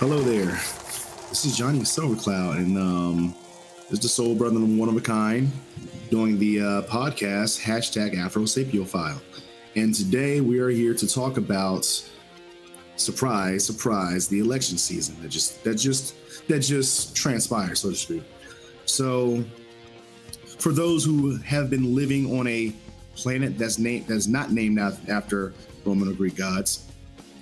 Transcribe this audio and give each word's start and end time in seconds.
Hello 0.00 0.18
there. 0.18 0.46
This 1.28 1.44
is 1.44 1.54
Johnny 1.58 1.80
Silvercloud, 1.80 2.56
and 2.56 2.78
um, 2.78 3.34
this 3.82 3.98
is 3.98 4.00
the 4.00 4.08
soul 4.08 4.34
brother 4.34 4.58
one 4.58 4.88
of 4.88 4.96
a 4.96 5.00
kind 5.02 5.52
doing 6.08 6.38
the 6.38 6.58
uh, 6.58 6.64
podcast 6.84 7.60
hashtag 7.60 8.14
Afrosapiophile. 8.14 9.20
And 9.76 9.94
today 9.94 10.40
we 10.40 10.58
are 10.58 10.70
here 10.70 10.94
to 10.94 11.06
talk 11.06 11.36
about 11.36 11.84
surprise, 12.96 13.66
surprise, 13.66 14.26
the 14.26 14.40
election 14.40 14.78
season 14.78 15.20
that 15.20 15.28
just 15.28 15.62
that 15.64 15.74
just 15.74 16.14
that 16.48 16.60
just 16.60 17.14
transpired, 17.14 17.76
so 17.76 17.90
to 17.90 17.94
speak. 17.94 18.22
So, 18.86 19.44
for 20.58 20.72
those 20.72 21.04
who 21.04 21.36
have 21.42 21.68
been 21.68 21.94
living 21.94 22.38
on 22.38 22.46
a 22.46 22.72
planet 23.16 23.58
that's 23.58 23.78
named 23.78 24.06
that's 24.06 24.28
not 24.28 24.50
named 24.50 24.78
after 24.78 25.52
Roman 25.84 26.08
or 26.08 26.14
Greek 26.14 26.36
gods, 26.36 26.89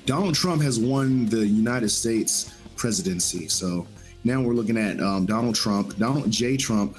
Donald 0.08 0.34
Trump 0.34 0.62
has 0.62 0.80
won 0.80 1.26
the 1.26 1.46
United 1.46 1.90
States 1.90 2.54
presidency. 2.76 3.46
So 3.46 3.86
now 4.24 4.40
we're 4.40 4.54
looking 4.54 4.78
at 4.78 4.98
um, 5.00 5.26
Donald 5.26 5.54
Trump, 5.54 5.98
Donald 5.98 6.30
J. 6.30 6.56
Trump, 6.56 6.96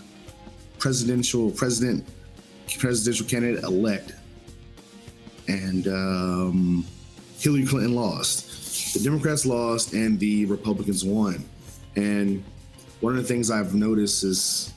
presidential 0.78 1.50
president, 1.50 2.08
presidential 2.78 3.26
candidate 3.26 3.64
elect, 3.64 4.14
and 5.48 5.88
um, 5.88 6.86
Hillary 7.40 7.66
Clinton 7.66 7.96
lost. 7.96 8.94
The 8.94 9.04
Democrats 9.04 9.44
lost, 9.44 9.94
and 9.94 10.20
the 10.20 10.46
Republicans 10.46 11.04
won. 11.04 11.44
And 11.96 12.44
one 13.00 13.18
of 13.18 13.24
the 13.24 13.28
things 13.28 13.50
I've 13.50 13.74
noticed 13.74 14.24
is 14.24 14.72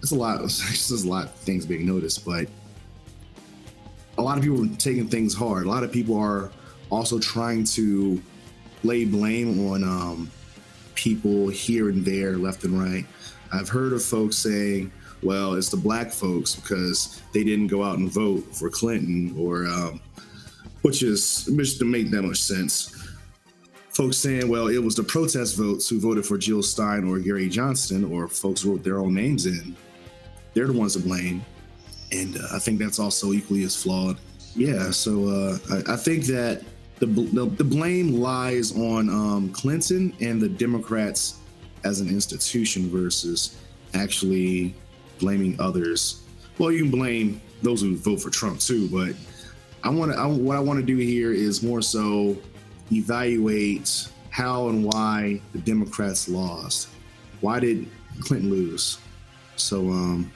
it's 0.00 0.12
a 0.12 0.14
lot. 0.14 0.38
There's 0.38 1.04
a 1.04 1.06
lot 1.06 1.26
of 1.26 1.34
things 1.34 1.66
being 1.66 1.84
noticed, 1.84 2.24
but 2.24 2.48
a 4.16 4.22
lot 4.22 4.38
of 4.38 4.44
people 4.44 4.64
are 4.64 4.76
taking 4.76 5.08
things 5.08 5.34
hard. 5.34 5.66
A 5.66 5.68
lot 5.68 5.84
of 5.84 5.92
people 5.92 6.16
are 6.16 6.50
also 6.90 7.18
trying 7.18 7.64
to 7.64 8.20
lay 8.84 9.04
blame 9.04 9.68
on 9.70 9.82
um, 9.82 10.30
people 10.94 11.48
here 11.48 11.88
and 11.88 12.04
there, 12.04 12.36
left 12.36 12.64
and 12.64 12.78
right. 12.78 13.04
I've 13.52 13.68
heard 13.68 13.92
of 13.92 14.02
folks 14.02 14.36
saying, 14.36 14.92
well, 15.22 15.54
it's 15.54 15.68
the 15.68 15.76
black 15.76 16.12
folks 16.12 16.54
because 16.54 17.20
they 17.32 17.42
didn't 17.42 17.68
go 17.68 17.82
out 17.82 17.98
and 17.98 18.10
vote 18.10 18.44
for 18.54 18.70
Clinton, 18.70 19.34
or 19.38 19.66
um, 19.66 20.00
which 20.82 21.02
is 21.02 21.48
which 21.52 21.78
to 21.78 21.84
make 21.84 22.10
that 22.10 22.22
much 22.22 22.40
sense. 22.40 22.94
Folks 23.90 24.16
saying, 24.16 24.48
well, 24.48 24.68
it 24.68 24.78
was 24.78 24.94
the 24.94 25.02
protest 25.02 25.56
votes 25.56 25.88
who 25.88 25.98
voted 25.98 26.24
for 26.24 26.38
Jill 26.38 26.62
Stein 26.62 27.02
or 27.08 27.18
Gary 27.18 27.48
Johnson, 27.48 28.04
or 28.04 28.28
folks 28.28 28.64
wrote 28.64 28.84
their 28.84 28.98
own 28.98 29.12
names 29.12 29.46
in. 29.46 29.76
They're 30.54 30.68
the 30.68 30.72
ones 30.72 30.92
to 30.92 31.00
blame, 31.00 31.44
and 32.12 32.36
uh, 32.36 32.54
I 32.54 32.58
think 32.60 32.78
that's 32.78 33.00
also 33.00 33.32
equally 33.32 33.64
as 33.64 33.80
flawed. 33.80 34.18
Yeah, 34.54 34.90
so 34.90 35.28
uh, 35.28 35.58
I, 35.70 35.94
I 35.94 35.96
think 35.96 36.24
that 36.26 36.62
the, 36.98 37.06
the, 37.06 37.46
the 37.46 37.64
blame 37.64 38.20
lies 38.20 38.76
on 38.76 39.08
um, 39.08 39.50
Clinton 39.50 40.12
and 40.20 40.40
the 40.40 40.48
Democrats 40.48 41.38
as 41.84 42.00
an 42.00 42.08
institution 42.08 42.90
versus 42.90 43.56
actually 43.94 44.74
blaming 45.18 45.58
others. 45.60 46.22
Well, 46.58 46.72
you 46.72 46.82
can 46.82 46.90
blame 46.90 47.40
those 47.62 47.82
who 47.82 47.96
vote 47.96 48.20
for 48.20 48.30
Trump 48.30 48.60
too, 48.60 48.88
but 48.88 49.14
I 49.84 49.90
want 49.90 50.12
to. 50.12 50.28
what 50.28 50.56
I 50.56 50.60
want 50.60 50.80
to 50.80 50.84
do 50.84 50.96
here 50.96 51.32
is 51.32 51.62
more 51.62 51.82
so 51.82 52.36
evaluate 52.90 54.08
how 54.30 54.68
and 54.68 54.84
why 54.84 55.40
the 55.52 55.58
Democrats 55.58 56.28
lost. 56.28 56.88
Why 57.40 57.60
did 57.60 57.88
Clinton 58.20 58.50
lose? 58.50 58.98
So, 59.56 59.88
um, 59.88 60.32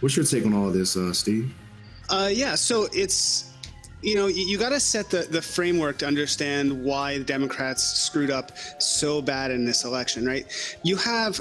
what's 0.00 0.16
your 0.16 0.24
take 0.24 0.44
on 0.46 0.54
all 0.54 0.70
this, 0.70 0.96
uh, 0.96 1.12
Steve? 1.12 1.54
Uh, 2.08 2.30
yeah, 2.32 2.56
so 2.56 2.88
it's 2.92 3.49
you 4.02 4.14
know, 4.14 4.26
you, 4.26 4.58
got 4.58 4.70
to 4.70 4.80
set 4.80 5.10
the, 5.10 5.22
the 5.22 5.42
framework 5.42 5.98
to 5.98 6.06
understand 6.06 6.84
why 6.84 7.18
the 7.18 7.24
Democrats 7.24 7.82
screwed 7.82 8.30
up 8.30 8.52
so 8.78 9.20
bad 9.20 9.50
in 9.50 9.64
this 9.64 9.84
election, 9.84 10.26
right? 10.26 10.46
You 10.82 10.96
have 10.96 11.40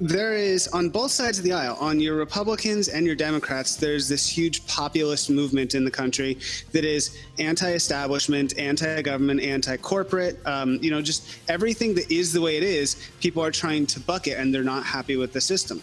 there 0.00 0.32
is 0.34 0.66
on 0.68 0.88
both 0.88 1.10
sides 1.10 1.38
of 1.38 1.44
the 1.44 1.52
aisle, 1.52 1.76
on 1.78 2.00
your 2.00 2.16
Republicans 2.16 2.88
and 2.88 3.04
your 3.04 3.14
Democrats, 3.14 3.76
there's 3.76 4.08
this 4.08 4.26
huge 4.26 4.66
populist 4.66 5.28
movement 5.28 5.74
in 5.74 5.84
the 5.84 5.90
country 5.90 6.38
that 6.72 6.86
is 6.86 7.18
anti-establishment, 7.38 8.58
anti-government, 8.58 9.42
anti-corporate. 9.42 10.38
Um, 10.46 10.78
you 10.80 10.90
know, 10.90 11.02
just 11.02 11.38
everything 11.48 11.94
that 11.96 12.10
is 12.10 12.32
the 12.32 12.40
way 12.40 12.56
it 12.56 12.62
is. 12.62 13.10
People 13.20 13.44
are 13.44 13.50
trying 13.50 13.86
to 13.88 14.00
bucket, 14.00 14.38
and 14.38 14.54
they're 14.54 14.64
not 14.64 14.84
happy 14.84 15.16
with 15.16 15.34
the 15.34 15.40
system. 15.40 15.82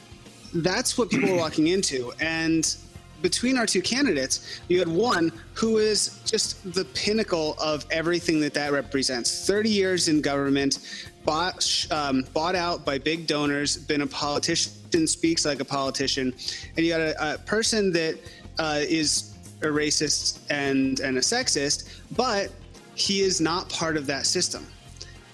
That's 0.52 0.98
what 0.98 1.12
people 1.12 1.30
are 1.30 1.38
walking 1.38 1.68
into, 1.68 2.12
and 2.20 2.76
between 3.22 3.58
our 3.58 3.66
two 3.66 3.82
candidates, 3.82 4.60
you 4.68 4.80
had 4.80 4.88
one 4.88 5.32
who 5.54 5.78
is 5.78 6.22
just 6.26 6.74
the 6.74 6.86
pinnacle 6.86 7.56
of 7.60 7.86
everything 7.92 8.40
that 8.42 8.54
that 8.54 8.72
represents 8.72 9.48
30 9.48 9.70
years 9.70 10.08
in 10.08 10.22
government, 10.22 10.80
bought, 11.26 11.88
um, 11.92 12.26
bought 12.34 12.56
out 12.56 12.86
by 12.86 12.98
big 12.98 13.28
donors, 13.28 13.78
been 13.78 14.02
a 14.02 14.08
politician, 14.08 15.08
speaks 15.08 15.46
like 15.46 15.60
a 15.60 15.66
politician. 15.66 16.34
And 16.76 16.86
you 16.86 16.92
got 16.92 17.02
a, 17.02 17.34
a 17.34 17.38
person 17.40 17.92
that 17.94 18.18
uh, 18.60 18.82
is 18.82 19.34
a 19.62 19.68
racist 19.68 20.40
and, 20.50 21.00
and 21.00 21.18
a 21.18 21.22
sexist, 21.22 21.90
but 22.16 22.52
he 22.96 23.22
is 23.22 23.42
not 23.42 23.70
part 23.70 23.98
of 23.98 24.06
that 24.08 24.26
system. 24.26 24.66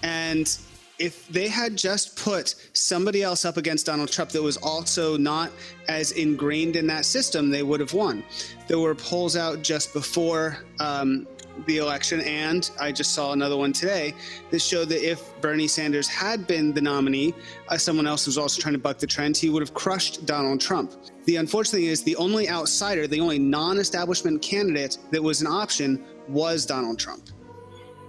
And 0.02 0.58
if 1.04 1.28
they 1.28 1.50
had 1.50 1.76
just 1.76 2.16
put 2.16 2.56
somebody 2.72 3.24
else 3.24 3.44
up 3.44 3.58
against 3.58 3.88
Donald 3.88 4.10
Trump 4.10 4.30
that 4.32 4.42
was 4.42 4.56
also 4.56 5.18
not 5.18 5.52
as 5.90 6.14
ingrained 6.14 6.78
in 6.78 6.88
that 6.88 7.04
system, 7.04 7.50
they 7.50 7.62
would 7.62 7.82
have 7.82 7.94
won. 7.94 8.24
There 8.70 8.80
were 8.80 8.96
polls 8.96 9.36
out 9.36 9.62
just 9.62 9.92
before 9.92 10.60
um, 10.80 11.28
the 11.66 11.80
election, 11.80 12.22
and 12.22 12.72
I 12.80 12.94
just 12.94 13.14
saw 13.14 13.34
another 13.34 13.58
one 13.58 13.74
today 13.74 14.14
that 14.50 14.60
showed 14.60 14.88
that 14.90 15.06
if 15.06 15.20
Bernie 15.42 15.68
Sanders 15.68 16.08
had 16.08 16.48
been 16.48 16.74
the 16.74 16.82
nominee, 16.82 17.34
uh, 17.68 17.78
someone 17.78 18.08
else 18.08 18.26
was 18.26 18.38
also 18.38 18.62
trying 18.62 18.76
to 18.76 18.80
buck 18.80 18.98
the 18.98 19.06
trend, 19.06 19.36
he 19.36 19.50
would 19.50 19.62
have 19.62 19.74
crushed 19.74 20.26
Donald 20.26 20.62
Trump. 20.62 20.94
The 21.26 21.36
unfortunate 21.36 21.80
thing 21.80 21.90
is, 21.90 22.02
the 22.02 22.16
only 22.16 22.50
outsider, 22.50 23.08
the 23.08 23.20
only 23.20 23.40
non 23.40 23.78
establishment 23.78 24.42
candidate 24.42 25.00
that 25.12 25.22
was 25.22 25.42
an 25.42 25.48
option 25.48 26.02
was 26.30 26.66
Donald 26.66 26.98
Trump. 26.98 27.28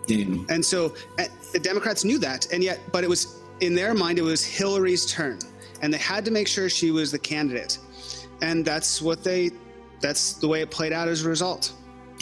Damn. 0.07 0.47
And 0.49 0.65
so 0.65 0.95
uh, 1.19 1.25
the 1.53 1.59
Democrats 1.59 2.05
knew 2.05 2.19
that, 2.19 2.53
and 2.53 2.63
yet, 2.63 2.81
but 2.93 3.05
it 3.05 3.09
was 3.09 3.41
in 3.61 3.75
their 3.75 3.95
mind, 3.95 4.19
it 4.19 4.23
was 4.23 4.45
Hillary's 4.45 5.07
turn, 5.07 5.39
and 5.81 5.93
they 5.93 5.99
had 5.99 6.25
to 6.25 6.31
make 6.31 6.49
sure 6.49 6.69
she 6.69 6.91
was 6.91 7.11
the 7.11 7.19
candidate, 7.19 7.79
and 8.43 8.65
that's 8.65 9.01
what 9.01 9.25
they, 9.25 9.51
that's 10.01 10.35
the 10.35 10.49
way 10.49 10.61
it 10.61 10.71
played 10.71 10.93
out 10.93 11.09
as 11.09 11.25
a 11.25 11.29
result. 11.29 11.73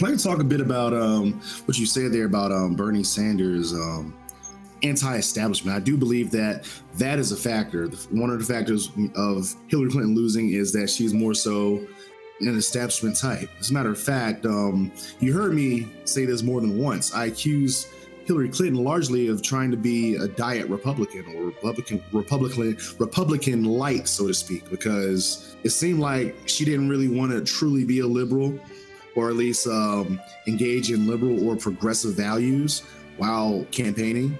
I'd 0.02 0.18
talk 0.18 0.40
a 0.40 0.44
bit 0.44 0.60
about 0.60 0.94
um, 0.94 1.40
what 1.66 1.78
you 1.78 1.86
said 1.86 2.12
there 2.12 2.24
about 2.24 2.52
um, 2.52 2.74
Bernie 2.74 3.04
Sanders' 3.04 3.72
um, 3.72 4.16
anti-establishment. 4.82 5.76
I 5.76 5.80
do 5.80 5.96
believe 5.96 6.30
that 6.32 6.66
that 6.94 7.18
is 7.18 7.30
a 7.30 7.36
factor. 7.36 7.88
One 8.10 8.30
of 8.30 8.38
the 8.38 8.44
factors 8.44 8.90
of 9.14 9.54
Hillary 9.68 9.90
Clinton 9.90 10.14
losing 10.14 10.50
is 10.50 10.72
that 10.72 10.88
she's 10.88 11.14
more 11.14 11.34
so 11.34 11.86
an 12.46 12.56
establishment 12.56 13.16
type. 13.16 13.48
As 13.60 13.70
a 13.70 13.72
matter 13.72 13.90
of 13.90 13.98
fact, 13.98 14.46
um, 14.46 14.92
you 15.20 15.32
heard 15.32 15.54
me 15.54 15.88
say 16.04 16.24
this 16.24 16.42
more 16.42 16.60
than 16.60 16.78
once. 16.78 17.14
I 17.14 17.26
accused 17.26 17.88
Hillary 18.24 18.48
Clinton 18.48 18.82
largely 18.82 19.28
of 19.28 19.42
trying 19.42 19.70
to 19.70 19.76
be 19.76 20.16
a 20.16 20.28
diet 20.28 20.68
Republican 20.68 21.24
or 21.34 21.44
Republican 21.44 22.02
Republican 22.12 22.76
Republican 22.98 23.64
light, 23.64 24.06
so 24.08 24.26
to 24.28 24.34
speak, 24.34 24.68
because 24.70 25.56
it 25.64 25.70
seemed 25.70 26.00
like 26.00 26.36
she 26.46 26.64
didn't 26.64 26.88
really 26.88 27.08
want 27.08 27.32
to 27.32 27.42
truly 27.42 27.84
be 27.84 28.00
a 28.00 28.06
liberal, 28.06 28.58
or 29.16 29.28
at 29.28 29.36
least 29.36 29.66
um, 29.66 30.20
engage 30.46 30.90
in 30.90 31.06
liberal 31.06 31.48
or 31.48 31.56
progressive 31.56 32.14
values 32.14 32.82
while 33.16 33.66
campaigning. 33.70 34.38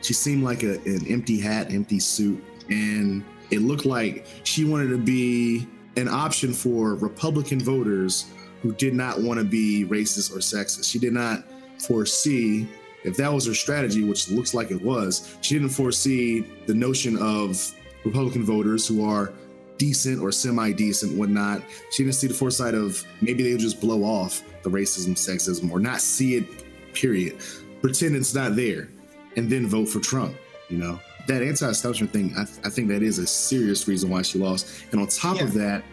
She 0.00 0.14
seemed 0.14 0.42
like 0.42 0.62
a, 0.62 0.78
an 0.80 1.06
empty 1.08 1.38
hat, 1.40 1.72
empty 1.72 2.00
suit, 2.00 2.42
and 2.70 3.24
it 3.50 3.60
looked 3.60 3.84
like 3.84 4.26
she 4.44 4.64
wanted 4.64 4.88
to 4.88 4.98
be 4.98 5.66
an 5.98 6.08
option 6.08 6.52
for 6.52 6.94
Republican 6.94 7.60
voters 7.60 8.26
who 8.62 8.72
did 8.72 8.94
not 8.94 9.20
want 9.20 9.38
to 9.38 9.44
be 9.44 9.84
racist 9.88 10.32
or 10.32 10.38
sexist. 10.38 10.90
She 10.90 10.98
did 10.98 11.12
not 11.12 11.44
foresee, 11.86 12.68
if 13.04 13.16
that 13.16 13.32
was 13.32 13.46
her 13.46 13.54
strategy, 13.54 14.04
which 14.04 14.30
looks 14.30 14.54
like 14.54 14.70
it 14.70 14.80
was, 14.80 15.36
she 15.40 15.54
didn't 15.54 15.70
foresee 15.70 16.40
the 16.66 16.74
notion 16.74 17.16
of 17.18 17.72
Republican 18.04 18.44
voters 18.44 18.86
who 18.86 19.04
are 19.04 19.32
decent 19.76 20.20
or 20.20 20.32
semi 20.32 20.72
decent, 20.72 21.16
whatnot. 21.16 21.62
She 21.90 22.04
didn't 22.04 22.16
see 22.16 22.26
the 22.26 22.34
foresight 22.34 22.74
of 22.74 23.04
maybe 23.20 23.42
they 23.42 23.52
would 23.52 23.60
just 23.60 23.80
blow 23.80 24.02
off 24.02 24.42
the 24.62 24.70
racism, 24.70 25.10
sexism, 25.10 25.70
or 25.70 25.80
not 25.80 26.00
see 26.00 26.36
it, 26.36 26.94
period. 26.94 27.38
Pretend 27.80 28.16
it's 28.16 28.34
not 28.34 28.56
there 28.56 28.88
and 29.36 29.48
then 29.48 29.66
vote 29.66 29.88
for 29.88 30.00
Trump, 30.00 30.34
you 30.68 30.78
know? 30.78 30.98
That 31.28 31.42
anti-establishment 31.42 32.12
thing, 32.12 32.32
I, 32.36 32.44
th- 32.44 32.58
I, 32.64 32.70
think 32.70 32.88
that 32.88 33.02
is 33.02 33.18
a 33.18 33.26
serious 33.26 33.86
reason 33.86 34.10
why 34.10 34.22
she 34.22 34.38
lost. 34.38 34.84
And 34.90 35.00
on 35.00 35.06
top 35.06 35.36
yeah. 35.36 35.44
of 35.44 35.54
that, 35.54 35.84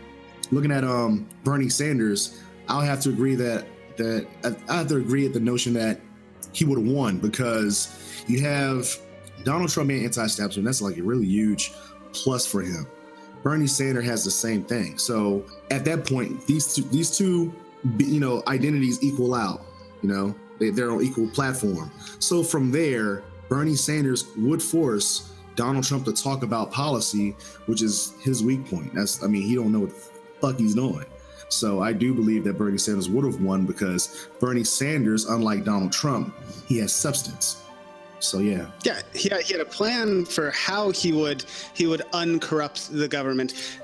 looking 0.51 0.71
at 0.71 0.83
um, 0.83 1.27
Bernie 1.43 1.69
Sanders, 1.69 2.41
I'll 2.67 2.81
have 2.81 3.01
to 3.01 3.09
agree 3.09 3.35
that 3.35 3.67
that 3.97 4.27
I 4.69 4.77
have 4.77 4.87
to 4.87 4.97
agree 4.97 5.25
at 5.25 5.33
the 5.33 5.39
notion 5.39 5.73
that 5.73 6.01
he 6.51 6.65
would 6.65 6.79
have 6.79 6.87
won 6.87 7.17
because 7.17 8.23
you 8.27 8.41
have 8.41 8.89
Donald 9.43 9.69
Trump 9.69 9.89
being 9.89 10.03
anti-establishment. 10.03 10.65
That's 10.65 10.81
like 10.81 10.97
a 10.97 11.03
really 11.03 11.25
huge 11.25 11.73
plus 12.11 12.45
for 12.45 12.61
him. 12.61 12.87
Bernie 13.43 13.67
Sanders 13.67 14.05
has 14.05 14.25
the 14.25 14.31
same 14.31 14.63
thing. 14.63 14.97
So 14.97 15.45
at 15.69 15.85
that 15.85 16.07
point, 16.07 16.45
these 16.47 16.73
two, 16.73 16.81
these 16.83 17.15
two, 17.15 17.53
you 17.99 18.19
know, 18.19 18.41
identities 18.47 19.01
equal 19.03 19.33
out. 19.33 19.61
You 20.01 20.09
know, 20.09 20.35
they, 20.59 20.71
they're 20.71 20.91
on 20.91 21.01
equal 21.01 21.27
platform. 21.29 21.91
So 22.19 22.43
from 22.43 22.71
there, 22.71 23.23
Bernie 23.49 23.75
Sanders 23.75 24.25
would 24.37 24.61
force 24.61 25.31
Donald 25.55 25.85
Trump 25.85 26.05
to 26.05 26.13
talk 26.13 26.43
about 26.43 26.71
policy, 26.71 27.35
which 27.65 27.81
is 27.81 28.13
his 28.21 28.43
weak 28.43 28.69
point. 28.69 28.93
That's 28.93 29.23
I 29.23 29.27
mean, 29.27 29.43
he 29.43 29.55
don't 29.55 29.71
know 29.71 29.81
what 29.81 29.89
the 29.89 30.11
fuck 30.41 30.59
he's 30.59 30.75
doing. 30.75 31.05
So 31.49 31.81
I 31.81 31.93
do 31.93 32.13
believe 32.13 32.43
that 32.45 32.57
Bernie 32.57 32.77
Sanders 32.77 33.09
would 33.09 33.23
have 33.23 33.41
won 33.41 33.65
because 33.65 34.27
Bernie 34.39 34.63
Sanders, 34.63 35.25
unlike 35.25 35.63
Donald 35.63 35.91
Trump, 35.91 36.35
he 36.67 36.77
has 36.79 36.93
substance. 36.93 37.61
So 38.19 38.39
yeah. 38.39 38.71
Yeah, 38.83 39.01
he 39.13 39.29
had, 39.29 39.41
he 39.41 39.53
had 39.53 39.61
a 39.61 39.69
plan 39.69 40.25
for 40.25 40.51
how 40.51 40.91
he 40.91 41.11
would 41.11 41.45
he 41.73 41.87
would 41.87 42.01
uncorrupt 42.13 42.91
the 42.91 43.07
government. 43.07 43.79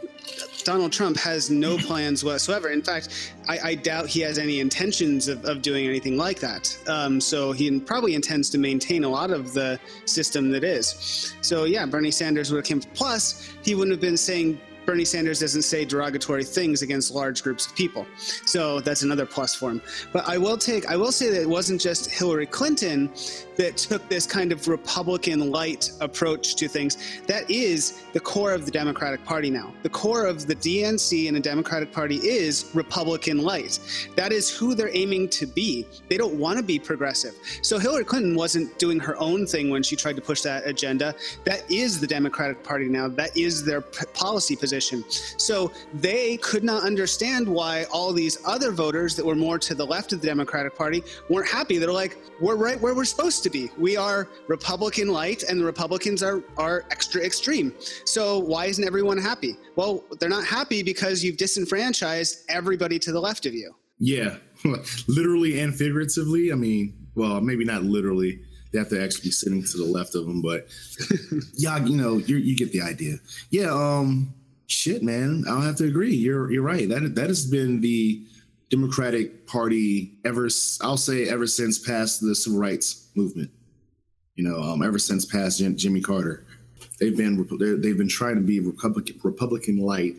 Donald 0.64 0.92
Trump 0.92 1.18
has 1.18 1.50
no 1.50 1.78
plans 1.78 2.24
whatsoever. 2.24 2.70
In 2.70 2.82
fact, 2.82 3.34
I, 3.48 3.60
I 3.60 3.76
doubt 3.76 4.08
he 4.08 4.22
has 4.22 4.38
any 4.38 4.60
intentions 4.60 5.28
of, 5.28 5.44
of 5.46 5.62
doing 5.62 5.86
anything 5.86 6.18
like 6.18 6.40
that. 6.40 6.78
Um, 6.88 7.20
so 7.20 7.52
he 7.52 7.80
probably 7.80 8.16
intends 8.16 8.50
to 8.52 8.58
maintain 8.58 9.04
a 9.04 9.10
lot 9.10 9.32
of 9.32 9.54
the 9.54 9.80
system 10.06 10.52
that 10.52 10.64
is. 10.64 11.36
So 11.42 11.66
yeah, 11.66 11.86
Bernie 11.86 12.12
Sanders 12.12 12.52
would 12.52 12.66
have 12.66 12.82
come. 12.82 12.92
Plus, 12.94 13.54
he 13.64 13.76
wouldn't 13.76 13.94
have 13.94 14.02
been 14.02 14.18
saying 14.18 14.60
Bernie 14.92 15.06
Sanders 15.06 15.40
doesn't 15.40 15.62
say 15.62 15.86
derogatory 15.86 16.44
things 16.44 16.82
against 16.82 17.14
large 17.14 17.44
groups 17.44 17.66
of 17.66 17.74
people. 17.76 18.06
So 18.46 18.82
that's 18.82 19.04
another 19.04 19.26
plus 19.26 19.56
for 19.56 19.72
him. 19.72 19.82
But 20.12 20.28
I 20.28 20.38
will 20.38 20.58
take, 20.58 20.86
I 20.86 20.98
will 20.98 21.14
say 21.14 21.30
that 21.30 21.42
it 21.42 21.48
wasn't 21.48 21.80
just 21.80 22.12
Hillary 22.12 22.46
Clinton 22.46 23.10
that 23.56 23.78
took 23.78 24.06
this 24.10 24.26
kind 24.26 24.52
of 24.52 24.68
Republican 24.68 25.50
light 25.50 25.92
approach 26.02 26.56
to 26.58 26.68
things. 26.68 27.22
That 27.28 27.50
is 27.50 28.04
the 28.12 28.20
core 28.20 28.54
of 28.54 28.66
the 28.66 28.72
Democratic 28.72 29.24
Party 29.24 29.50
now. 29.50 29.74
The 29.84 29.90
core 29.90 30.26
of 30.26 30.46
the 30.46 30.56
DNC 30.56 31.28
and 31.28 31.38
the 31.38 31.42
Democratic 31.42 31.94
Party 31.94 32.18
is 32.18 32.70
Republican 32.74 33.44
light. 33.44 33.80
That 34.18 34.34
is 34.34 34.50
who 34.50 34.76
they're 34.76 34.94
aiming 34.94 35.30
to 35.30 35.46
be. 35.46 35.88
They 36.10 36.18
don't 36.18 36.34
want 36.34 36.58
to 36.58 36.64
be 36.64 36.80
progressive. 36.80 37.36
So 37.62 37.80
Hillary 37.80 38.04
Clinton 38.04 38.36
wasn't 38.36 38.78
doing 38.78 39.00
her 39.00 39.18
own 39.22 39.46
thing 39.46 39.70
when 39.70 39.84
she 39.84 39.96
tried 39.96 40.18
to 40.18 40.22
push 40.22 40.42
that 40.42 40.68
agenda. 40.68 41.16
That 41.46 41.64
is 41.72 42.02
the 42.02 42.08
Democratic 42.08 42.62
Party 42.62 42.90
now. 42.90 43.08
That 43.08 43.38
is 43.38 43.64
their 43.64 43.80
policy 43.80 44.58
position 44.58 44.81
position. 44.82 45.40
So 45.40 45.72
they 45.94 46.38
could 46.38 46.64
not 46.64 46.84
understand 46.84 47.48
why 47.48 47.86
all 47.92 48.14
these 48.14 48.38
other 48.46 48.72
voters 48.72 49.16
that 49.16 49.26
were 49.26 49.36
more 49.36 49.60
to 49.60 49.76
the 49.76 49.86
left 49.86 50.14
of 50.14 50.22
the 50.22 50.28
Democratic 50.28 50.76
Party 50.76 51.04
weren't 51.30 51.48
happy. 51.48 51.78
They're 51.78 51.92
like, 51.92 52.18
we're 52.40 52.56
right 52.56 52.80
where 52.82 52.96
we're 52.96 53.06
supposed 53.06 53.44
to 53.44 53.50
be. 53.50 53.70
We 53.78 53.98
are 53.98 54.28
Republican 54.48 55.10
light, 55.10 55.44
and 55.44 55.60
the 55.60 55.66
Republicans 55.66 56.24
are 56.24 56.44
are 56.58 56.86
extra 56.92 57.22
extreme. 57.22 57.74
So 58.06 58.40
why 58.40 58.66
isn't 58.66 58.84
everyone 58.84 59.18
happy? 59.18 59.56
Well, 59.76 60.04
they're 60.20 60.30
not 60.30 60.46
happy 60.46 60.84
because 60.84 61.24
you've 61.24 61.38
disenfranchised 61.38 62.46
everybody 62.50 62.98
to 63.00 63.12
the 63.12 63.20
left 63.20 63.46
of 63.46 63.54
you. 63.54 63.76
Yeah, 64.00 64.38
literally 65.08 65.60
and 65.60 65.76
figuratively. 65.76 66.52
I 66.52 66.56
mean, 66.56 66.94
well, 67.16 67.42
maybe 67.42 67.64
not 67.66 67.84
literally 67.84 68.40
they 68.72 68.80
have 68.80 68.90
to 68.90 69.04
actually 69.04 69.24
be 69.24 69.32
sitting 69.32 69.64
to 69.64 69.78
the 69.78 69.86
left 69.86 70.16
of 70.16 70.26
them. 70.26 70.42
But 70.42 70.68
yeah, 71.56 71.78
you 71.86 71.98
know, 71.98 72.18
you 72.18 72.56
get 72.56 72.72
the 72.72 72.82
idea. 72.82 73.18
Yeah, 73.50 73.70
um, 73.70 74.34
shit, 74.72 75.04
man, 75.04 75.44
I'll 75.48 75.62
have 75.62 75.76
to 75.78 75.86
agree. 75.86 76.16
You're 76.16 76.52
you're 76.52 76.64
right. 76.64 76.88
That 76.88 77.16
that 77.16 77.28
has 77.28 77.46
been 77.46 77.82
the 77.82 78.24
Democratic 78.70 79.46
Party 79.48 80.18
ever. 80.26 80.48
I'll 80.82 80.98
say 80.98 81.28
ever 81.28 81.48
since 81.48 81.78
past 81.78 82.22
the 82.22 82.34
civil 82.34 82.60
rights 82.60 83.10
movement. 83.16 83.52
You 84.36 84.50
know, 84.50 84.60
um, 84.62 84.82
ever 84.82 84.98
since 84.98 85.26
past 85.26 85.60
Jim, 85.60 85.76
Jimmy 85.76 86.02
Carter, 86.02 86.46
they've 87.00 87.16
been 87.16 87.48
they've 87.82 87.98
been 87.98 88.08
trying 88.08 88.36
to 88.36 88.42
be 88.42 88.60
Republican 88.60 89.20
Republican 89.24 89.78
light 89.78 90.16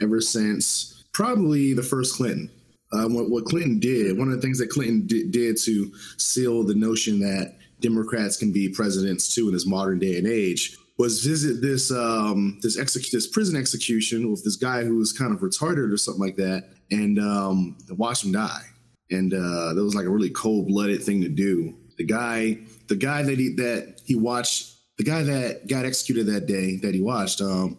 ever 0.00 0.20
since 0.20 1.04
probably 1.12 1.72
the 1.72 1.82
first 1.82 2.16
Clinton. 2.16 2.50
Uh, 2.92 3.08
what, 3.08 3.28
what, 3.28 3.44
Clinton 3.44 3.80
did, 3.80 4.16
one 4.16 4.28
of 4.28 4.36
the 4.36 4.40
things 4.40 4.56
that 4.58 4.70
Clinton 4.70 5.04
did, 5.06 5.32
did 5.32 5.56
to 5.56 5.92
seal 6.16 6.62
the 6.62 6.74
notion 6.74 7.18
that 7.18 7.56
Democrats 7.80 8.36
can 8.36 8.52
be 8.52 8.68
presidents 8.68 9.34
too 9.34 9.48
in 9.48 9.52
this 9.52 9.66
modern 9.66 9.98
day 9.98 10.16
and 10.16 10.28
age 10.28 10.76
was 10.96 11.24
visit 11.24 11.60
this 11.60 11.90
um, 11.90 12.58
this 12.62 12.76
this 13.10 13.26
prison 13.26 13.56
execution 13.56 14.30
with 14.30 14.44
this 14.44 14.56
guy 14.56 14.84
who 14.84 14.96
was 14.96 15.12
kind 15.12 15.32
of 15.32 15.40
retarded 15.40 15.92
or 15.92 15.96
something 15.96 16.22
like 16.22 16.36
that, 16.36 16.70
and 16.90 17.18
um, 17.18 17.76
watch 17.90 18.24
him 18.24 18.32
die. 18.32 18.62
And 19.10 19.34
uh, 19.34 19.74
that 19.74 19.82
was 19.82 19.94
like 19.94 20.06
a 20.06 20.10
really 20.10 20.30
cold 20.30 20.68
blooded 20.68 21.02
thing 21.02 21.20
to 21.22 21.28
do. 21.28 21.76
The 21.98 22.04
guy, 22.04 22.58
the 22.88 22.96
guy 22.96 23.22
that 23.22 23.38
he 23.38 23.54
that 23.56 24.00
he 24.04 24.14
watched, 24.14 24.74
the 24.96 25.04
guy 25.04 25.22
that 25.22 25.66
got 25.68 25.84
executed 25.84 26.26
that 26.26 26.46
day 26.46 26.76
that 26.76 26.94
he 26.94 27.00
watched, 27.00 27.40
um, 27.40 27.78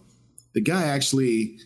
the 0.53 0.61
guy 0.61 0.83
actually 0.83 1.59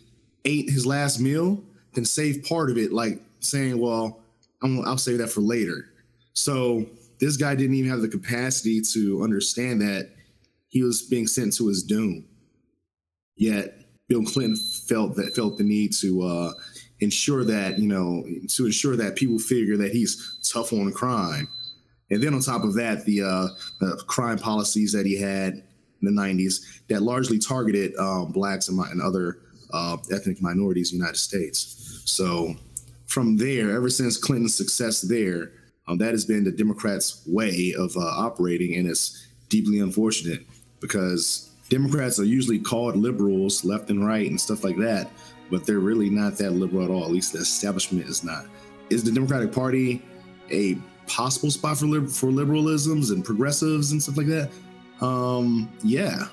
ate 0.44 0.70
his 0.70 0.86
last 0.86 1.20
meal 1.20 1.62
and 1.96 2.06
saved 2.06 2.46
part 2.48 2.70
of 2.70 2.78
it, 2.78 2.92
like 2.92 3.20
saying, 3.40 3.78
"Well, 3.78 4.20
I'm, 4.62 4.84
I'll 4.86 4.98
save 4.98 5.18
that 5.18 5.30
for 5.30 5.40
later." 5.40 5.86
So 6.32 6.86
this 7.18 7.36
guy 7.36 7.54
didn't 7.56 7.74
even 7.74 7.90
have 7.90 8.02
the 8.02 8.08
capacity 8.08 8.80
to 8.92 9.22
understand 9.22 9.80
that 9.82 10.10
he 10.70 10.82
was 10.82 11.02
being 11.02 11.26
sent 11.26 11.52
to 11.56 11.68
his 11.68 11.82
doom. 11.82 12.24
Yet 13.36 13.74
Bill 14.08 14.24
Clinton 14.24 14.56
felt 14.56 15.14
that 15.16 15.34
felt 15.36 15.58
the 15.58 15.64
need 15.64 15.92
to 16.00 16.22
uh, 16.22 16.52
ensure 17.00 17.44
that 17.44 17.78
you 17.78 17.88
know 17.88 18.24
to 18.54 18.66
ensure 18.66 18.96
that 18.96 19.16
people 19.16 19.38
figure 19.38 19.76
that 19.76 19.92
he's 19.92 20.38
tough 20.52 20.72
on 20.72 20.90
crime, 20.92 21.48
and 22.10 22.22
then 22.22 22.34
on 22.34 22.40
top 22.40 22.64
of 22.64 22.74
that, 22.74 23.04
the, 23.04 23.22
uh, 23.22 23.48
the 23.80 24.02
crime 24.06 24.38
policies 24.38 24.92
that 24.92 25.06
he 25.06 25.20
had 25.20 25.54
in 25.54 25.62
the 26.02 26.10
'90s 26.10 26.64
that 26.88 27.02
largely 27.02 27.38
targeted 27.38 27.94
um, 27.96 28.32
blacks 28.32 28.68
and, 28.68 28.78
and 28.78 29.02
other 29.02 29.38
uh, 29.72 29.96
ethnic 30.12 30.40
minorities 30.40 30.92
in 30.92 30.98
the 30.98 31.04
United 31.04 31.18
States. 31.18 32.02
So 32.04 32.54
from 33.06 33.36
there, 33.36 33.74
ever 33.74 33.90
since 33.90 34.16
Clinton's 34.16 34.56
success 34.56 35.00
there, 35.00 35.52
um, 35.88 35.98
that 35.98 36.12
has 36.12 36.24
been 36.24 36.44
the 36.44 36.52
Democrats' 36.52 37.22
way 37.26 37.74
of 37.76 37.96
uh, 37.96 38.00
operating, 38.00 38.76
and 38.76 38.88
it's 38.88 39.26
deeply 39.48 39.80
unfortunate 39.80 40.46
because 40.80 41.50
Democrats 41.68 42.18
are 42.18 42.24
usually 42.24 42.58
called 42.58 42.96
liberals 42.96 43.64
left 43.64 43.90
and 43.90 44.04
right 44.04 44.28
and 44.28 44.40
stuff 44.40 44.64
like 44.64 44.76
that, 44.78 45.10
but 45.50 45.64
they're 45.64 45.78
really 45.78 46.10
not 46.10 46.36
that 46.38 46.50
liberal 46.50 46.84
at 46.84 46.90
all. 46.90 47.04
At 47.04 47.10
least 47.10 47.32
the 47.32 47.38
establishment 47.38 48.06
is 48.06 48.24
not. 48.24 48.46
Is 48.90 49.04
the 49.04 49.12
Democratic 49.12 49.52
Party 49.52 50.02
a 50.50 50.76
possible 51.06 51.50
spot 51.50 51.78
for 51.78 51.86
for 52.08 52.30
liberalisms 52.30 53.12
and 53.12 53.24
progressives 53.24 53.92
and 53.92 54.02
stuff 54.02 54.16
like 54.16 54.26
that? 54.26 54.50
Um, 55.00 55.70
yeah, 55.82 56.26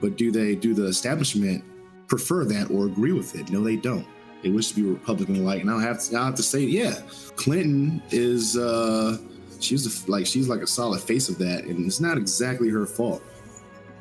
but 0.00 0.16
do 0.16 0.30
they 0.30 0.54
do 0.54 0.74
the 0.74 0.86
establishment 0.86 1.64
prefer 2.06 2.44
that 2.44 2.70
or 2.70 2.86
agree 2.86 3.12
with 3.12 3.34
it? 3.34 3.50
No, 3.50 3.62
they 3.62 3.76
don't. 3.76 4.06
They 4.42 4.50
wish 4.50 4.68
to 4.68 4.74
be 4.76 4.82
Republican 4.82 5.44
like, 5.44 5.62
and 5.62 5.70
I 5.70 5.82
have 5.82 6.00
to, 6.04 6.16
I 6.16 6.26
have 6.26 6.36
to 6.36 6.42
say, 6.42 6.60
yeah, 6.60 7.00
Clinton 7.36 8.02
is 8.10 8.56
uh, 8.56 9.18
she's 9.60 9.86
a, 9.86 10.10
like 10.10 10.26
she's 10.26 10.48
like 10.48 10.60
a 10.60 10.66
solid 10.66 11.00
face 11.00 11.28
of 11.28 11.38
that, 11.38 11.64
and 11.64 11.86
it's 11.86 12.00
not 12.00 12.18
exactly 12.18 12.68
her 12.68 12.86
fault 12.86 13.22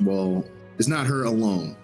well, 0.01 0.46
it's 0.77 0.88
not 0.88 1.08
her 1.08 1.24
alone. 1.24 1.75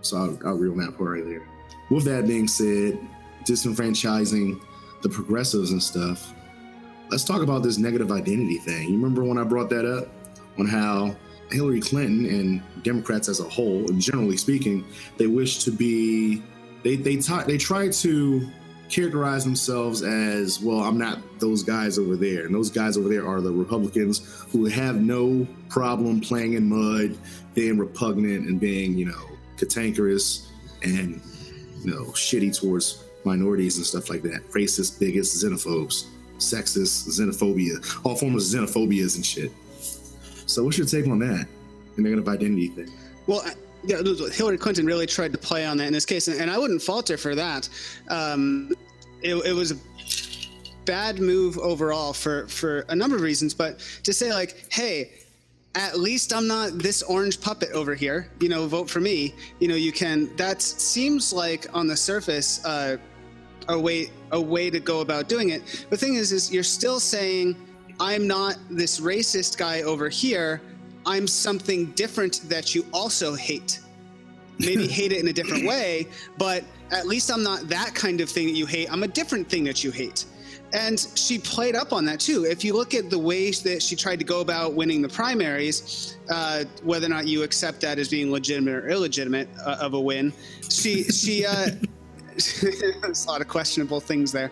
So 0.00 0.16
I'll, 0.16 0.38
I'll 0.46 0.54
on 0.54 0.78
that 0.78 0.96
part 0.96 1.10
right 1.10 1.24
there. 1.24 1.46
With 1.90 2.04
that 2.04 2.26
being 2.26 2.48
said, 2.48 2.98
disenfranchising 3.44 4.60
the 5.02 5.08
progressives 5.08 5.72
and 5.72 5.82
stuff, 5.82 6.32
let's 7.10 7.24
talk 7.24 7.42
about 7.42 7.62
this 7.62 7.78
negative 7.78 8.12
identity 8.12 8.58
thing. 8.58 8.88
You 8.88 8.96
remember 8.96 9.24
when 9.24 9.38
I 9.38 9.44
brought 9.44 9.70
that 9.70 9.84
up 9.84 10.08
on 10.58 10.66
how 10.66 11.16
Hillary 11.50 11.80
Clinton 11.80 12.26
and 12.26 12.84
Democrats 12.84 13.28
as 13.28 13.40
a 13.40 13.48
whole, 13.48 13.86
generally 13.88 14.36
speaking, 14.36 14.84
they 15.16 15.26
wish 15.26 15.64
to 15.64 15.70
be 15.70 16.42
they 16.82 16.96
they 16.96 17.16
t- 17.16 17.42
they 17.46 17.56
try 17.56 17.88
to 17.88 18.48
characterize 18.88 19.44
themselves 19.44 20.02
as 20.02 20.60
well 20.60 20.80
i'm 20.80 20.98
not 20.98 21.18
those 21.38 21.62
guys 21.62 21.98
over 21.98 22.16
there. 22.16 22.46
And 22.46 22.54
those 22.54 22.70
guys 22.70 22.96
over 22.96 23.08
there 23.08 23.26
are 23.26 23.40
the 23.40 23.52
republicans 23.52 24.44
who 24.50 24.66
have 24.66 25.00
no 25.00 25.46
problem 25.68 26.20
playing 26.20 26.54
in 26.54 26.68
mud 26.68 27.16
being 27.54 27.78
repugnant 27.78 28.46
and 28.46 28.60
being 28.60 28.96
you 28.96 29.06
know 29.06 29.28
cantankerous 29.56 30.50
and 30.82 31.20
you 31.82 31.90
know 31.90 32.04
shitty 32.12 32.56
towards 32.58 33.04
minorities 33.24 33.76
and 33.76 33.86
stuff 33.86 34.08
like 34.10 34.22
that. 34.22 34.48
Racist 34.50 34.98
bigots 34.98 35.42
xenophobes 35.42 36.06
sexist 36.38 37.08
xenophobia 37.08 38.04
all 38.04 38.14
forms 38.14 38.54
of 38.54 38.60
xenophobias 38.60 39.16
and 39.16 39.26
shit. 39.26 39.50
So 40.46 40.64
what's 40.64 40.78
your 40.78 40.86
take 40.86 41.06
on 41.08 41.18
that? 41.18 41.46
The 41.96 42.02
negative 42.02 42.28
identity 42.28 42.68
thing. 42.68 42.92
Well 43.26 43.44
yeah, 43.84 44.02
Hillary 44.32 44.58
Clinton 44.58 44.86
really 44.86 45.06
tried 45.06 45.32
to 45.32 45.38
play 45.38 45.64
on 45.64 45.76
that 45.78 45.86
in 45.86 45.92
this 45.92 46.04
case, 46.04 46.26
and, 46.26 46.50
I 46.50 46.58
wouldn't 46.58 46.82
falter 46.82 47.16
for 47.16 47.34
that. 47.36 47.68
Um, 48.08 48.72
it, 49.22 49.34
it 49.34 49.52
was 49.52 49.72
a 49.72 49.76
bad 50.84 51.20
move 51.20 51.58
overall 51.58 52.12
for 52.12 52.46
for 52.48 52.80
a 52.88 52.96
number 52.96 53.16
of 53.16 53.22
reasons, 53.22 53.54
but 53.54 53.78
to 54.04 54.12
say 54.12 54.32
like, 54.32 54.66
hey, 54.72 55.10
at 55.74 55.98
least 55.98 56.32
I'm 56.32 56.46
not 56.46 56.78
this 56.78 57.02
orange 57.02 57.40
puppet 57.40 57.70
over 57.72 57.94
here. 57.94 58.30
You 58.40 58.48
know, 58.48 58.66
vote 58.66 58.88
for 58.88 59.00
me. 59.00 59.34
You 59.60 59.68
know, 59.68 59.74
you 59.74 59.92
can. 59.92 60.34
That 60.36 60.62
seems 60.62 61.32
like 61.32 61.66
on 61.74 61.86
the 61.86 61.96
surface 61.96 62.64
uh, 62.64 62.96
a 63.68 63.78
way 63.78 64.10
a 64.32 64.40
way 64.40 64.70
to 64.70 64.80
go 64.80 65.00
about 65.00 65.28
doing 65.28 65.50
it. 65.50 65.86
The 65.90 65.96
thing 65.96 66.14
is, 66.14 66.32
is 66.32 66.52
you're 66.52 66.62
still 66.62 67.00
saying 67.00 67.56
I'm 68.00 68.26
not 68.26 68.56
this 68.70 69.00
racist 69.00 69.58
guy 69.58 69.82
over 69.82 70.08
here. 70.08 70.60
I'm 71.06 71.26
something 71.26 71.86
different 71.92 72.48
that 72.48 72.74
you 72.74 72.84
also 72.92 73.34
hate. 73.34 73.80
Maybe 74.58 74.86
hate 74.98 75.12
it 75.12 75.18
in 75.18 75.28
a 75.28 75.32
different 75.32 75.66
way, 75.66 76.06
but 76.36 76.64
at 76.90 77.06
least 77.06 77.30
I'm 77.30 77.42
not 77.42 77.68
that 77.68 77.94
kind 77.94 78.20
of 78.20 78.28
thing 78.30 78.46
that 78.46 78.54
you 78.54 78.66
hate. 78.66 78.90
I'm 78.92 79.02
a 79.02 79.08
different 79.08 79.48
thing 79.48 79.64
that 79.64 79.84
you 79.84 79.90
hate. 79.90 80.24
and 80.74 81.00
she 81.14 81.38
played 81.38 81.74
up 81.74 81.92
on 81.94 82.04
that 82.04 82.20
too. 82.20 82.44
If 82.44 82.62
you 82.62 82.74
look 82.74 82.92
at 82.92 83.08
the 83.08 83.18
ways 83.18 83.62
that 83.62 83.82
she 83.82 83.96
tried 83.96 84.18
to 84.18 84.24
go 84.24 84.40
about 84.40 84.74
winning 84.74 85.00
the 85.00 85.08
primaries, 85.08 86.18
uh, 86.28 86.64
whether 86.82 87.06
or 87.06 87.08
not 87.08 87.26
you 87.26 87.42
accept 87.42 87.80
that 87.80 87.98
as 87.98 88.08
being 88.08 88.30
legitimate 88.30 88.74
or 88.74 88.88
illegitimate 88.88 89.48
uh, 89.64 89.78
of 89.80 89.94
a 89.94 90.00
win, 90.00 90.32
she 90.68 91.04
she 91.04 91.46
uh, 91.46 91.70
there's 93.02 93.24
a 93.24 93.28
lot 93.28 93.40
of 93.40 93.48
questionable 93.48 94.00
things 94.00 94.30
there. 94.30 94.50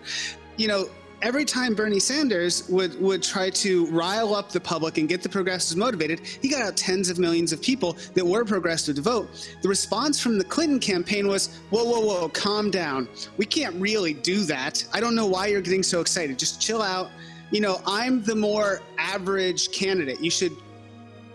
You 0.57 0.69
know, 0.69 0.89
every 1.23 1.45
time 1.45 1.75
Bernie 1.75 2.01
Sanders 2.01 2.69
would 2.69 3.01
would 3.01 3.23
try 3.23 3.51
to 3.51 3.87
rile 3.87 4.35
up 4.35 4.51
the 4.51 4.61
public 4.61 4.99
and 4.99 5.09
get 5.09 5.23
the 5.23 5.29
progressives 5.29 5.77
motivated, 5.77 6.21
he 6.21 6.49
got 6.49 6.63
out 6.63 6.77
tens 6.77 7.09
of 7.09 7.19
millions 7.19 7.53
of 7.53 7.61
people 7.61 7.97
that 8.15 8.25
were 8.25 8.45
progressive 8.45 8.97
to 8.97 9.03
vote. 9.03 9.49
The 9.63 9.69
response 9.69 10.21
from 10.21 10.39
the 10.39 10.45
Clinton 10.45 10.79
campaign 10.79 11.29
was, 11.29 11.61
"Whoa, 11.71 11.85
whoa, 11.85 12.01
whoa, 12.01 12.29
calm 12.29 12.71
down. 12.71 13.09
We 13.37 13.47
can't 13.47 13.75
really 13.77 14.15
do 14.15 14.45
that. 14.45 14.85
I 14.93 15.01
don't 15.01 15.15
know 15.15 15.27
why 15.27 15.47
you're 15.47 15.63
getting 15.63 15.83
so 15.83 16.01
excited. 16.01 16.39
Just 16.39 16.61
chill 16.61 16.83
out. 16.83 17.11
You 17.51 17.61
know, 17.61 17.81
I'm 17.87 18.23
the 18.23 18.35
more 18.35 18.81
average 18.99 19.71
candidate. 19.71 20.21
You 20.21 20.31
should 20.31 20.53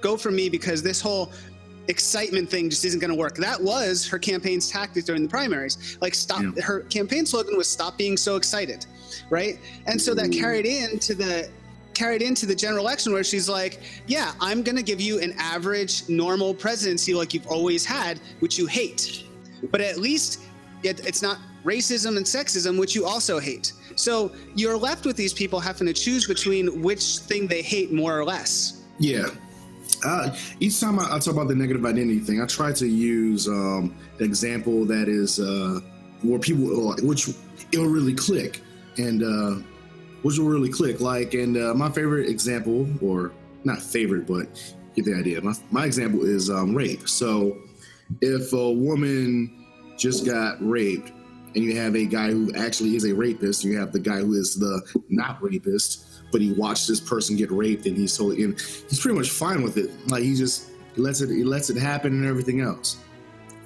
go 0.02 0.18
for 0.18 0.32
me 0.32 0.50
because 0.50 0.82
this 0.82 1.00
whole 1.00 1.32
excitement 1.88 2.50
thing 2.50 2.70
just 2.70 2.86
isn't 2.86 3.00
going 3.00 3.12
to 3.12 3.18
work. 3.18 3.36
That 3.36 3.62
was 3.62 4.08
her 4.08 4.20
campaign's 4.20 4.70
tactic 4.70 5.06
during 5.06 5.24
the 5.24 5.30
primaries. 5.30 5.98
Like 6.02 6.14
stop 6.14 6.42
yeah. 6.42 6.64
her 6.64 6.82
campaign 6.82 7.26
slogan 7.26 7.58
was 7.58 7.68
stop 7.68 7.98
being 7.98 8.18
so 8.18 8.36
excited, 8.36 8.86
right? 9.30 9.60
And 9.88 10.02
so 10.02 10.14
that 10.16 10.32
carried 10.32 10.66
into 10.66 11.14
the 11.14 11.50
carried 11.94 12.22
into 12.22 12.46
the 12.46 12.56
general 12.56 12.86
election 12.86 13.14
where 13.14 13.24
she's 13.24 13.50
like, 13.50 13.82
"Yeah, 14.08 14.34
I'm 14.40 14.64
going 14.64 14.78
to 14.78 14.84
give 14.84 15.02
you 15.02 15.20
an 15.20 15.34
average 15.38 16.08
normal 16.10 16.54
presidency 16.54 17.14
like 17.14 17.34
you've 17.34 17.48
always 17.48 17.86
had, 17.86 18.20
which 18.40 18.58
you 18.58 18.66
hate. 18.66 19.26
But 19.70 19.82
at 19.82 19.98
least 19.98 20.42
it, 20.84 21.06
it's 21.06 21.22
not 21.22 21.38
racism 21.64 22.18
and 22.18 22.26
sexism 22.26 22.80
which 22.80 22.96
you 22.96 23.06
also 23.06 23.40
hate." 23.40 23.74
So 23.96 24.32
you're 24.56 24.78
left 24.78 25.06
with 25.06 25.18
these 25.18 25.34
people 25.34 25.60
having 25.60 25.88
to 25.88 25.94
choose 25.94 26.28
between 26.28 26.82
which 26.82 27.18
thing 27.20 27.48
they 27.48 27.62
hate 27.62 27.92
more 27.92 28.18
or 28.18 28.24
less. 28.24 28.82
Yeah, 29.00 29.28
uh, 30.06 30.36
each 30.60 30.80
time 30.80 31.00
I, 31.00 31.16
I, 31.16 31.20
talk 31.20 31.34
about 31.34 31.48
the 31.48 31.56
negative 31.56 31.86
identity 31.86 32.20
thing, 32.20 32.42
I 32.42 32.46
try 32.46 32.72
to 32.74 32.88
use 32.88 33.48
um, 33.48 33.96
an 34.20 34.26
example 34.26 34.86
that 34.86 35.08
is 35.08 35.40
uh, 35.40 35.80
where 36.24 36.40
people, 36.40 36.96
which 37.04 37.30
it'll 37.72 37.88
really 37.88 38.14
click, 38.14 38.62
and 38.98 39.24
uh, 39.24 39.62
which 40.22 40.38
will 40.38 40.48
really 40.48 40.70
click. 40.70 41.02
Like, 41.02 41.34
and 41.34 41.58
uh, 41.58 41.74
my 41.74 41.90
favorite 41.90 42.30
example, 42.30 42.88
or 43.02 43.32
not 43.64 43.82
favorite, 43.82 44.28
but 44.28 44.48
get 44.96 45.06
the 45.06 45.14
idea. 45.14 45.42
My, 45.42 45.54
my 45.72 45.86
example 45.86 46.24
is 46.24 46.50
um, 46.50 46.76
rape. 46.76 47.08
So, 47.08 47.58
if 48.22 48.54
a 48.54 48.72
woman 48.72 49.66
just 49.98 50.26
got 50.26 50.58
raped, 50.60 51.12
and 51.54 51.64
you 51.64 51.76
have 51.78 51.96
a 51.96 52.06
guy 52.06 52.32
who 52.32 52.54
actually 52.56 52.96
is 52.96 53.04
a 53.06 53.14
rapist, 53.14 53.64
you 53.64 53.78
have 53.78 53.92
the 53.92 54.00
guy 54.00 54.20
who 54.20 54.34
is 54.34 54.56
the 54.56 54.82
not 55.10 55.42
rapist 55.44 56.12
but 56.32 56.42
he 56.42 56.52
watched 56.54 56.88
this 56.88 57.00
person 57.00 57.36
get 57.36 57.52
raped 57.52 57.86
and 57.86 57.98
he's 57.98 58.18
totally 58.18 58.44
and 58.44 58.60
he's 58.60 59.00
pretty 59.00 59.18
much 59.18 59.30
fine 59.30 59.62
with 59.62 59.78
it. 59.78 59.92
Like 60.10 60.24
he 60.24 60.36
just 60.36 60.70
he 60.96 61.02
lets 61.02 61.22
it 61.22 61.30
he 61.30 61.44
lets 61.44 61.70
it 61.70 61.78
happen 61.78 62.14
and 62.14 62.26
everything 62.26 62.62
else. 62.62 62.98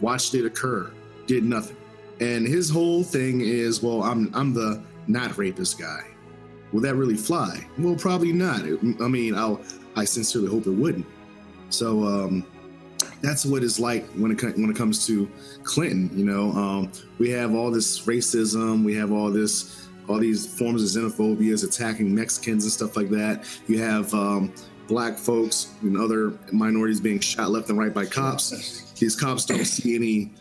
Watched 0.02 0.34
it 0.36 0.46
occur, 0.46 0.92
did 1.28 1.44
nothing. 1.44 1.78
And 2.20 2.48
his 2.48 2.70
whole 2.70 3.04
thing 3.04 3.42
is, 3.42 3.82
well, 3.82 4.04
I'm 4.04 4.32
I'm 4.34 4.54
the 4.54 4.84
not 5.08 5.38
rapist 5.38 5.80
guy. 5.80 6.02
Will 6.72 6.82
that 6.82 6.96
really 6.96 7.16
fly? 7.16 7.66
Well, 7.78 7.96
probably 7.96 8.34
not. 8.34 8.62
I 8.62 9.08
mean, 9.08 9.36
I'll 9.36 9.62
I 9.96 10.06
sincerely 10.06 10.50
hope 10.50 10.68
it 10.68 10.72
wouldn't. 10.72 11.06
So 11.70 12.04
um, 12.04 12.46
that's 13.22 13.46
what 13.46 13.64
it's 13.64 13.80
like 13.80 14.06
when 14.14 14.32
it 14.32 14.42
when 14.58 14.70
it 14.70 14.76
comes 14.76 15.06
to 15.08 15.30
Clinton. 15.64 16.10
You 16.14 16.26
know, 16.26 16.52
um, 16.52 16.92
we 17.18 17.30
have 17.32 17.56
all 17.56 17.72
this 17.72 18.06
racism, 18.06 18.84
we 18.84 18.94
have 18.96 19.12
all 19.12 19.32
this 19.32 19.88
all 20.08 20.20
these 20.20 20.46
forms 20.58 20.84
of 20.84 21.04
xenophobia 21.04 21.64
attacking 21.64 22.14
Mexicans 22.14 22.64
and 22.64 22.72
stuff 22.72 22.96
like 22.96 23.10
that. 23.10 23.46
You 23.68 23.82
have 23.82 24.14
um, 24.14 24.54
black 24.88 25.18
folks 25.18 25.74
and 25.82 25.98
other 25.98 26.34
minorities 26.52 27.00
being 27.00 27.20
shot 27.20 27.50
left 27.50 27.70
and 27.70 27.78
right 27.78 27.94
by 27.94 28.06
cops. 28.06 28.94
These 29.00 29.16
cops 29.16 29.46
don't 29.46 29.66
see 29.66 29.96
any 29.96 30.32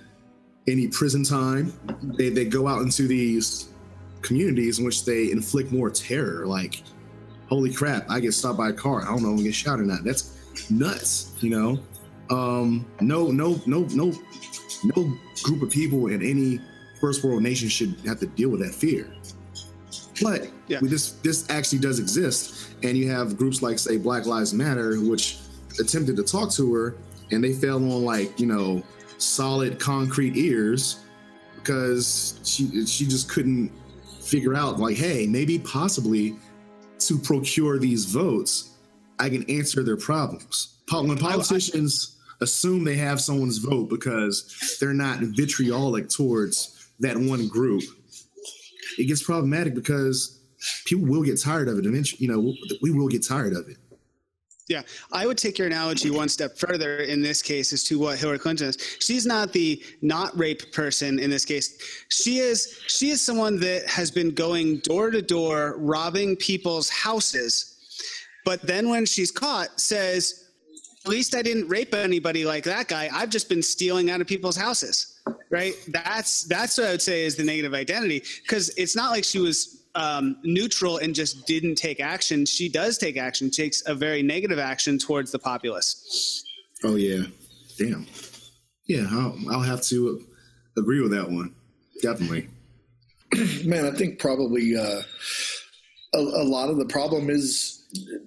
any 0.68 0.88
prison 0.88 1.24
time. 1.24 1.72
They 2.02 2.28
they 2.28 2.44
go 2.44 2.68
out 2.68 2.82
into 2.82 3.06
these 3.08 3.70
communities 4.24 4.80
in 4.80 4.84
which 4.84 5.04
they 5.04 5.30
inflict 5.30 5.70
more 5.70 5.90
terror. 5.90 6.46
Like, 6.46 6.82
holy 7.48 7.72
crap, 7.72 8.10
I 8.10 8.18
get 8.18 8.32
stopped 8.32 8.58
by 8.58 8.70
a 8.70 8.72
car. 8.72 9.02
I 9.02 9.06
don't 9.06 9.22
know 9.22 9.34
if 9.34 9.40
I 9.40 9.42
get 9.44 9.54
shot 9.54 9.78
or 9.78 9.84
not. 9.84 10.02
That's 10.02 10.70
nuts, 10.70 11.34
you 11.40 11.50
know. 11.50 11.78
Um, 12.30 12.86
no, 13.00 13.28
no, 13.30 13.60
no, 13.66 13.86
no, 13.90 14.12
no 14.96 15.18
group 15.42 15.62
of 15.62 15.70
people 15.70 16.08
in 16.08 16.22
any 16.22 16.60
first 17.00 17.22
world 17.22 17.42
nation 17.42 17.68
should 17.68 17.94
have 18.06 18.18
to 18.20 18.26
deal 18.26 18.48
with 18.48 18.60
that 18.60 18.74
fear. 18.74 19.14
But 20.22 20.48
yeah. 20.68 20.78
this 20.80 21.12
this 21.22 21.48
actually 21.50 21.80
does 21.80 21.98
exist, 21.98 22.70
and 22.82 22.96
you 22.96 23.10
have 23.10 23.36
groups 23.36 23.62
like 23.62 23.78
say 23.78 23.98
Black 23.98 24.26
Lives 24.26 24.54
Matter, 24.54 24.96
which 25.00 25.38
attempted 25.78 26.16
to 26.16 26.22
talk 26.22 26.50
to 26.52 26.72
her, 26.72 26.96
and 27.30 27.42
they 27.42 27.52
fell 27.52 27.76
on 27.76 28.04
like 28.04 28.38
you 28.38 28.46
know 28.46 28.82
solid 29.18 29.78
concrete 29.78 30.36
ears 30.36 31.00
because 31.56 32.38
she 32.44 32.86
she 32.86 33.06
just 33.06 33.28
couldn't 33.28 33.72
figure 34.24 34.54
out 34.54 34.78
like, 34.78 34.96
hey, 34.96 35.26
maybe 35.26 35.58
possibly 35.58 36.36
to 37.00 37.18
procure 37.18 37.78
these 37.78 38.06
votes, 38.06 38.70
I 39.18 39.28
can 39.28 39.48
answer 39.50 39.82
their 39.82 39.96
problems. 39.96 40.78
When 40.90 41.18
politicians 41.18 42.18
assume 42.40 42.84
they 42.84 42.96
have 42.96 43.20
someone's 43.20 43.58
vote 43.58 43.88
because 43.88 44.76
they're 44.80 44.94
not 44.94 45.20
vitriolic 45.20 46.08
towards 46.08 46.88
that 47.00 47.16
one 47.16 47.48
group, 47.48 47.82
it 48.98 49.04
gets 49.04 49.22
problematic 49.22 49.74
because 49.74 50.40
people 50.84 51.06
will 51.06 51.22
get 51.22 51.40
tired 51.40 51.68
of 51.68 51.78
it 51.78 51.86
eventually. 51.86 52.24
You 52.24 52.32
know, 52.32 52.54
we 52.82 52.90
will 52.90 53.08
get 53.08 53.26
tired 53.26 53.52
of 53.54 53.68
it. 53.68 53.78
Yeah, 54.68 54.80
I 55.12 55.26
would 55.26 55.36
take 55.36 55.58
your 55.58 55.66
analogy 55.66 56.10
one 56.10 56.28
step 56.30 56.56
further 56.56 56.98
in 57.00 57.20
this 57.20 57.42
case 57.42 57.72
as 57.74 57.84
to 57.84 57.98
what 57.98 58.18
Hillary 58.18 58.38
Clinton 58.38 58.68
is. 58.68 58.78
She's 58.98 59.26
not 59.26 59.52
the 59.52 59.82
not 60.00 60.36
rape 60.38 60.72
person 60.72 61.18
in 61.18 61.28
this 61.28 61.44
case. 61.44 61.76
She 62.08 62.38
is 62.38 62.80
she 62.86 63.10
is 63.10 63.20
someone 63.20 63.60
that 63.60 63.86
has 63.86 64.10
been 64.10 64.30
going 64.30 64.78
door 64.78 65.10
to 65.10 65.20
door 65.20 65.74
robbing 65.78 66.36
people's 66.36 66.88
houses. 66.88 67.76
But 68.46 68.62
then 68.62 68.88
when 68.88 69.04
she's 69.04 69.30
caught 69.30 69.80
says, 69.80 70.48
"At 71.04 71.10
least 71.10 71.34
I 71.34 71.42
didn't 71.42 71.68
rape 71.68 71.94
anybody 71.94 72.46
like 72.46 72.64
that 72.64 72.88
guy. 72.88 73.10
I've 73.12 73.30
just 73.30 73.50
been 73.50 73.62
stealing 73.62 74.10
out 74.10 74.22
of 74.22 74.26
people's 74.26 74.56
houses." 74.56 75.14
right? 75.50 75.74
That's 75.88 76.42
that's 76.44 76.76
what 76.78 76.88
I 76.88 76.90
would 76.90 77.02
say 77.02 77.24
is 77.24 77.36
the 77.36 77.44
negative 77.44 77.74
identity 77.74 78.22
because 78.42 78.70
it's 78.76 78.96
not 78.96 79.10
like 79.10 79.24
she 79.24 79.38
was 79.38 79.83
um, 79.94 80.36
neutral 80.42 80.98
and 80.98 81.14
just 81.14 81.46
didn't 81.46 81.76
take 81.76 82.00
action. 82.00 82.44
She 82.46 82.68
does 82.68 82.98
take 82.98 83.16
action. 83.16 83.50
takes 83.50 83.82
a 83.86 83.94
very 83.94 84.22
negative 84.22 84.58
action 84.58 84.98
towards 84.98 85.30
the 85.30 85.38
populace. 85.38 86.44
Oh 86.82 86.96
yeah, 86.96 87.24
damn. 87.78 88.06
Yeah, 88.86 89.06
I'll, 89.10 89.36
I'll 89.50 89.60
have 89.60 89.82
to 89.84 90.24
agree 90.76 91.00
with 91.00 91.12
that 91.12 91.30
one. 91.30 91.54
Definitely. 92.02 92.48
Man, 93.64 93.86
I 93.86 93.90
think 93.92 94.18
probably 94.18 94.76
uh, 94.76 95.02
a, 96.14 96.18
a 96.18 96.44
lot 96.44 96.68
of 96.68 96.76
the 96.76 96.84
problem 96.86 97.30
is 97.30 97.80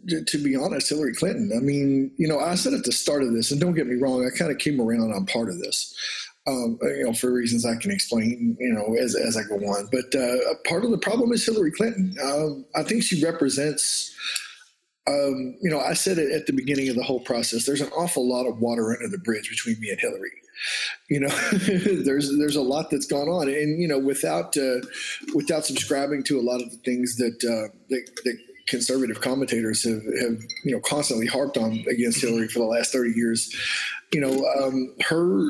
to 0.07 0.38
be 0.38 0.55
honest, 0.55 0.89
Hillary 0.89 1.13
Clinton. 1.13 1.51
I 1.55 1.59
mean, 1.59 2.12
you 2.17 2.27
know, 2.27 2.39
I 2.39 2.55
said 2.55 2.74
at 2.74 2.86
the 2.86 2.91
start 2.91 3.24
of 3.24 3.33
this, 3.33 3.51
and 3.51 3.59
don't 3.59 3.74
get 3.74 3.88
me 3.88 3.95
wrong, 3.95 4.25
I 4.25 4.36
kind 4.36 4.50
of 4.50 4.57
came 4.57 4.79
around 4.79 5.13
on 5.13 5.25
part 5.25 5.50
of 5.50 5.59
this 5.59 5.93
um, 6.48 6.80
you 6.82 7.04
know, 7.04 7.13
for 7.13 7.32
reasons 7.32 7.66
I 7.66 7.75
can 7.75 7.92
explain, 7.92 8.56
you 8.60 8.74
know, 8.74 8.96
as, 8.96 9.16
as 9.16 9.36
I 9.36 9.44
go 9.44 9.56
on. 9.56 9.89
But 9.92 10.18
uh, 10.18 10.38
part 10.66 10.86
of 10.86 10.92
the 10.92 10.98
problem 10.98 11.34
is 11.34 11.46
Hillary 11.46 11.72
Clinton. 11.72 12.16
Um, 12.24 12.66
I 12.74 12.84
think 12.84 13.04
she 13.04 13.24
represents, 13.24 14.16
um, 15.08 15.58
you 15.62 15.70
know, 15.70 15.82
I 15.82 15.94
said 15.94 16.18
it 16.18 16.32
at 16.32 16.46
the 16.46 16.54
beginning 16.54 16.88
of 16.88 16.96
the 16.96 17.04
whole 17.04 17.20
process. 17.20 17.66
There's 17.66 17.82
an 17.82 17.89
awful 17.89 18.27
lot 18.27 18.48
of 18.48 18.60
water 18.60 18.94
under 18.94 19.10
the 19.10 19.18
bridge 19.18 19.50
between 19.50 19.80
me 19.82 19.89
and 19.89 20.00
Hillary. 20.00 20.32
You 21.10 21.20
know, 21.20 21.27
there's 22.04 22.36
there's 22.38 22.56
a 22.56 22.62
lot 22.62 22.89
that's 22.89 23.06
gone 23.06 23.27
on, 23.27 23.48
and 23.48 23.80
you 23.80 23.88
know, 23.88 24.00
without 24.00 24.58
uh, 24.58 24.80
without 25.36 25.66
subscribing 25.66 26.24
to 26.24 26.39
a 26.39 26.42
lot 26.42 26.62
of 26.62 26.72
the 26.72 26.77
things 26.77 27.18
that 27.18 27.44
uh, 27.44 27.72
that, 27.89 28.10
that 28.24 28.38
conservative 28.68 29.22
commentators 29.22 29.84
have, 29.84 30.01
have 30.20 30.42
you 30.63 30.72
know 30.72 30.80
constantly 30.80 31.27
harped 31.27 31.58
on 31.58 31.86
against 31.88 32.22
Hillary 32.22 32.48
for 32.48 32.60
the 32.60 32.66
last 32.66 32.92
30 32.92 33.12
years. 33.12 33.56
You 34.13 34.22
know, 34.22 34.46
um, 34.60 34.96
her 35.01 35.48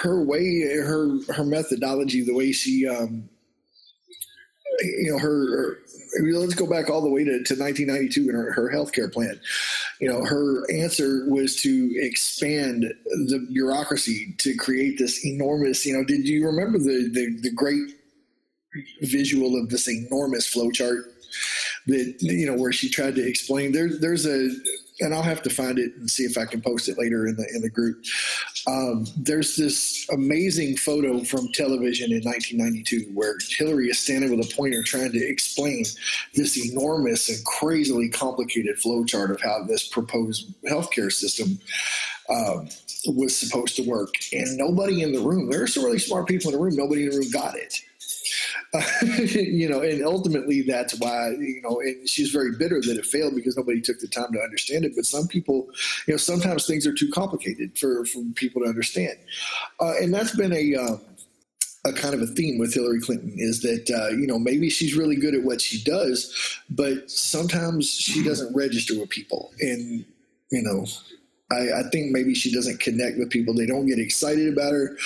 her 0.00 0.22
way, 0.22 0.62
her 0.62 1.18
her 1.32 1.44
methodology, 1.44 2.22
the 2.22 2.34
way 2.34 2.52
she, 2.52 2.86
um, 2.88 3.28
you 4.80 5.10
know, 5.10 5.18
her, 5.18 5.28
her, 5.28 5.78
let's 6.32 6.54
go 6.54 6.66
back 6.66 6.88
all 6.88 7.02
the 7.02 7.10
way 7.10 7.22
to, 7.24 7.42
to 7.44 7.54
1992 7.54 8.20
and 8.22 8.32
her, 8.32 8.52
her 8.52 8.70
healthcare 8.72 9.12
plan. 9.12 9.38
You 10.00 10.08
know, 10.08 10.24
her 10.24 10.70
answer 10.72 11.26
was 11.28 11.56
to 11.56 11.92
expand 11.96 12.84
the 13.04 13.46
bureaucracy 13.52 14.34
to 14.38 14.54
create 14.54 14.98
this 14.98 15.24
enormous. 15.24 15.84
You 15.84 15.98
know, 15.98 16.04
did 16.04 16.26
you 16.26 16.46
remember 16.46 16.78
the 16.78 17.10
the, 17.12 17.40
the 17.42 17.52
great 17.52 17.96
visual 19.02 19.60
of 19.60 19.68
this 19.68 19.88
enormous 19.88 20.52
flowchart 20.52 21.02
that 21.86 22.16
you 22.20 22.46
know 22.46 22.56
where 22.56 22.72
she 22.72 22.88
tried 22.88 23.14
to 23.16 23.26
explain. 23.26 23.72
There, 23.72 23.90
there's 23.98 24.26
a 24.26 24.50
and 25.00 25.14
I'll 25.14 25.22
have 25.22 25.42
to 25.42 25.50
find 25.50 25.78
it 25.78 25.94
and 25.96 26.10
see 26.10 26.24
if 26.24 26.36
I 26.36 26.44
can 26.44 26.60
post 26.60 26.88
it 26.88 26.98
later 26.98 27.26
in 27.26 27.36
the 27.36 27.46
in 27.54 27.62
the 27.62 27.70
group. 27.70 28.04
Um, 28.66 29.06
there's 29.16 29.56
this 29.56 30.08
amazing 30.10 30.76
photo 30.76 31.22
from 31.24 31.48
television 31.52 32.12
in 32.12 32.22
1992 32.22 33.10
where 33.14 33.36
Hillary 33.48 33.88
is 33.88 33.98
standing 33.98 34.36
with 34.36 34.50
a 34.50 34.54
pointer 34.54 34.82
trying 34.82 35.12
to 35.12 35.26
explain 35.26 35.84
this 36.34 36.70
enormous 36.70 37.28
and 37.28 37.44
crazily 37.44 38.08
complicated 38.08 38.76
flowchart 38.76 39.30
of 39.30 39.40
how 39.40 39.64
this 39.64 39.88
proposed 39.88 40.52
healthcare 40.64 41.12
system 41.12 41.58
um, 42.28 42.68
was 43.06 43.36
supposed 43.36 43.76
to 43.76 43.82
work, 43.82 44.14
and 44.32 44.56
nobody 44.56 45.02
in 45.02 45.12
the 45.12 45.20
room. 45.20 45.50
There 45.50 45.62
are 45.62 45.66
some 45.66 45.84
really 45.84 45.98
smart 45.98 46.28
people 46.28 46.50
in 46.50 46.56
the 46.56 46.62
room. 46.62 46.76
Nobody 46.76 47.04
in 47.04 47.10
the 47.10 47.18
room 47.18 47.30
got 47.30 47.56
it. 47.56 47.74
you 49.02 49.68
know, 49.68 49.80
and 49.80 50.04
ultimately 50.04 50.62
that's 50.62 50.98
why, 51.00 51.30
you 51.30 51.60
know, 51.62 51.80
and 51.80 52.08
she's 52.08 52.30
very 52.30 52.52
bitter 52.56 52.80
that 52.80 52.96
it 52.96 53.04
failed 53.04 53.34
because 53.34 53.56
nobody 53.56 53.80
took 53.80 53.98
the 53.98 54.06
time 54.06 54.32
to 54.32 54.40
understand 54.40 54.84
it. 54.84 54.92
But 54.94 55.06
some 55.06 55.26
people, 55.26 55.68
you 56.06 56.14
know, 56.14 56.16
sometimes 56.16 56.66
things 56.66 56.86
are 56.86 56.94
too 56.94 57.10
complicated 57.10 57.76
for, 57.76 58.04
for 58.04 58.22
people 58.36 58.62
to 58.62 58.68
understand. 58.68 59.18
Uh, 59.80 59.94
and 60.00 60.14
that's 60.14 60.36
been 60.36 60.52
a, 60.52 60.76
um, 60.76 61.00
a 61.84 61.92
kind 61.92 62.14
of 62.14 62.22
a 62.22 62.26
theme 62.26 62.58
with 62.58 62.74
Hillary 62.74 63.00
Clinton 63.00 63.32
is 63.36 63.62
that 63.62 63.90
uh, 63.90 64.08
you 64.10 64.26
know 64.26 64.38
maybe 64.38 64.68
she's 64.68 64.94
really 64.94 65.16
good 65.16 65.34
at 65.34 65.42
what 65.42 65.62
she 65.62 65.82
does, 65.82 66.60
but 66.68 67.10
sometimes 67.10 67.90
she 67.90 68.22
doesn't 68.22 68.54
register 68.54 68.98
with 68.98 69.08
people, 69.08 69.50
and 69.60 70.04
you 70.50 70.62
know 70.62 70.84
I, 71.50 71.80
I 71.80 71.82
think 71.90 72.12
maybe 72.12 72.34
she 72.34 72.52
doesn't 72.52 72.80
connect 72.80 73.18
with 73.18 73.30
people. 73.30 73.54
They 73.54 73.66
don't 73.66 73.86
get 73.86 73.98
excited 73.98 74.52
about 74.52 74.72
her. 74.72 74.96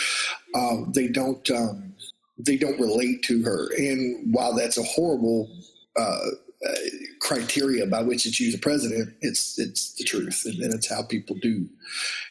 Um, 0.54 0.92
they 0.94 1.08
don't. 1.08 1.48
Um, 1.50 1.93
they 2.38 2.56
don't 2.56 2.78
relate 2.80 3.22
to 3.24 3.42
her. 3.42 3.68
And 3.76 4.34
while 4.34 4.54
that's 4.54 4.78
a 4.78 4.82
horrible 4.82 5.50
uh, 5.96 6.18
uh, 6.66 6.74
criteria 7.20 7.86
by 7.86 8.02
which 8.02 8.22
to 8.24 8.30
choose 8.30 8.54
a 8.54 8.58
president, 8.58 9.14
it's 9.20 9.58
it's 9.58 9.94
the 9.94 10.04
truth, 10.04 10.42
and, 10.46 10.58
and, 10.60 10.72
it's 10.72 10.88
how 10.88 11.02
people 11.02 11.36
do. 11.40 11.68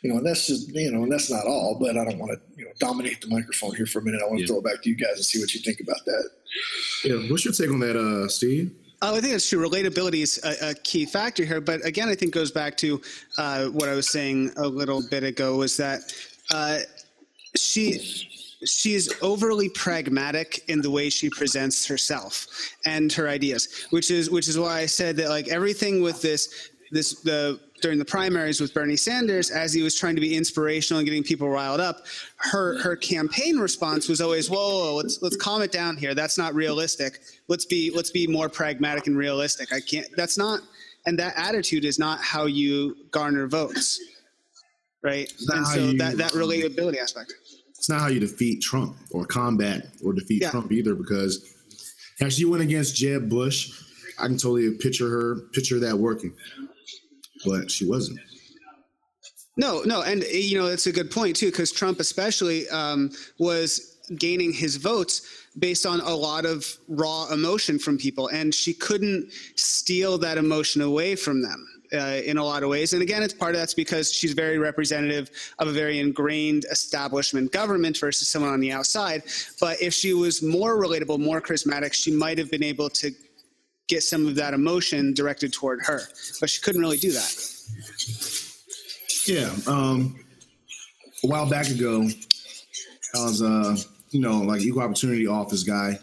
You 0.01 0.09
know, 0.09 0.17
and 0.17 0.25
that's 0.25 0.47
just 0.47 0.69
you 0.69 0.91
know, 0.91 1.03
and 1.03 1.11
that's 1.11 1.29
not 1.29 1.45
all. 1.45 1.77
But 1.79 1.97
I 1.97 2.03
don't 2.03 2.17
want 2.17 2.31
to 2.31 2.41
you 2.57 2.65
know 2.65 2.71
dominate 2.79 3.21
the 3.21 3.27
microphone 3.27 3.75
here 3.75 3.85
for 3.85 3.99
a 3.99 4.01
minute. 4.03 4.21
I 4.21 4.25
want 4.25 4.37
to 4.37 4.41
yeah. 4.41 4.47
throw 4.47 4.57
it 4.57 4.65
back 4.65 4.81
to 4.83 4.89
you 4.89 4.95
guys 4.95 5.15
and 5.15 5.25
see 5.25 5.39
what 5.39 5.53
you 5.53 5.61
think 5.61 5.79
about 5.79 6.03
that. 6.05 6.29
Yeah, 7.03 7.15
what's 7.29 7.45
your 7.45 7.53
take 7.53 7.69
on 7.69 7.79
that, 7.79 7.95
uh, 7.95 8.27
Steve? 8.27 8.75
Oh, 9.01 9.15
I 9.15 9.19
think 9.19 9.33
that's 9.33 9.49
true. 9.49 9.67
Relatability 9.67 10.23
is 10.23 10.39
a, 10.45 10.69
a, 10.69 10.73
key 10.73 11.05
factor 11.05 11.43
here, 11.43 11.59
but 11.59 11.85
again, 11.85 12.07
I 12.07 12.15
think 12.15 12.33
goes 12.33 12.51
back 12.51 12.77
to 12.77 13.01
uh, 13.37 13.65
what 13.65 13.89
I 13.89 13.95
was 13.95 14.09
saying 14.09 14.51
a 14.55 14.65
little 14.65 15.03
bit 15.09 15.23
ago. 15.23 15.57
Was 15.57 15.75
that 15.75 15.99
uh, 16.53 16.79
she 17.55 18.29
she 18.65 18.93
is 18.93 19.13
overly 19.21 19.69
pragmatic 19.69 20.63
in 20.67 20.81
the 20.81 20.89
way 20.89 21.09
she 21.09 21.29
presents 21.29 21.85
herself 21.85 22.47
and 22.85 23.11
her 23.13 23.27
ideas, 23.27 23.85
which 23.89 24.11
is 24.11 24.29
which 24.29 24.47
is 24.47 24.57
why 24.57 24.79
I 24.79 24.85
said 24.85 25.17
that 25.17 25.29
like 25.29 25.47
everything 25.47 26.01
with 26.01 26.21
this 26.21 26.69
this 26.91 27.19
the 27.21 27.59
during 27.81 27.99
the 27.99 28.05
primaries 28.05 28.61
with 28.61 28.73
Bernie 28.73 28.95
Sanders, 28.95 29.51
as 29.51 29.73
he 29.73 29.81
was 29.81 29.93
trying 29.93 30.15
to 30.15 30.21
be 30.21 30.37
inspirational 30.37 30.99
and 30.99 31.05
getting 31.05 31.21
people 31.23 31.49
riled 31.49 31.81
up, 31.81 32.05
her 32.37 32.79
her 32.81 32.95
campaign 32.95 33.57
response 33.57 34.07
was 34.07 34.21
always, 34.21 34.49
"Whoa, 34.49 34.57
whoa, 34.57 34.95
let's 34.95 35.21
let's 35.21 35.35
calm 35.35 35.61
it 35.61 35.71
down 35.71 35.97
here. 35.97 36.15
That's 36.15 36.37
not 36.37 36.55
realistic. 36.55 37.19
Let's 37.49 37.65
be 37.65 37.91
let's 37.93 38.11
be 38.11 38.25
more 38.25 38.47
pragmatic 38.47 39.07
and 39.07 39.17
realistic. 39.17 39.73
I 39.73 39.81
can't. 39.81 40.07
That's 40.15 40.37
not." 40.37 40.61
And 41.05 41.19
that 41.19 41.33
attitude 41.35 41.83
is 41.83 41.99
not 41.99 42.21
how 42.21 42.45
you 42.45 42.95
garner 43.11 43.47
votes, 43.47 43.99
right? 45.01 45.29
And 45.49 45.67
so 45.67 45.91
that 45.93 46.17
that 46.17 46.31
relatability 46.31 46.97
aspect 46.97 47.33
it's 47.83 47.89
not 47.89 47.99
how 47.99 48.07
you 48.07 48.21
defeat 48.21 48.61
Trump 48.61 48.95
or 49.11 49.25
combat 49.25 49.89
or 50.05 50.13
defeat 50.13 50.41
yeah. 50.41 50.51
Trump 50.51 50.71
either. 50.71 50.95
Because 50.95 51.53
as 52.21 52.37
she 52.37 52.45
went 52.45 52.63
against 52.63 52.95
Jeb 52.95 53.27
Bush, 53.27 53.77
I 54.17 54.27
can 54.27 54.37
totally 54.37 54.71
picture 54.71 55.09
her 55.09 55.41
picture 55.51 55.79
that 55.79 55.99
working, 55.99 56.33
but 57.45 57.69
she 57.69 57.85
wasn't. 57.85 58.21
No, 59.57 59.81
no, 59.81 60.01
and 60.01 60.23
you 60.23 60.57
know 60.57 60.67
it's 60.67 60.87
a 60.87 60.93
good 60.93 61.11
point 61.11 61.35
too, 61.35 61.47
because 61.47 61.73
Trump 61.73 61.99
especially 61.99 62.69
um, 62.69 63.11
was 63.37 63.97
gaining 64.17 64.53
his 64.53 64.77
votes 64.77 65.45
based 65.59 65.85
on 65.85 65.99
a 65.99 66.15
lot 66.15 66.45
of 66.45 66.65
raw 66.87 67.27
emotion 67.33 67.77
from 67.77 67.97
people, 67.97 68.29
and 68.29 68.55
she 68.55 68.73
couldn't 68.73 69.29
steal 69.57 70.17
that 70.19 70.37
emotion 70.37 70.81
away 70.81 71.17
from 71.17 71.41
them 71.41 71.72
uh, 71.93 72.21
in 72.25 72.37
a 72.37 72.43
lot 72.43 72.63
of 72.63 72.69
ways. 72.69 72.93
And 72.93 73.01
again, 73.01 73.23
it's 73.23 73.33
part 73.33 73.55
of 73.55 73.61
that's 73.61 73.73
because 73.73 74.11
she's 74.11 74.33
very 74.33 74.57
representative 74.57 75.29
of 75.59 75.67
a 75.67 75.71
very 75.71 75.99
ingrained 75.99 76.65
establishment 76.71 77.51
government 77.51 77.97
versus 77.97 78.27
someone 78.27 78.51
on 78.51 78.59
the 78.59 78.71
outside. 78.71 79.23
But 79.59 79.81
if 79.81 79.93
she 79.93 80.13
was 80.13 80.41
more 80.41 80.75
relatable, 80.77 81.19
more 81.19 81.41
charismatic, 81.41 81.93
she 81.93 82.11
might 82.11 82.37
have 82.37 82.49
been 82.49 82.63
able 82.63 82.89
to 82.89 83.11
get 83.87 84.03
some 84.03 84.27
of 84.27 84.35
that 84.35 84.53
emotion 84.53 85.13
directed 85.13 85.53
toward 85.53 85.81
her. 85.85 86.01
But 86.39 86.49
she 86.49 86.61
couldn't 86.61 86.81
really 86.81 86.97
do 86.97 87.11
that. 87.11 87.49
Yeah. 89.25 89.53
Um, 89.67 90.19
a 91.23 91.27
while 91.27 91.49
back 91.49 91.69
ago, 91.69 92.07
I 93.15 93.23
was, 93.23 93.41
uh, 93.41 93.75
you 94.09 94.19
know, 94.19 94.39
like 94.39 94.61
equal 94.61 94.81
opportunity 94.81 95.27
office 95.27 95.63
guy, 95.63 95.99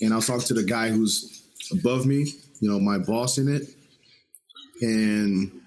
and 0.00 0.12
I 0.12 0.16
was 0.16 0.26
talking 0.26 0.46
to 0.46 0.54
the 0.54 0.62
guy 0.62 0.88
who's 0.88 1.42
above 1.72 2.06
me, 2.06 2.32
you 2.60 2.70
know, 2.70 2.78
my 2.78 2.98
boss 2.98 3.38
in 3.38 3.48
it, 3.48 3.68
and 4.80 5.60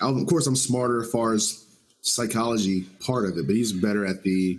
of 0.00 0.26
course 0.26 0.46
I'm 0.46 0.56
smarter 0.56 1.02
as 1.02 1.10
far 1.10 1.32
as 1.32 1.64
psychology 2.00 2.82
part 3.00 3.26
of 3.26 3.36
it, 3.36 3.46
but 3.46 3.56
he's 3.56 3.72
better 3.72 4.06
at 4.06 4.22
the 4.22 4.58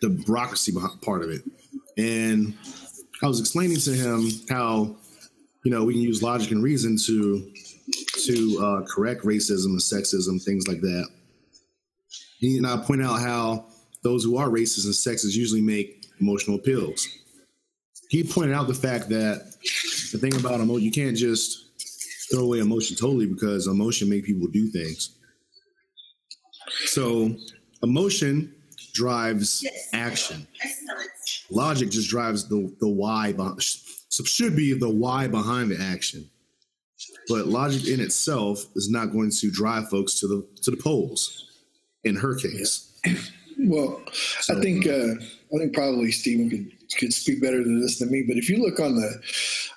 the 0.00 0.08
bureaucracy 0.08 0.72
part 1.02 1.22
of 1.22 1.30
it. 1.30 1.42
And 1.96 2.54
I 3.22 3.26
was 3.26 3.40
explaining 3.40 3.78
to 3.78 3.92
him 3.92 4.30
how 4.48 4.96
you 5.64 5.70
know 5.70 5.84
we 5.84 5.94
can 5.94 6.02
use 6.02 6.22
logic 6.22 6.50
and 6.50 6.62
reason 6.62 6.96
to 7.06 7.52
to 8.24 8.58
uh, 8.62 8.86
correct 8.86 9.22
racism 9.22 9.66
and 9.66 9.80
sexism, 9.80 10.42
things 10.42 10.66
like 10.66 10.80
that. 10.80 11.08
And 12.42 12.66
I 12.66 12.76
point 12.76 13.02
out 13.02 13.20
how 13.20 13.66
those 14.02 14.24
who 14.24 14.36
are 14.36 14.48
racist 14.48 14.84
and 14.84 14.94
sexist 14.94 15.34
usually 15.34 15.60
make 15.60 16.06
emotional 16.20 16.56
appeals. 16.56 17.06
He 18.08 18.22
pointed 18.22 18.54
out 18.54 18.68
the 18.68 18.74
fact 18.74 19.08
that 19.08 19.54
the 20.12 20.18
thing 20.18 20.34
about 20.36 20.60
emotion, 20.60 20.84
you 20.84 20.92
can't 20.92 21.16
just 21.16 21.65
throw 22.30 22.44
away 22.44 22.58
emotion 22.58 22.96
totally 22.96 23.26
because 23.26 23.66
emotion 23.66 24.08
make 24.08 24.24
people 24.24 24.48
do 24.48 24.68
things. 24.68 25.16
So 26.86 27.34
emotion 27.82 28.54
drives 28.92 29.66
action. 29.92 30.46
Logic 31.50 31.90
just 31.90 32.08
drives 32.08 32.48
the 32.48 32.74
the 32.80 32.88
why. 32.88 33.34
So 33.58 34.24
should 34.24 34.56
be 34.56 34.72
the 34.72 34.90
why 34.90 35.28
behind 35.28 35.70
the 35.70 35.80
action. 35.80 36.28
But 37.28 37.46
logic 37.46 37.88
in 37.88 38.00
itself 38.00 38.64
is 38.74 38.88
not 38.90 39.12
going 39.12 39.30
to 39.30 39.50
drive 39.50 39.88
folks 39.88 40.18
to 40.20 40.26
the 40.26 40.46
to 40.62 40.70
the 40.70 40.76
polls. 40.76 41.42
In 42.04 42.14
her 42.16 42.36
case. 42.36 43.00
Well, 43.58 44.00
so, 44.12 44.56
I 44.56 44.60
think 44.60 44.86
uh, 44.86 45.14
I 45.14 45.58
think 45.58 45.74
probably 45.74 46.12
Stephen 46.12 46.50
could 46.50 46.70
could 46.98 47.12
speak 47.12 47.40
better 47.40 47.62
than 47.62 47.80
this 47.80 47.98
than 47.98 48.10
me. 48.10 48.22
But 48.22 48.36
if 48.36 48.48
you 48.48 48.62
look 48.62 48.80
on 48.80 48.96
the 48.96 49.20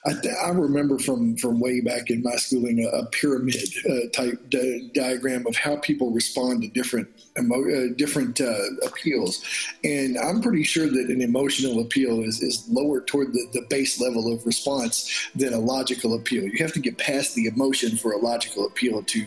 I, 0.05 0.13
I, 0.45 0.49
remember 0.51 0.97
from 0.97 1.35
from 1.35 1.59
way 1.59 1.81
back 1.81 2.09
in 2.09 2.23
my 2.23 2.35
schooling 2.35 2.85
a, 2.85 2.87
a 2.89 3.05
pyramid 3.07 3.57
uh, 3.89 4.09
type 4.13 4.49
di- 4.49 4.89
diagram 4.93 5.45
of 5.45 5.55
how 5.57 5.75
people 5.77 6.11
respond 6.11 6.61
to 6.61 6.69
different 6.69 7.07
emo- 7.37 7.69
uh, 7.69 7.93
different 7.97 8.39
uh, 8.39 8.59
appeals, 8.85 9.43
and 9.83 10.17
I'm 10.17 10.41
pretty 10.41 10.63
sure 10.63 10.87
that 10.87 11.09
an 11.09 11.21
emotional 11.21 11.81
appeal 11.81 12.21
is, 12.21 12.41
is 12.41 12.65
lower 12.69 13.01
toward 13.01 13.33
the, 13.33 13.45
the 13.51 13.65
base 13.69 13.99
level 13.99 14.31
of 14.31 14.45
response 14.45 15.29
than 15.35 15.53
a 15.53 15.59
logical 15.59 16.15
appeal. 16.15 16.43
You 16.43 16.63
have 16.63 16.73
to 16.73 16.79
get 16.79 16.97
past 16.97 17.35
the 17.35 17.47
emotion 17.47 17.97
for 17.97 18.13
a 18.13 18.17
logical 18.17 18.67
appeal 18.67 19.03
to 19.03 19.25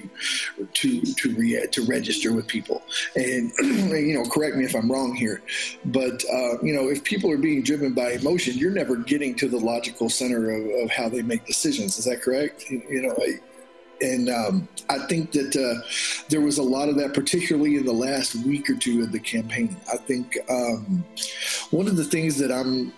to 0.73 1.01
to 1.03 1.35
re- 1.35 1.67
to 1.71 1.85
register 1.85 2.33
with 2.33 2.47
people. 2.47 2.83
And 3.15 3.53
you 3.61 4.15
know, 4.15 4.29
correct 4.29 4.57
me 4.57 4.65
if 4.65 4.75
I'm 4.75 4.91
wrong 4.91 5.15
here, 5.15 5.43
but 5.85 6.25
uh, 6.33 6.63
you 6.63 6.73
know, 6.73 6.89
if 6.89 7.05
people 7.05 7.31
are 7.31 7.39
being 7.39 7.63
driven 7.73 7.95
by 7.95 8.13
emotion, 8.13 8.59
you're 8.59 8.71
never 8.71 8.97
getting 8.97 9.35
to 9.35 9.49
the 9.49 9.57
logical 9.57 10.11
center 10.11 10.51
of 10.51 10.85
of, 10.85 10.91
how 10.91 11.09
they 11.09 11.23
make 11.23 11.47
decisions. 11.47 11.99
Is 11.99 12.05
that 12.05 12.21
correct? 12.21 12.69
You 12.69 13.03
know, 13.03 13.17
I, 13.19 13.41
and 14.05 14.29
um, 14.29 14.69
I 14.91 14.99
think 15.07 15.33
that 15.33 15.57
uh, 15.57 15.81
there 16.29 16.43
was 16.43 16.59
a 16.59 16.63
lot 16.63 16.91
of 16.91 16.97
that, 16.97 17.15
particularly 17.15 17.77
in 17.77 17.87
the 17.87 17.93
last 17.93 18.35
week 18.35 18.69
or 18.69 18.75
two 18.75 19.03
of 19.03 19.11
the 19.11 19.21
campaign. 19.21 19.75
I 19.91 19.97
think 19.97 20.37
um, 20.51 21.03
one 21.71 21.87
of 21.87 21.97
the 21.97 22.05
things 22.05 22.37
that 22.39 22.53
I'm, 22.53 22.93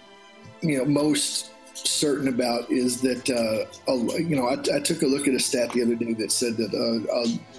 you 0.60 0.78
know, 0.78 0.84
most 0.84 1.52
certain 1.74 2.26
about 2.26 2.68
is 2.70 3.00
that 3.02 3.30
uh, 3.30 3.92
you 4.18 4.34
know 4.34 4.48
I, 4.48 4.54
I, 4.76 4.80
took 4.80 5.02
a 5.02 5.06
look 5.06 5.28
at 5.28 5.34
a 5.34 5.40
stat 5.40 5.70
the 5.70 5.82
other 5.82 5.94
day 5.94 6.14
that 6.14 6.32
said 6.32 6.56
that 6.56 6.72
uh, 6.74 7.53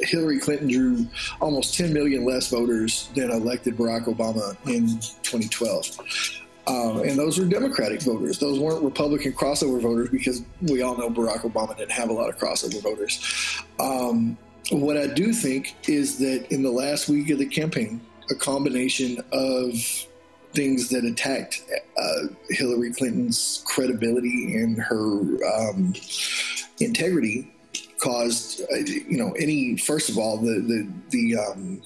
Hillary 0.00 0.38
Clinton 0.38 0.68
drew 0.68 1.06
almost 1.40 1.74
10 1.76 1.92
million 1.92 2.24
less 2.24 2.50
voters 2.50 3.08
than 3.14 3.30
elected 3.30 3.76
Barack 3.76 4.04
Obama 4.04 4.56
in 4.66 4.98
2012. 5.22 5.98
Um, 6.66 7.00
and 7.00 7.18
those 7.18 7.38
were 7.38 7.46
Democratic 7.46 8.02
voters. 8.02 8.38
Those 8.38 8.58
weren't 8.60 8.82
Republican 8.82 9.32
crossover 9.32 9.80
voters 9.80 10.10
because 10.10 10.42
we 10.60 10.82
all 10.82 10.96
know 10.98 11.08
Barack 11.08 11.40
Obama 11.40 11.74
didn't 11.76 11.92
have 11.92 12.10
a 12.10 12.12
lot 12.12 12.28
of 12.28 12.36
crossover 12.36 12.82
voters. 12.82 13.62
Um, 13.80 14.36
what 14.70 14.98
I 14.98 15.06
do 15.06 15.32
think 15.32 15.76
is 15.88 16.18
that 16.18 16.52
in 16.52 16.62
the 16.62 16.70
last 16.70 17.08
week 17.08 17.30
of 17.30 17.38
the 17.38 17.46
campaign, 17.46 18.02
a 18.30 18.34
combination 18.34 19.18
of 19.32 19.72
things 20.52 20.90
that 20.90 21.04
attacked 21.04 21.62
uh, 21.96 22.28
Hillary 22.50 22.92
Clinton's 22.92 23.62
credibility 23.66 24.54
and 24.56 24.78
her 24.78 25.20
um, 25.46 25.94
integrity 26.80 27.54
caused, 27.98 28.62
uh, 28.72 28.76
you 28.76 29.16
know, 29.16 29.32
any 29.32 29.76
first 29.76 30.08
of 30.08 30.18
all 30.18 30.38
the 30.38 30.60
the 30.60 30.88
the 31.10 31.36
um, 31.36 31.82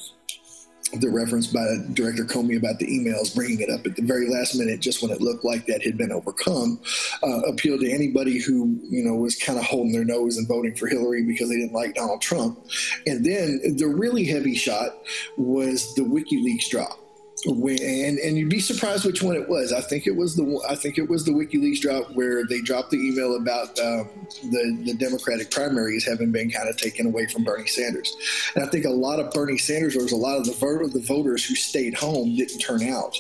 the 0.95 1.09
reference 1.09 1.47
by 1.47 1.65
Director 1.95 2.25
Comey 2.25 2.59
about 2.59 2.79
the 2.79 2.87
emails, 2.87 3.35
bringing 3.35 3.61
it 3.61 3.71
up 3.71 3.87
at 3.87 3.97
the 3.97 4.03
very 4.03 4.29
last 4.29 4.55
minute, 4.55 4.81
just 4.81 5.03
when 5.03 5.11
it 5.11 5.23
looked 5.23 5.45
like 5.45 5.67
that 5.67 5.83
had 5.83 5.97
been 5.97 6.13
overcome, 6.13 6.81
uh, 7.23 7.41
appealed 7.41 7.81
to 7.81 7.91
anybody 7.91 8.39
who 8.39 8.79
you 8.83 9.05
know 9.05 9.15
was 9.15 9.37
kind 9.37 9.59
of 9.59 9.65
holding 9.65 9.93
their 9.93 10.05
nose 10.05 10.37
and 10.37 10.47
voting 10.47 10.75
for 10.75 10.87
Hillary 10.89 11.25
because 11.25 11.49
they 11.49 11.57
didn't 11.57 11.73
like 11.73 11.95
Donald 11.95 12.21
Trump. 12.21 12.59
And 13.07 13.25
then 13.25 13.77
the 13.77 13.87
really 13.87 14.25
heavy 14.25 14.55
shot 14.55 14.99
was 15.37 15.95
the 15.95 16.03
WikiLeaks 16.03 16.69
drop 16.69 17.02
and 17.45 18.19
and 18.19 18.39
you'd 18.39 18.49
be 18.49 18.61
surprised 18.61 19.05
which 19.05 19.23
one 19.23 19.35
it 19.35 19.49
was. 19.49 19.73
I 19.73 19.81
think 19.81 20.07
it 20.07 20.15
was 20.15 20.37
the 20.37 20.61
I 20.69 20.77
think 20.77 20.99
it 20.99 21.09
was 21.09 21.25
the 21.25 21.33
WikiLeaks 21.33 21.81
drop 21.81 22.11
where 22.13 22.45
they 22.47 22.61
dropped 22.61 22.91
the 22.91 22.99
email 22.99 23.37
about 23.37 23.79
um, 23.81 24.09
the 24.45 24.83
the 24.85 24.95
Democratic 24.95 25.51
primaries 25.51 26.07
having 26.07 26.31
been 26.31 26.51
kind 26.51 26.69
of 26.69 26.77
taken 26.77 27.07
away 27.07 27.27
from 27.27 27.43
Bernie 27.43 27.67
Sanders. 27.67 28.17
And 28.55 28.65
I 28.65 28.69
think 28.69 28.85
a 28.85 28.91
lot 28.91 29.19
of 29.19 29.33
Bernie 29.33 29.59
Sanders 29.59 29.95
voters, 29.95 30.13
a 30.13 30.17
lot 30.17 30.39
of 30.39 30.45
the 30.45 30.53
voter 30.53 30.87
the 30.87 31.01
voters 31.01 31.45
who 31.45 31.55
stayed 31.55 31.95
home 31.95 32.37
didn't 32.37 32.61
turn 32.61 32.83
out, 32.89 33.17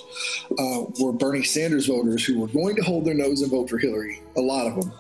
uh, 0.59 0.85
were 1.01 1.13
Bernie 1.13 1.43
Sanders 1.43 1.87
voters 1.87 2.25
who 2.25 2.39
were 2.39 2.49
going 2.49 2.77
to 2.77 2.83
hold 2.83 3.05
their 3.05 3.15
nose 3.15 3.43
and 3.43 3.51
vote 3.51 3.69
for 3.69 3.79
Hillary. 3.79 4.23
A 4.37 4.41
lot 4.41 4.67
of 4.67 4.77
them, 4.77 4.93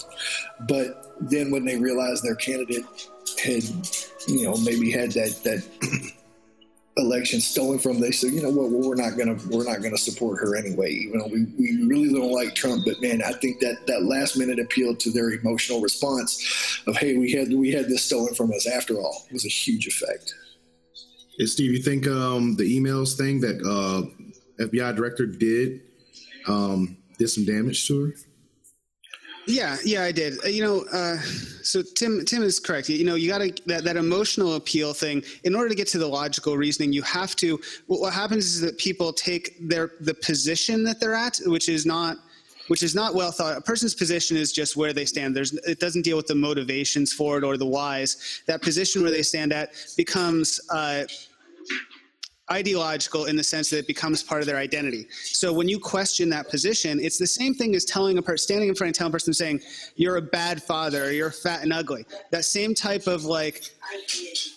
but 0.68 1.14
then 1.20 1.52
when 1.52 1.64
they 1.64 1.76
realized 1.76 2.24
their 2.24 2.35
candidate 2.35 2.85
had, 3.42 3.62
you 4.26 4.44
know, 4.44 4.56
maybe 4.58 4.90
had 4.90 5.12
that 5.12 5.40
that 5.44 6.12
election 6.98 7.40
stolen 7.40 7.78
from 7.78 8.00
they 8.00 8.11
said 8.11 8.33
you 8.33 8.42
know 8.42 8.50
what? 8.50 8.70
Well, 8.70 8.88
we're 8.88 8.94
not 8.96 9.16
gonna 9.16 9.37
we're 9.50 9.64
not 9.64 9.83
gonna 9.83 9.96
support 9.96 10.38
her 10.40 10.57
anyway. 10.57 10.90
Even 10.90 11.20
though 11.20 11.26
we, 11.26 11.44
we 11.59 11.85
really 11.87 12.12
don't 12.12 12.33
like 12.33 12.55
trump 12.55 12.85
but 12.85 13.00
man 13.00 13.22
i 13.22 13.33
think 13.33 13.61
that 13.61 13.87
that 13.87 14.05
last 14.05 14.37
minute 14.37 14.59
appeal 14.59 14.94
to 14.94 15.11
their 15.11 15.31
emotional 15.31 15.81
response 15.81 16.83
of 16.87 16.96
hey 16.96 17.16
we 17.16 17.33
had 17.33 17.52
we 17.52 17.70
had 17.70 17.87
this 17.88 18.05
stolen 18.05 18.35
from 18.35 18.52
us 18.52 18.66
after 18.66 18.98
all 18.98 19.26
was 19.33 19.44
a 19.44 19.48
huge 19.48 19.87
effect. 19.87 20.35
Steve 21.40 21.72
you 21.72 21.83
think 21.83 22.07
um, 22.07 22.57
the 22.57 22.78
emails 22.78 23.16
thing 23.16 23.40
that 23.40 23.57
uh, 23.62 24.64
fbi 24.64 24.94
director 24.94 25.26
did 25.26 25.81
um, 26.46 26.96
did 27.18 27.28
some 27.28 27.44
damage 27.44 27.87
to 27.88 28.05
her 28.05 28.12
yeah, 29.46 29.76
yeah, 29.85 30.02
I 30.02 30.12
did. 30.12 30.44
Uh, 30.44 30.48
you 30.48 30.62
know, 30.62 30.85
uh, 30.92 31.16
so 31.62 31.83
Tim, 31.83 32.24
Tim 32.24 32.42
is 32.42 32.61
correct. 32.61 32.88
You 32.88 33.05
know, 33.05 33.14
you 33.14 33.28
got 33.28 33.38
to 33.38 33.52
that, 33.66 33.85
that 33.85 33.96
emotional 33.96 34.55
appeal 34.55 34.92
thing. 34.94 35.22
In 35.44 35.55
order 35.55 35.68
to 35.68 35.74
get 35.74 35.88
to 35.88 35.98
the 35.98 36.07
logical 36.07 36.57
reasoning, 36.57 36.92
you 36.92 37.02
have 37.02 37.35
to. 37.37 37.61
What, 37.87 38.00
what 38.00 38.12
happens 38.12 38.46
is 38.46 38.61
that 38.61 38.78
people 38.78 39.12
take 39.12 39.57
their 39.61 39.92
the 40.00 40.14
position 40.14 40.85
that 40.85 41.00
they're 41.00 41.14
at, 41.14 41.38
which 41.46 41.68
is 41.68 41.87
not 41.87 42.18
which 42.68 42.83
is 42.83 42.94
not 42.94 43.14
well 43.14 43.33
thought. 43.33 43.57
A 43.57 43.61
person's 43.61 43.94
position 43.94 44.37
is 44.37 44.52
just 44.52 44.76
where 44.76 44.92
they 44.92 45.05
stand. 45.05 45.35
There's, 45.35 45.52
it 45.52 45.81
doesn't 45.81 46.02
deal 46.02 46.16
with 46.16 46.26
the 46.26 46.35
motivations 46.35 47.12
for 47.12 47.37
it 47.38 47.44
or 47.44 47.57
the 47.57 47.66
whys. 47.66 48.42
That 48.46 48.62
position 48.62 49.02
where 49.02 49.11
they 49.11 49.22
stand 49.22 49.52
at 49.52 49.72
becomes 49.96 50.61
uh, 50.70 51.05
ideological 52.50 53.26
in 53.26 53.37
the 53.37 53.44
sense 53.44 53.70
that 53.70 53.78
it 53.78 53.87
becomes 53.87 54.22
part 54.22 54.40
of 54.40 54.46
their 54.46 54.57
identity. 54.57 55.07
So 55.11 55.52
when 55.52 55.68
you 55.68 55.78
question 55.78 56.28
that 56.31 56.48
position, 56.48 56.98
it's 57.00 57.16
the 57.16 57.26
same 57.26 57.55
thing 57.55 57.74
as 57.74 57.85
telling 57.85 58.18
a 58.18 58.22
person, 58.22 58.38
standing 58.38 58.68
in 58.68 58.74
front 58.74 58.90
of 58.90 58.98
telling 58.98 59.11
a 59.11 59.14
person 59.14 59.33
saying, 59.33 59.61
you're 59.94 60.16
a 60.16 60.22
bad 60.22 60.62
father, 60.62 61.05
or 61.05 61.11
you're 61.12 61.31
fat 61.31 61.62
and 61.62 61.72
ugly. 61.72 62.05
That 62.31 62.44
same 62.44 62.74
type 62.74 63.07
of 63.07 63.24
like 63.24 63.70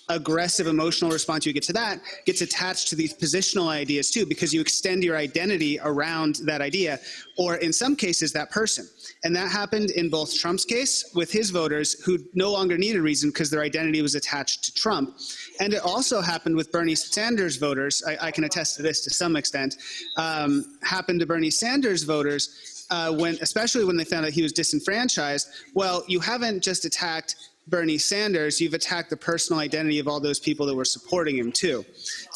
aggressive 0.09 0.67
emotional 0.67 1.11
response 1.11 1.45
you 1.45 1.53
get 1.53 1.63
to 1.63 1.73
that 1.73 1.99
gets 2.25 2.41
attached 2.41 2.87
to 2.89 2.95
these 2.95 3.13
positional 3.13 3.67
ideas 3.67 4.09
too, 4.09 4.25
because 4.25 4.53
you 4.53 4.61
extend 4.61 5.03
your 5.03 5.17
identity 5.17 5.79
around 5.83 6.35
that 6.43 6.61
idea, 6.61 6.99
or 7.37 7.55
in 7.57 7.71
some 7.71 7.95
cases, 7.95 8.33
that 8.33 8.49
person. 8.49 8.87
And 9.25 9.35
that 9.35 9.51
happened 9.51 9.89
in 9.89 10.09
both 10.09 10.37
Trump's 10.39 10.65
case 10.65 11.11
with 11.15 11.31
his 11.31 11.49
voters 11.49 11.99
who 12.03 12.19
no 12.35 12.51
longer 12.51 12.77
needed 12.77 13.01
reason 13.01 13.31
because 13.31 13.49
their 13.49 13.61
identity 13.61 14.03
was 14.03 14.13
attached 14.13 14.63
to 14.65 14.73
Trump. 14.73 15.17
And 15.59 15.73
it 15.73 15.81
also 15.83 16.21
happened 16.21 16.55
with 16.55 16.71
Bernie 16.71 16.93
Sanders 16.93 17.57
voters. 17.57 18.03
I, 18.07 18.27
I 18.27 18.31
can 18.31 18.43
attest 18.43 18.75
to 18.77 18.83
this 18.83 19.03
to 19.03 19.09
some 19.09 19.35
extent. 19.35 19.77
Um, 20.15 20.77
happened 20.83 21.19
to 21.21 21.25
Bernie 21.25 21.49
Sanders 21.49 22.03
voters 22.03 22.85
uh, 22.91 23.11
when, 23.13 23.35
especially 23.41 23.83
when 23.83 23.97
they 23.97 24.03
found 24.03 24.27
out 24.27 24.31
he 24.31 24.43
was 24.43 24.53
disenfranchised. 24.53 25.49
Well, 25.73 26.03
you 26.07 26.19
haven't 26.19 26.61
just 26.61 26.85
attacked 26.85 27.35
Bernie 27.67 27.97
Sanders, 27.97 28.61
you've 28.61 28.75
attacked 28.75 29.09
the 29.09 29.17
personal 29.17 29.59
identity 29.59 29.97
of 29.97 30.07
all 30.07 30.19
those 30.19 30.39
people 30.39 30.67
that 30.67 30.75
were 30.75 30.85
supporting 30.85 31.35
him 31.35 31.51
too. 31.51 31.83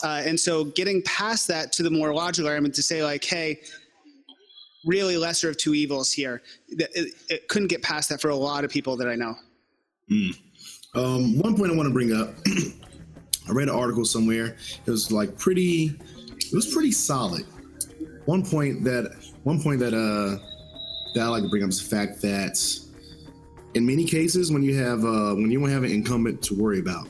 Uh, 0.04 0.23
and 0.25 0.39
so 0.39 0.63
getting 0.63 1.04
past 1.04 1.47
that 1.49 1.71
to 1.73 1.84
the 1.84 1.91
more 1.91 2.12
logical 2.15 2.49
argument 2.49 2.73
to 2.73 2.82
say 2.82 3.04
like, 3.04 3.23
hey, 3.23 3.60
really 4.89 5.17
lesser 5.17 5.49
of 5.49 5.58
two 5.58 5.75
evils 5.75 6.12
here. 6.12 6.41
It, 6.67 7.13
it, 7.30 7.47
couldn't 7.47 7.67
get 7.67 7.84
past 7.84 8.10
that 8.10 8.19
for 8.19 8.30
a 8.30 8.36
lot 8.36 8.63
of 8.63 8.71
people 8.71 8.97
that 8.97 9.08
I 9.08 9.15
know. 9.15 9.36
Mm. 10.12 10.38
Um, 10.95 11.38
one 11.38 11.56
point 11.56 11.71
I 11.71 11.75
want 11.75 11.88
to 11.88 11.93
bring 11.93 12.12
up. 12.12 12.34
I 13.47 13.52
read 13.52 13.69
an 13.69 13.75
article 13.75 14.04
somewhere. 14.04 14.58
It 14.86 14.91
was 14.91 15.12
like 15.12 15.38
pretty. 15.38 15.95
It 16.38 16.54
was 16.54 16.73
pretty 16.73 16.91
solid. 16.91 17.45
One 18.25 18.43
point 18.43 18.84
that 18.84 19.15
one 19.43 19.62
point 19.62 19.80
that 19.80 19.93
uh 19.93 20.43
that 21.13 21.23
I 21.23 21.28
like 21.28 21.43
to 21.43 21.49
bring 21.49 21.63
up 21.63 21.69
is 21.69 21.88
the 21.88 21.95
fact 21.95 22.21
that 22.21 22.60
in 23.75 23.86
many 23.86 24.06
cases 24.06 24.52
when 24.52 24.63
you 24.63 24.75
have 24.78 25.04
uh, 25.06 25.36
when 25.36 25.52
you 25.52 25.60
don't 25.60 25.69
have 25.69 25.84
an 25.84 25.91
incumbent 25.91 26.41
to 26.43 26.56
worry 26.56 26.80
about, 26.80 27.08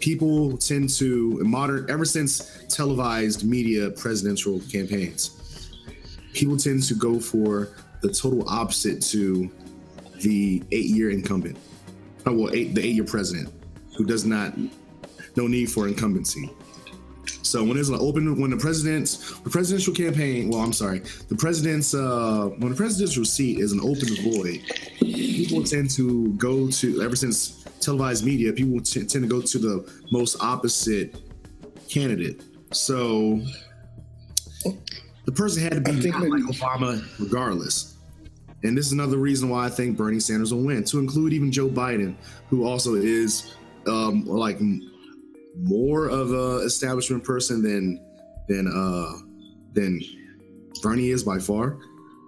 people 0.00 0.56
tend 0.58 0.90
to 0.90 1.42
modern 1.44 1.90
ever 1.90 2.04
since 2.04 2.64
televised 2.68 3.44
media 3.44 3.90
presidential 3.90 4.60
campaigns 4.70 5.35
people 6.36 6.56
tend 6.56 6.82
to 6.84 6.94
go 6.94 7.18
for 7.18 7.70
the 8.02 8.12
total 8.12 8.48
opposite 8.48 9.00
to 9.00 9.50
the 10.20 10.62
eight-year 10.70 11.10
incumbent. 11.10 11.56
Oh, 12.26 12.32
well, 12.32 12.54
eight, 12.54 12.74
the 12.74 12.84
eight-year 12.84 13.04
president 13.04 13.52
who 13.96 14.04
does 14.04 14.24
not 14.24 14.52
no 15.36 15.46
need 15.46 15.70
for 15.70 15.88
incumbency. 15.88 16.50
So 17.42 17.62
when 17.62 17.74
there's 17.74 17.88
an 17.88 17.98
open, 18.00 18.40
when 18.40 18.50
the 18.50 18.56
president's 18.56 19.38
the 19.40 19.50
presidential 19.50 19.94
campaign, 19.94 20.50
well, 20.50 20.60
I'm 20.60 20.72
sorry, 20.72 21.00
the 21.28 21.36
president's 21.36 21.94
uh, 21.94 22.50
when 22.58 22.70
the 22.70 22.76
presidential 22.76 23.24
seat 23.24 23.60
is 23.60 23.72
an 23.72 23.80
open 23.80 24.08
void, 24.32 24.60
people 25.00 25.62
tend 25.62 25.90
to 25.90 26.32
go 26.34 26.68
to 26.70 27.02
ever 27.02 27.16
since 27.16 27.64
televised 27.80 28.24
media, 28.24 28.52
people 28.52 28.80
t- 28.80 29.04
tend 29.04 29.24
to 29.24 29.28
go 29.28 29.40
to 29.40 29.58
the 29.58 29.92
most 30.10 30.36
opposite 30.42 31.16
candidate. 31.88 32.42
So 32.72 33.40
the 35.26 35.32
person 35.32 35.62
had 35.62 35.72
to 35.72 35.80
be 35.80 36.10
like 36.10 36.42
Obama 36.44 37.04
regardless. 37.18 37.96
And 38.62 38.76
this 38.76 38.86
is 38.86 38.92
another 38.92 39.18
reason 39.18 39.48
why 39.48 39.66
I 39.66 39.68
think 39.68 39.96
Bernie 39.96 40.20
Sanders 40.20 40.54
will 40.54 40.62
win, 40.62 40.82
to 40.84 40.98
include 40.98 41.32
even 41.32 41.52
Joe 41.52 41.68
Biden, 41.68 42.16
who 42.48 42.66
also 42.66 42.94
is 42.94 43.54
um, 43.86 44.24
like 44.24 44.58
more 45.58 46.08
of 46.08 46.32
a 46.32 46.64
establishment 46.64 47.22
person 47.22 47.62
than 47.62 48.00
than 48.48 48.66
uh, 48.66 49.18
than 49.72 50.00
Bernie 50.82 51.10
is 51.10 51.22
by 51.22 51.38
far. 51.38 51.78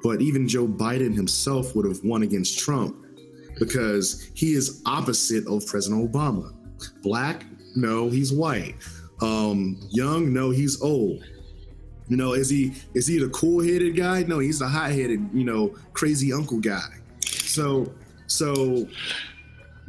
But 0.02 0.20
even 0.20 0.46
Joe 0.46 0.66
Biden 0.66 1.14
himself 1.14 1.74
would 1.74 1.86
have 1.86 1.98
won 2.04 2.22
against 2.22 2.58
Trump 2.58 3.04
because 3.58 4.30
he 4.34 4.52
is 4.52 4.82
opposite 4.86 5.46
of 5.46 5.66
President 5.66 6.12
Obama. 6.12 6.54
Black, 7.02 7.44
no, 7.74 8.08
he's 8.08 8.32
white. 8.32 8.76
Um, 9.20 9.80
young, 9.90 10.32
no, 10.32 10.50
he's 10.50 10.80
old. 10.80 11.24
You 12.08 12.16
know, 12.16 12.32
is 12.32 12.48
he 12.48 12.74
is 12.94 13.06
he 13.06 13.18
the 13.18 13.28
cool 13.28 13.62
headed 13.62 13.96
guy? 13.96 14.22
No, 14.22 14.38
he's 14.38 14.58
the 14.58 14.68
hot 14.68 14.90
headed, 14.92 15.28
you 15.32 15.44
know, 15.44 15.74
crazy 15.92 16.32
uncle 16.32 16.58
guy. 16.58 16.88
So 17.20 17.92
so 18.26 18.88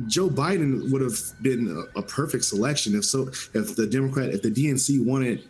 Joe 0.08 0.29
Biden 0.29 0.91
would 0.91 1.01
have 1.01 1.17
been 1.41 1.86
a, 1.95 1.99
a, 1.99 2.01
perfect 2.01 2.45
selection 2.45 2.95
if 2.95 3.03
so 3.03 3.27
if 3.53 3.75
the 3.75 3.86
Democrat 3.86 4.29
if 4.29 4.41
the 4.41 4.51
DNC 4.51 5.05
wanted 5.05 5.43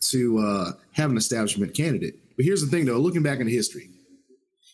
to 0.00 0.38
uh, 0.38 0.72
have 0.92 1.10
an 1.10 1.16
establishment 1.16 1.74
candidate. 1.74 2.14
But 2.36 2.44
here's 2.44 2.62
the 2.62 2.68
thing, 2.68 2.86
though, 2.86 2.98
looking 2.98 3.22
back 3.22 3.40
in 3.40 3.48
history, 3.48 3.90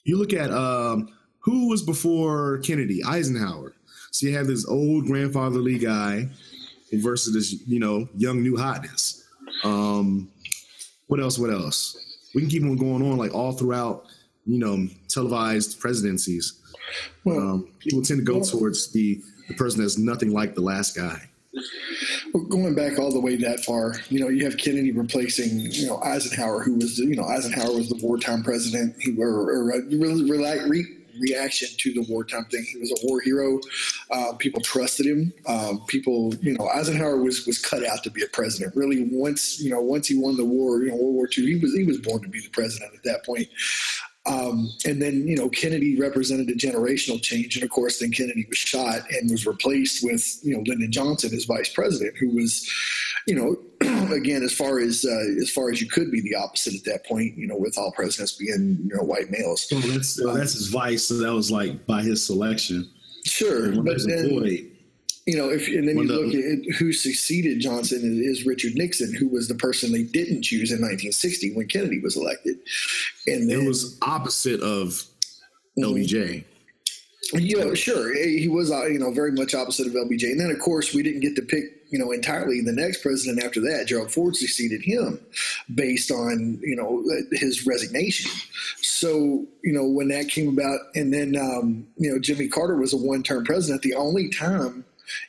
you 0.04 0.18
look 0.18 0.32
at 0.32 0.50
um, 0.50 1.08
who 1.40 1.68
was 1.68 1.82
before 1.82 2.58
Kennedy, 2.58 3.02
Eisenhower. 3.04 3.74
So 4.12 4.26
you 4.26 4.36
have 4.36 4.46
this 4.46 4.66
old 4.66 5.06
grandfatherly 5.06 5.78
guy 5.78 6.28
versus 6.92 7.34
this, 7.34 7.66
you 7.66 7.80
know, 7.80 8.08
young 8.16 8.42
new 8.42 8.56
hotness. 8.56 9.24
Um, 9.64 10.30
what 11.06 11.20
else? 11.20 11.38
What 11.38 11.50
else? 11.50 11.96
We 12.34 12.42
can 12.42 12.50
keep 12.50 12.62
on 12.62 12.76
going 12.76 13.02
on 13.02 13.16
like 13.16 13.34
all 13.34 13.52
throughout, 13.52 14.06
you 14.44 14.58
know, 14.58 14.88
televised 15.08 15.80
presidencies. 15.80 16.60
Well, 17.24 17.38
um, 17.38 17.68
people 17.78 18.02
tend 18.02 18.20
to 18.20 18.24
go 18.24 18.38
well, 18.38 18.44
towards 18.44 18.92
the 18.92 19.20
the 19.48 19.54
person 19.54 19.80
that's 19.80 19.98
nothing 19.98 20.32
like 20.32 20.54
the 20.54 20.60
last 20.60 20.96
guy. 20.96 21.28
Well, 22.34 22.44
going 22.44 22.74
back 22.74 22.98
all 22.98 23.12
the 23.12 23.20
way 23.20 23.36
that 23.36 23.64
far, 23.64 23.94
you 24.10 24.20
know, 24.20 24.28
you 24.28 24.44
have 24.44 24.58
Kennedy 24.58 24.92
replacing, 24.92 25.58
you 25.72 25.86
know, 25.86 25.98
Eisenhower, 26.02 26.62
who 26.62 26.74
was, 26.74 26.98
you 26.98 27.16
know, 27.16 27.24
Eisenhower 27.24 27.72
was 27.72 27.88
the 27.88 27.98
wartime 28.02 28.42
president. 28.42 28.94
He 29.00 29.16
or, 29.16 29.50
or 29.50 29.72
uh, 29.72 29.78
re, 29.88 30.68
re, 30.68 30.96
reaction 31.20 31.68
to 31.78 31.92
the 31.92 32.06
wartime 32.08 32.46
thing. 32.46 32.64
He 32.64 32.78
was 32.78 32.92
a 32.92 33.06
war 33.06 33.20
hero. 33.20 33.60
Uh, 34.10 34.32
people 34.38 34.60
trusted 34.60 35.06
him. 35.06 35.32
Um, 35.46 35.84
people, 35.86 36.34
you 36.36 36.56
know, 36.56 36.68
Eisenhower 36.68 37.18
was 37.18 37.46
was 37.46 37.58
cut 37.58 37.84
out 37.84 38.02
to 38.04 38.10
be 38.10 38.22
a 38.22 38.28
president. 38.28 38.74
Really, 38.76 39.08
once 39.10 39.60
you 39.60 39.70
know, 39.70 39.80
once 39.80 40.08
he 40.08 40.18
won 40.18 40.36
the 40.36 40.44
war, 40.44 40.82
you 40.82 40.90
know, 40.90 40.96
World 40.96 41.14
War 41.14 41.28
II, 41.36 41.46
he 41.46 41.56
was 41.56 41.74
he 41.74 41.84
was 41.84 41.98
born 41.98 42.22
to 42.22 42.28
be 42.28 42.40
the 42.40 42.50
president 42.50 42.94
at 42.94 43.02
that 43.04 43.24
point. 43.24 43.48
Um, 44.26 44.72
and 44.84 45.00
then, 45.00 45.26
you 45.28 45.36
know, 45.36 45.48
Kennedy 45.48 45.98
represented 45.98 46.48
a 46.48 46.54
generational 46.54 47.22
change. 47.22 47.54
And 47.54 47.62
of 47.62 47.70
course, 47.70 48.00
then 48.00 48.10
Kennedy 48.10 48.44
was 48.48 48.58
shot 48.58 49.02
and 49.10 49.30
was 49.30 49.46
replaced 49.46 50.02
with, 50.02 50.40
you 50.42 50.56
know, 50.56 50.64
Lyndon 50.66 50.90
Johnson 50.90 51.32
as 51.32 51.44
vice 51.44 51.68
president, 51.68 52.16
who 52.16 52.30
was, 52.30 52.68
you 53.26 53.36
know, 53.36 53.56
again, 54.12 54.42
as 54.42 54.52
far 54.52 54.78
as 54.78 55.04
uh, 55.04 55.42
as 55.42 55.50
far 55.50 55.70
as 55.70 55.80
you 55.80 55.88
could 55.88 56.10
be 56.10 56.20
the 56.20 56.34
opposite 56.34 56.74
at 56.74 56.84
that 56.84 57.06
point, 57.06 57.36
you 57.36 57.46
know, 57.46 57.56
with 57.56 57.76
all 57.78 57.92
presidents 57.92 58.32
being, 58.32 58.78
you 58.84 58.96
know, 58.96 59.02
white 59.02 59.30
males. 59.30 59.66
Well, 59.70 59.80
that's 59.80 60.22
well, 60.22 60.34
that's 60.34 60.54
his 60.54 60.68
vice. 60.68 61.04
So 61.04 61.14
that 61.18 61.32
was 61.32 61.50
like 61.50 61.86
by 61.86 62.02
his 62.02 62.24
selection. 62.24 62.90
Sure, 63.24 63.72
but 63.82 63.98
then, 64.06 64.30
you 65.26 65.36
know, 65.36 65.50
if 65.50 65.66
and 65.66 65.88
then 65.88 65.98
you 65.98 66.04
look 66.04 66.34
at 66.34 66.76
who 66.76 66.92
succeeded 66.92 67.60
Johnson 67.60 68.22
is 68.24 68.46
Richard 68.46 68.74
Nixon, 68.76 69.12
who 69.12 69.28
was 69.28 69.48
the 69.48 69.56
person 69.56 69.92
they 69.92 70.04
didn't 70.04 70.42
choose 70.42 70.70
in 70.70 70.76
1960 70.76 71.54
when 71.54 71.66
Kennedy 71.66 72.00
was 72.00 72.16
elected, 72.16 72.56
and 73.26 73.50
then, 73.50 73.62
it 73.62 73.66
was 73.66 73.98
opposite 74.02 74.60
of 74.60 75.02
LBJ. 75.78 76.44
You 77.32 77.58
know, 77.58 77.74
sure, 77.74 78.14
he 78.14 78.48
was 78.48 78.70
uh, 78.70 78.86
you 78.86 79.00
know 79.00 79.10
very 79.10 79.32
much 79.32 79.52
opposite 79.54 79.88
of 79.88 79.94
LBJ, 79.94 80.30
and 80.30 80.40
then 80.40 80.50
of 80.50 80.60
course 80.60 80.94
we 80.94 81.02
didn't 81.02 81.20
get 81.20 81.34
to 81.34 81.42
pick 81.42 81.75
you 81.90 81.98
know 81.98 82.12
entirely 82.12 82.60
the 82.60 82.72
next 82.72 83.02
president 83.02 83.42
after 83.42 83.60
that. 83.60 83.86
Gerald 83.86 84.12
Ford 84.12 84.36
succeeded 84.36 84.82
him 84.82 85.20
based 85.74 86.10
on 86.10 86.58
you 86.62 86.76
know 86.76 87.04
his 87.32 87.66
resignation. 87.66 88.30
So 88.80 89.46
you 89.62 89.72
know 89.72 89.86
when 89.86 90.08
that 90.08 90.28
came 90.28 90.48
about, 90.48 90.80
and 90.94 91.12
then 91.12 91.36
um, 91.36 91.86
you 91.96 92.10
know 92.10 92.18
Jimmy 92.18 92.48
Carter 92.48 92.76
was 92.76 92.92
a 92.92 92.96
one-term 92.98 93.44
president. 93.44 93.82
The 93.82 93.94
only 93.94 94.28
time 94.28 94.84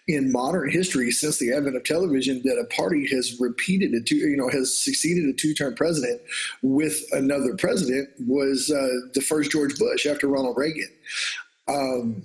in 0.07 0.31
modern 0.31 0.69
history 0.69 1.11
since 1.11 1.37
the 1.37 1.53
advent 1.53 1.75
of 1.75 1.83
television 1.83 2.41
that 2.43 2.57
a 2.59 2.65
party 2.75 3.07
has 3.07 3.39
repeated 3.39 3.93
a 3.93 4.01
two, 4.01 4.15
you 4.15 4.37
know, 4.37 4.49
has 4.49 4.75
succeeded 4.75 5.25
a 5.29 5.33
two-term 5.33 5.75
president 5.75 6.21
with 6.61 7.03
another 7.11 7.55
president 7.55 8.09
was 8.25 8.71
uh, 8.71 9.09
the 9.13 9.21
first 9.21 9.51
George 9.51 9.77
Bush 9.77 10.05
after 10.05 10.27
Ronald 10.27 10.57
Reagan. 10.57 10.89
Um, 11.67 12.23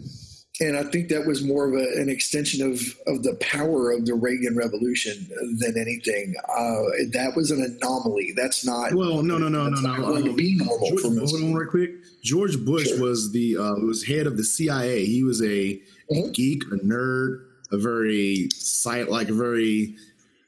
and 0.60 0.76
I 0.76 0.82
think 0.84 1.08
that 1.08 1.26
was 1.26 1.42
more 1.42 1.66
of 1.66 1.74
a, 1.74 2.00
an 2.00 2.08
extension 2.08 2.62
of, 2.62 2.80
of 3.06 3.22
the 3.22 3.34
power 3.40 3.90
of 3.90 4.04
the 4.04 4.14
Reagan 4.14 4.54
Revolution 4.54 5.26
than 5.58 5.78
anything. 5.78 6.34
Uh, 6.48 7.08
that 7.12 7.32
was 7.34 7.50
an 7.50 7.62
anomaly. 7.62 8.32
That's 8.36 8.64
not. 8.64 8.92
Well, 8.92 9.22
no, 9.22 9.38
no, 9.38 9.48
no, 9.48 9.68
no, 9.68 9.80
no. 9.80 9.96
Going 9.96 10.22
um, 10.22 10.24
to 10.24 10.34
be 10.34 10.56
normal 10.56 10.90
George. 10.90 11.02
Hold 11.02 11.42
on, 11.42 11.54
right 11.54 11.68
quick. 11.68 11.90
George 12.22 12.62
Bush 12.64 12.88
sure. 12.88 13.00
was 13.00 13.32
the 13.32 13.56
uh, 13.56 13.74
was 13.76 14.04
head 14.04 14.26
of 14.26 14.36
the 14.36 14.44
CIA. 14.44 15.04
He 15.06 15.22
was 15.22 15.40
a 15.40 15.80
mm-hmm. 16.10 16.30
geek, 16.32 16.64
a 16.64 16.76
nerd, 16.76 17.44
a 17.72 17.78
very 17.78 18.48
silent, 18.52 19.10
like 19.10 19.30
a 19.30 19.34
very 19.34 19.96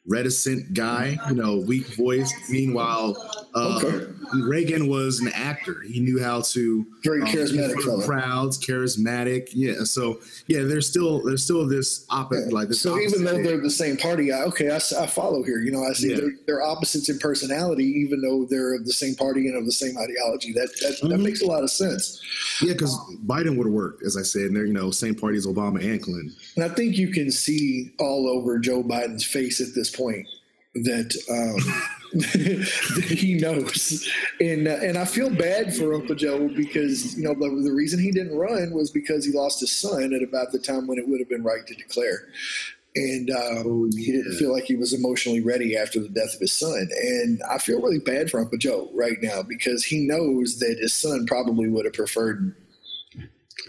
reticent 0.07 0.75
guy, 0.75 1.17
you 1.29 1.35
know, 1.35 1.57
weak 1.67 1.87
voice. 1.95 2.33
Meanwhile, 2.51 3.17
uh, 3.55 3.81
okay. 3.83 4.07
Reagan 4.33 4.89
was 4.89 5.21
an 5.21 5.29
actor. 5.29 5.83
He 5.83 6.01
knew 6.01 6.21
how 6.21 6.41
to 6.41 6.87
very 7.05 7.23
um, 7.23 7.29
charismatic 7.29 8.05
crowds, 8.05 8.59
charismatic. 8.59 9.51
Yeah. 9.53 9.85
So 9.85 10.21
yeah, 10.49 10.63
there's 10.63 10.89
still 10.89 11.23
there's 11.23 11.45
still 11.45 11.69
this 11.69 12.05
opposite 12.11 12.49
yeah. 12.49 12.55
like 12.55 12.69
this. 12.69 12.81
So 12.81 12.99
even 12.99 13.23
though 13.23 13.41
they're 13.43 13.61
the 13.61 13.71
same 13.71 13.97
party, 13.97 14.33
I, 14.33 14.43
okay, 14.45 14.71
I, 14.71 14.77
I, 14.77 15.07
follow 15.07 15.45
here. 15.45 15.59
You 15.59 15.71
know, 15.71 15.85
I 15.85 15.93
see 15.93 16.11
yeah. 16.11 16.17
they're, 16.17 16.31
they're, 16.47 16.63
opposites 16.63 17.09
in 17.09 17.19
personality, 17.19 17.85
even 17.85 18.23
though 18.23 18.45
they're 18.45 18.75
of 18.75 18.87
the 18.87 18.93
same 18.93 19.15
party 19.15 19.47
and 19.47 19.57
of 19.57 19.67
the 19.67 19.73
same 19.73 19.97
ideology. 19.99 20.53
That 20.53 20.71
that, 20.81 20.99
mm-hmm. 20.99 21.09
that 21.11 21.19
makes 21.19 21.43
a 21.43 21.47
lot 21.47 21.63
of 21.63 21.71
sense. 21.71 22.21
Yeah, 22.61 22.73
because 22.73 22.99
Biden 23.25 23.57
would 23.57 23.67
have 23.67 23.75
worked, 23.75 24.03
as 24.03 24.17
I 24.17 24.23
said, 24.23 24.43
and 24.43 24.57
they're 24.57 24.67
you 24.67 24.73
know 24.73 24.91
same 24.91 25.15
party 25.15 25.39
as 25.39 25.47
Obama 25.47 25.85
and 25.85 26.03
Clinton. 26.03 26.35
And 26.57 26.65
I 26.65 26.69
think 26.69 26.97
you 26.97 27.09
can 27.09 27.31
see 27.31 27.93
all 28.01 28.29
over 28.29 28.59
Joe 28.59 28.83
Biden's 28.83 29.25
face 29.25 29.61
at 29.61 29.75
this 29.77 29.95
point 29.95 30.27
that 30.75 31.15
um, 31.31 31.85
that 32.04 32.04
he 33.09 33.35
knows, 33.35 34.09
and 34.41 34.69
uh, 34.69 34.79
and 34.83 34.97
I 34.97 35.05
feel 35.05 35.31
bad 35.31 35.75
for 35.75 35.95
Uncle 35.95 36.15
Joe 36.15 36.49
because 36.49 37.17
you 37.17 37.25
know 37.25 37.35
the, 37.35 37.63
the 37.63 37.73
reason 37.73 37.99
he 37.99 38.13
didn't 38.13 38.37
run 38.37 38.73
was 38.73 38.91
because 38.91 39.25
he 39.25 39.33
lost 39.33 39.59
his 39.61 39.73
son 39.73 40.15
at 40.15 40.23
about 40.23 40.53
the 40.53 40.61
time 40.61 40.87
when 40.87 40.99
it 40.99 41.09
would 41.09 41.19
have 41.19 41.29
been 41.29 41.43
right 41.43 41.67
to 41.67 41.75
declare, 41.75 42.29
and 42.95 43.31
um, 43.31 43.65
oh, 43.67 43.89
yeah. 43.91 44.05
he 44.05 44.13
didn't 44.13 44.37
feel 44.37 44.53
like 44.53 44.65
he 44.65 44.77
was 44.77 44.93
emotionally 44.93 45.41
ready 45.41 45.77
after 45.77 45.99
the 45.99 46.09
death 46.09 46.35
of 46.35 46.41
his 46.41 46.53
son, 46.53 46.89
and 47.03 47.43
I 47.51 47.59
feel 47.59 47.83
really 47.83 47.99
bad 47.99 48.31
for 48.31 48.39
Uncle 48.39 48.59
Joe 48.59 48.89
right 48.95 49.21
now 49.21 49.43
because 49.43 49.85
he 49.85 50.07
knows 50.07 50.61
that 50.61 50.79
his 50.81 50.93
son 50.93 51.27
probably 51.27 51.69
would 51.69 51.85
have 51.85 51.95
preferred 51.95 52.55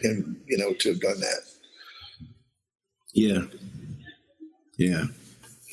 him, 0.01 0.39
you 0.45 0.57
know, 0.57 0.73
to 0.73 0.89
have 0.89 1.01
done 1.01 1.19
that. 1.19 1.41
Yeah, 3.13 3.41
yeah. 4.77 5.05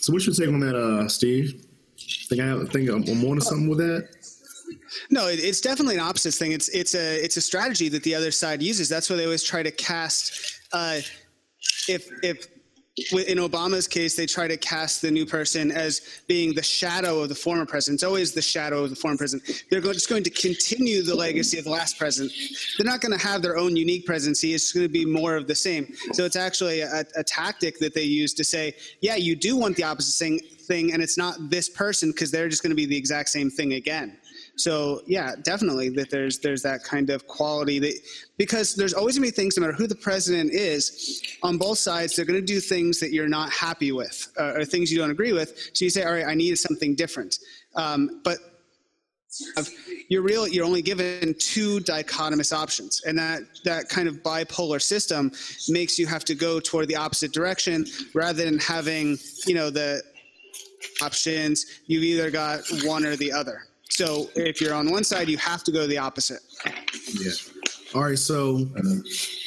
So 0.00 0.12
what's 0.12 0.26
your 0.26 0.34
take 0.34 0.48
on 0.48 0.60
that, 0.60 0.74
uh, 0.74 1.06
Steve? 1.08 1.66
Think 2.36 2.42
I 2.42 2.64
think 2.64 2.88
I'm, 2.88 3.24
on 3.28 3.36
to 3.36 3.42
something 3.42 3.68
with 3.68 3.78
that. 3.78 4.08
No, 5.10 5.26
it's 5.28 5.60
definitely 5.60 5.96
an 5.96 6.00
opposite 6.00 6.32
thing. 6.32 6.52
It's 6.52 6.68
it's 6.70 6.94
a 6.94 7.22
it's 7.22 7.36
a 7.36 7.42
strategy 7.42 7.90
that 7.90 8.02
the 8.04 8.14
other 8.14 8.30
side 8.30 8.62
uses. 8.62 8.88
That's 8.88 9.10
why 9.10 9.16
they 9.16 9.24
always 9.24 9.42
try 9.42 9.62
to 9.62 9.70
cast. 9.70 10.60
Uh, 10.72 11.00
if 11.88 12.08
if 12.22 12.46
in 12.98 13.38
Obama's 13.38 13.88
case, 13.88 14.16
they 14.16 14.26
try 14.26 14.46
to 14.46 14.56
cast 14.58 15.00
the 15.00 15.10
new 15.10 15.24
person 15.24 15.70
as 15.70 16.22
being 16.28 16.54
the 16.54 16.62
shadow 16.62 17.22
of 17.22 17.30
the 17.30 17.34
former 17.34 17.64
president. 17.64 17.96
It's 17.96 18.04
always 18.04 18.32
the 18.32 18.42
shadow 18.42 18.84
of 18.84 18.90
the 18.90 18.96
former 18.96 19.16
president. 19.16 19.64
They're 19.70 19.80
just 19.80 20.10
going 20.10 20.24
to 20.24 20.30
continue 20.30 21.02
the 21.02 21.14
legacy 21.14 21.56
of 21.56 21.64
the 21.64 21.70
last 21.70 21.98
president. 21.98 22.34
They're 22.76 22.86
not 22.86 23.00
going 23.00 23.18
to 23.18 23.26
have 23.26 23.40
their 23.40 23.56
own 23.56 23.76
unique 23.76 24.04
presidency. 24.04 24.52
It's 24.52 24.72
going 24.72 24.84
to 24.84 24.92
be 24.92 25.06
more 25.06 25.36
of 25.36 25.46
the 25.46 25.54
same. 25.54 25.94
So 26.12 26.26
it's 26.26 26.36
actually 26.36 26.80
a, 26.80 27.04
a 27.16 27.24
tactic 27.24 27.78
that 27.78 27.94
they 27.94 28.04
use 28.04 28.34
to 28.34 28.44
say, 28.44 28.74
yeah, 29.00 29.16
you 29.16 29.36
do 29.36 29.56
want 29.56 29.76
the 29.76 29.84
opposite 29.84 30.18
thing, 30.18 30.40
thing 30.58 30.92
and 30.92 31.02
it's 31.02 31.16
not 31.16 31.36
this 31.48 31.70
person 31.70 32.10
because 32.10 32.30
they're 32.30 32.50
just 32.50 32.62
going 32.62 32.72
to 32.72 32.76
be 32.76 32.86
the 32.86 32.96
exact 32.96 33.30
same 33.30 33.48
thing 33.48 33.72
again. 33.72 34.18
So 34.56 35.02
yeah, 35.06 35.32
definitely 35.42 35.88
that 35.90 36.10
there's 36.10 36.38
there's 36.38 36.62
that 36.62 36.84
kind 36.84 37.10
of 37.10 37.26
quality 37.26 37.78
that 37.78 37.94
because 38.36 38.74
there's 38.74 38.92
always 38.92 39.16
gonna 39.16 39.26
be 39.26 39.30
things 39.30 39.56
no 39.56 39.62
matter 39.62 39.72
who 39.72 39.86
the 39.86 39.94
president 39.94 40.52
is 40.52 41.22
on 41.42 41.56
both 41.56 41.78
sides 41.78 42.14
they're 42.14 42.24
gonna 42.24 42.40
do 42.40 42.60
things 42.60 43.00
that 43.00 43.12
you're 43.12 43.28
not 43.28 43.50
happy 43.50 43.92
with 43.92 44.30
uh, 44.38 44.52
or 44.54 44.64
things 44.64 44.92
you 44.92 44.98
don't 44.98 45.10
agree 45.10 45.32
with. 45.32 45.70
So 45.72 45.84
you 45.84 45.90
say, 45.90 46.04
all 46.04 46.12
right, 46.12 46.26
I 46.26 46.34
need 46.34 46.56
something 46.58 46.94
different. 46.94 47.38
Um, 47.74 48.20
but 48.24 48.38
you're 50.08 50.22
real 50.22 50.46
you're 50.46 50.64
only 50.64 50.82
given 50.82 51.34
two 51.38 51.80
dichotomous 51.80 52.52
options 52.52 53.00
and 53.06 53.18
that 53.18 53.40
that 53.64 53.88
kind 53.88 54.06
of 54.06 54.16
bipolar 54.16 54.80
system 54.80 55.32
makes 55.70 55.98
you 55.98 56.06
have 56.06 56.22
to 56.22 56.34
go 56.34 56.60
toward 56.60 56.86
the 56.86 56.96
opposite 56.96 57.32
direction 57.32 57.86
rather 58.12 58.44
than 58.44 58.58
having 58.58 59.16
you 59.46 59.54
know 59.54 59.70
the 59.70 60.02
options 61.00 61.64
you've 61.86 62.02
either 62.02 62.30
got 62.30 62.60
one 62.84 63.06
or 63.06 63.16
the 63.16 63.32
other 63.32 63.62
so 63.92 64.30
if 64.34 64.58
you're 64.58 64.72
on 64.72 64.90
one 64.90 65.04
side, 65.04 65.28
you 65.28 65.36
have 65.36 65.62
to 65.64 65.70
go 65.70 65.86
the 65.86 65.98
opposite. 65.98 66.40
Yeah. 67.12 67.32
All 67.94 68.04
right. 68.04 68.18
So 68.18 68.66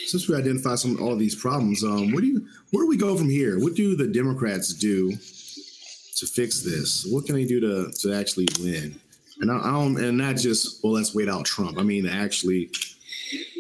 since 0.06 0.30
we 0.30 0.36
identify 0.36 0.76
some 0.76 1.02
all 1.02 1.16
these 1.16 1.34
problems, 1.34 1.84
um, 1.84 2.12
where 2.12 2.22
do 2.22 2.28
you 2.28 2.48
where 2.70 2.84
do 2.84 2.88
we 2.88 2.96
go 2.96 3.18
from 3.18 3.28
here? 3.28 3.60
What 3.60 3.74
do 3.74 3.96
the 3.96 4.08
Democrats 4.08 4.72
do 4.74 5.12
to 5.12 6.26
fix 6.28 6.62
this? 6.62 7.08
What 7.10 7.26
can 7.26 7.34
they 7.34 7.46
do 7.46 7.60
to 7.60 7.92
to 8.02 8.14
actually 8.14 8.46
win? 8.60 9.00
And 9.42 9.52
I, 9.52 9.58
I 9.58 9.72
don't, 9.72 9.98
and 9.98 10.16
not 10.16 10.36
just 10.36 10.84
well, 10.84 10.94
let's 10.94 11.16
wait 11.16 11.28
out 11.28 11.46
Trump. 11.46 11.80
I 11.80 11.84
mean, 11.84 12.06
actually 12.06 12.70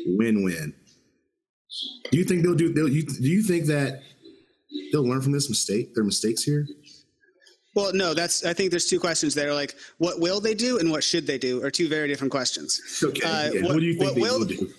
win-win. 0.06 0.72
Do 2.12 2.18
you 2.20 2.26
think 2.26 2.44
they'll 2.44 2.54
do? 2.54 2.72
They'll, 2.72 2.88
you, 2.88 3.04
do 3.04 3.28
you 3.28 3.42
think 3.42 3.66
that 3.66 4.04
they'll 4.92 5.08
learn 5.08 5.22
from 5.22 5.32
this 5.32 5.50
mistake, 5.50 5.96
their 5.96 6.04
mistakes 6.04 6.44
here? 6.44 6.68
Well, 7.76 7.92
no, 7.94 8.14
that's. 8.14 8.46
I 8.46 8.54
think 8.54 8.72
there's 8.72 8.88
two 8.88 9.00
questions 9.00 9.36
there. 9.36 9.54
Like, 9.54 9.76
what 9.98 10.20
will 10.20 10.40
they 10.40 10.54
do 10.54 10.80
and 10.80 10.90
what 10.90 11.04
should 11.04 11.28
they 11.28 11.38
do 11.38 11.62
are 11.64 11.70
two 11.70 11.90
very 11.90 12.08
different 12.08 12.32
questions. 12.32 12.82
Okay. 13.04 13.22
Uh, 13.22 13.52
yeah. 13.52 13.62
what, 13.62 13.74
what, 13.74 13.80
do 13.80 13.86
you 13.86 13.96
think 13.96 14.16
they 14.16 14.22
will, 14.22 14.40
will 14.40 14.46
do? 14.46 14.70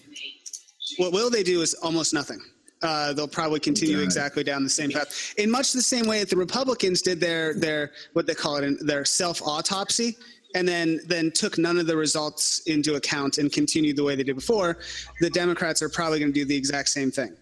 What 0.97 1.13
will 1.13 1.31
they 1.31 1.43
do 1.43 1.61
is 1.61 1.75
almost 1.75 2.15
nothing. 2.15 2.41
Uh, 2.83 3.13
they'll 3.13 3.29
probably 3.29 3.61
continue 3.61 4.01
exactly 4.01 4.45
down 4.45 4.63
the 4.63 4.71
same 4.71 4.91
path 4.91 5.35
in 5.39 5.51
much 5.51 5.73
the 5.73 5.81
same 5.81 6.07
way 6.07 6.21
that 6.21 6.29
the 6.29 6.37
Republicans 6.37 7.01
did 7.01 7.19
their 7.19 7.55
their 7.55 7.93
what 8.13 8.27
they 8.27 8.35
call 8.35 8.57
it 8.57 8.77
their 8.87 9.05
self 9.05 9.41
autopsy 9.43 10.15
and 10.55 10.69
then 10.69 11.01
then 11.07 11.31
took 11.31 11.57
none 11.57 11.79
of 11.79 11.87
the 11.87 11.97
results 11.97 12.61
into 12.67 12.95
account 12.95 13.39
and 13.39 13.51
continued 13.51 13.97
the 13.97 14.05
way 14.05 14.15
they 14.15 14.23
did 14.23 14.37
before. 14.37 14.79
The 15.21 15.31
Democrats 15.31 15.81
are 15.81 15.89
probably 15.89 16.19
going 16.19 16.33
to 16.33 16.39
do 16.39 16.45
the 16.45 16.57
exact 16.57 16.91
same 16.91 17.11
thing, 17.11 17.35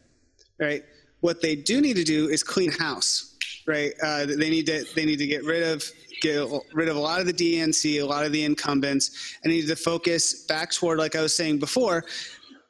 right? 0.60 0.84
What 1.20 1.42
they 1.42 1.56
do 1.56 1.80
need 1.80 1.96
to 1.96 2.04
do 2.04 2.28
is 2.28 2.44
clean 2.44 2.70
house 2.70 3.33
right? 3.66 3.92
Uh, 4.02 4.26
they 4.26 4.50
need 4.50 4.66
to 4.66 4.84
they 4.94 5.04
need 5.04 5.18
to 5.18 5.26
get 5.26 5.44
rid 5.44 5.62
of 5.62 5.84
get 6.20 6.48
rid 6.72 6.88
of 6.88 6.96
a 6.96 7.00
lot 7.00 7.20
of 7.20 7.26
the 7.26 7.32
DNC, 7.32 8.00
a 8.00 8.04
lot 8.04 8.24
of 8.24 8.32
the 8.32 8.44
incumbents, 8.44 9.36
and 9.42 9.52
need 9.52 9.66
to 9.66 9.76
focus 9.76 10.44
back 10.44 10.70
toward, 10.70 10.98
like 10.98 11.16
I 11.16 11.22
was 11.22 11.34
saying 11.34 11.58
before, 11.58 12.04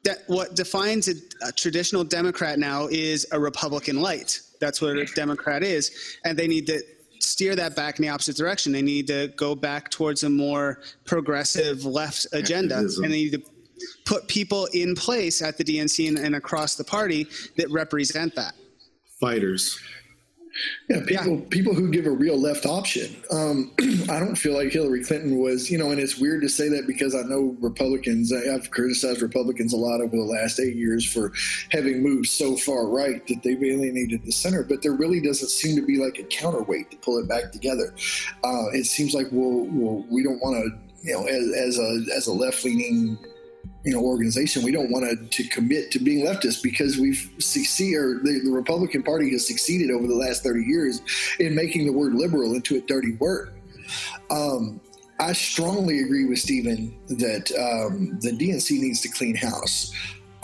that 0.03 0.19
what 0.27 0.55
defines 0.55 1.07
a, 1.07 1.13
a 1.41 1.51
traditional 1.51 2.03
Democrat 2.03 2.59
now 2.59 2.87
is 2.87 3.25
a 3.31 3.39
Republican 3.39 4.01
light. 4.01 4.41
That's 4.59 4.81
what 4.81 4.97
a 4.97 5.05
Democrat 5.05 5.63
is, 5.63 6.17
and 6.25 6.37
they 6.37 6.47
need 6.47 6.67
to 6.67 6.81
steer 7.19 7.55
that 7.55 7.75
back 7.75 7.97
in 7.97 8.03
the 8.03 8.09
opposite 8.09 8.35
direction. 8.35 8.71
They 8.71 8.81
need 8.81 9.07
to 9.07 9.29
go 9.35 9.55
back 9.55 9.89
towards 9.89 10.23
a 10.23 10.29
more 10.29 10.81
progressive 11.05 11.85
left 11.85 12.27
agenda, 12.33 12.75
Activism. 12.75 13.03
and 13.05 13.13
they 13.13 13.23
need 13.23 13.33
to 13.33 13.41
put 14.05 14.27
people 14.27 14.67
in 14.73 14.95
place 14.95 15.41
at 15.41 15.57
the 15.57 15.63
DNC 15.63 16.07
and, 16.07 16.17
and 16.17 16.35
across 16.35 16.75
the 16.75 16.83
party 16.83 17.27
that 17.57 17.69
represent 17.69 18.35
that. 18.35 18.53
Fighters. 19.19 19.79
Yeah, 20.89 21.01
people 21.05 21.39
yeah. 21.39 21.45
people 21.49 21.73
who 21.73 21.91
give 21.91 22.05
a 22.05 22.11
real 22.11 22.39
left 22.39 22.65
option. 22.65 23.15
Um, 23.31 23.73
I 24.09 24.19
don't 24.19 24.35
feel 24.35 24.53
like 24.53 24.71
Hillary 24.71 25.03
Clinton 25.03 25.37
was, 25.37 25.69
you 25.69 25.77
know, 25.77 25.91
and 25.91 25.99
it's 25.99 26.17
weird 26.17 26.41
to 26.43 26.49
say 26.49 26.69
that 26.69 26.87
because 26.87 27.15
I 27.15 27.21
know 27.21 27.55
Republicans. 27.59 28.31
I've 28.31 28.71
criticized 28.71 29.21
Republicans 29.21 29.73
a 29.73 29.77
lot 29.77 30.01
over 30.01 30.15
the 30.15 30.23
last 30.23 30.59
eight 30.59 30.75
years 30.75 31.05
for 31.05 31.33
having 31.71 32.01
moved 32.01 32.27
so 32.27 32.55
far 32.55 32.87
right 32.87 33.25
that 33.27 33.43
they've 33.43 33.61
alienated 33.61 34.23
the 34.23 34.31
center. 34.31 34.63
But 34.63 34.81
there 34.81 34.93
really 34.93 35.19
doesn't 35.19 35.49
seem 35.49 35.75
to 35.75 35.85
be 35.85 35.97
like 35.97 36.19
a 36.19 36.23
counterweight 36.23 36.91
to 36.91 36.97
pull 36.97 37.17
it 37.17 37.27
back 37.27 37.51
together. 37.51 37.93
Uh, 38.43 38.69
it 38.73 38.85
seems 38.85 39.13
like 39.13 39.27
well, 39.31 39.67
well, 39.71 40.05
we 40.09 40.23
don't 40.23 40.39
want 40.39 40.55
to, 40.55 41.07
you 41.07 41.13
know, 41.13 41.25
as, 41.25 41.51
as 41.53 41.79
a 41.79 42.15
as 42.15 42.27
a 42.27 42.33
left 42.33 42.63
leaning 42.63 43.17
you 43.85 43.93
know 43.93 44.01
organization 44.01 44.63
we 44.63 44.71
don't 44.71 44.89
want 44.91 45.05
to, 45.07 45.43
to 45.43 45.47
commit 45.49 45.91
to 45.91 45.99
being 45.99 46.25
leftist 46.25 46.63
because 46.63 46.97
we've 46.97 47.29
succeeded 47.37 47.97
or 47.97 48.19
the, 48.23 48.41
the, 48.43 48.51
republican 48.51 49.03
party 49.03 49.31
has 49.31 49.47
succeeded 49.47 49.91
over 49.91 50.07
the 50.07 50.15
last 50.15 50.43
30 50.43 50.63
years 50.63 51.01
in 51.39 51.55
making 51.55 51.85
the 51.85 51.93
word 51.93 52.13
liberal 52.13 52.55
into 52.55 52.75
a 52.75 52.81
dirty 52.81 53.13
word. 53.15 53.53
Um, 54.29 54.81
i 55.19 55.31
strongly 55.31 56.01
agree 56.01 56.25
with 56.25 56.39
stephen 56.39 56.97
that 57.07 57.51
um, 57.51 58.17
the 58.21 58.31
dnc 58.31 58.71
needs 58.71 59.01
to 59.01 59.09
clean 59.09 59.35
house. 59.35 59.93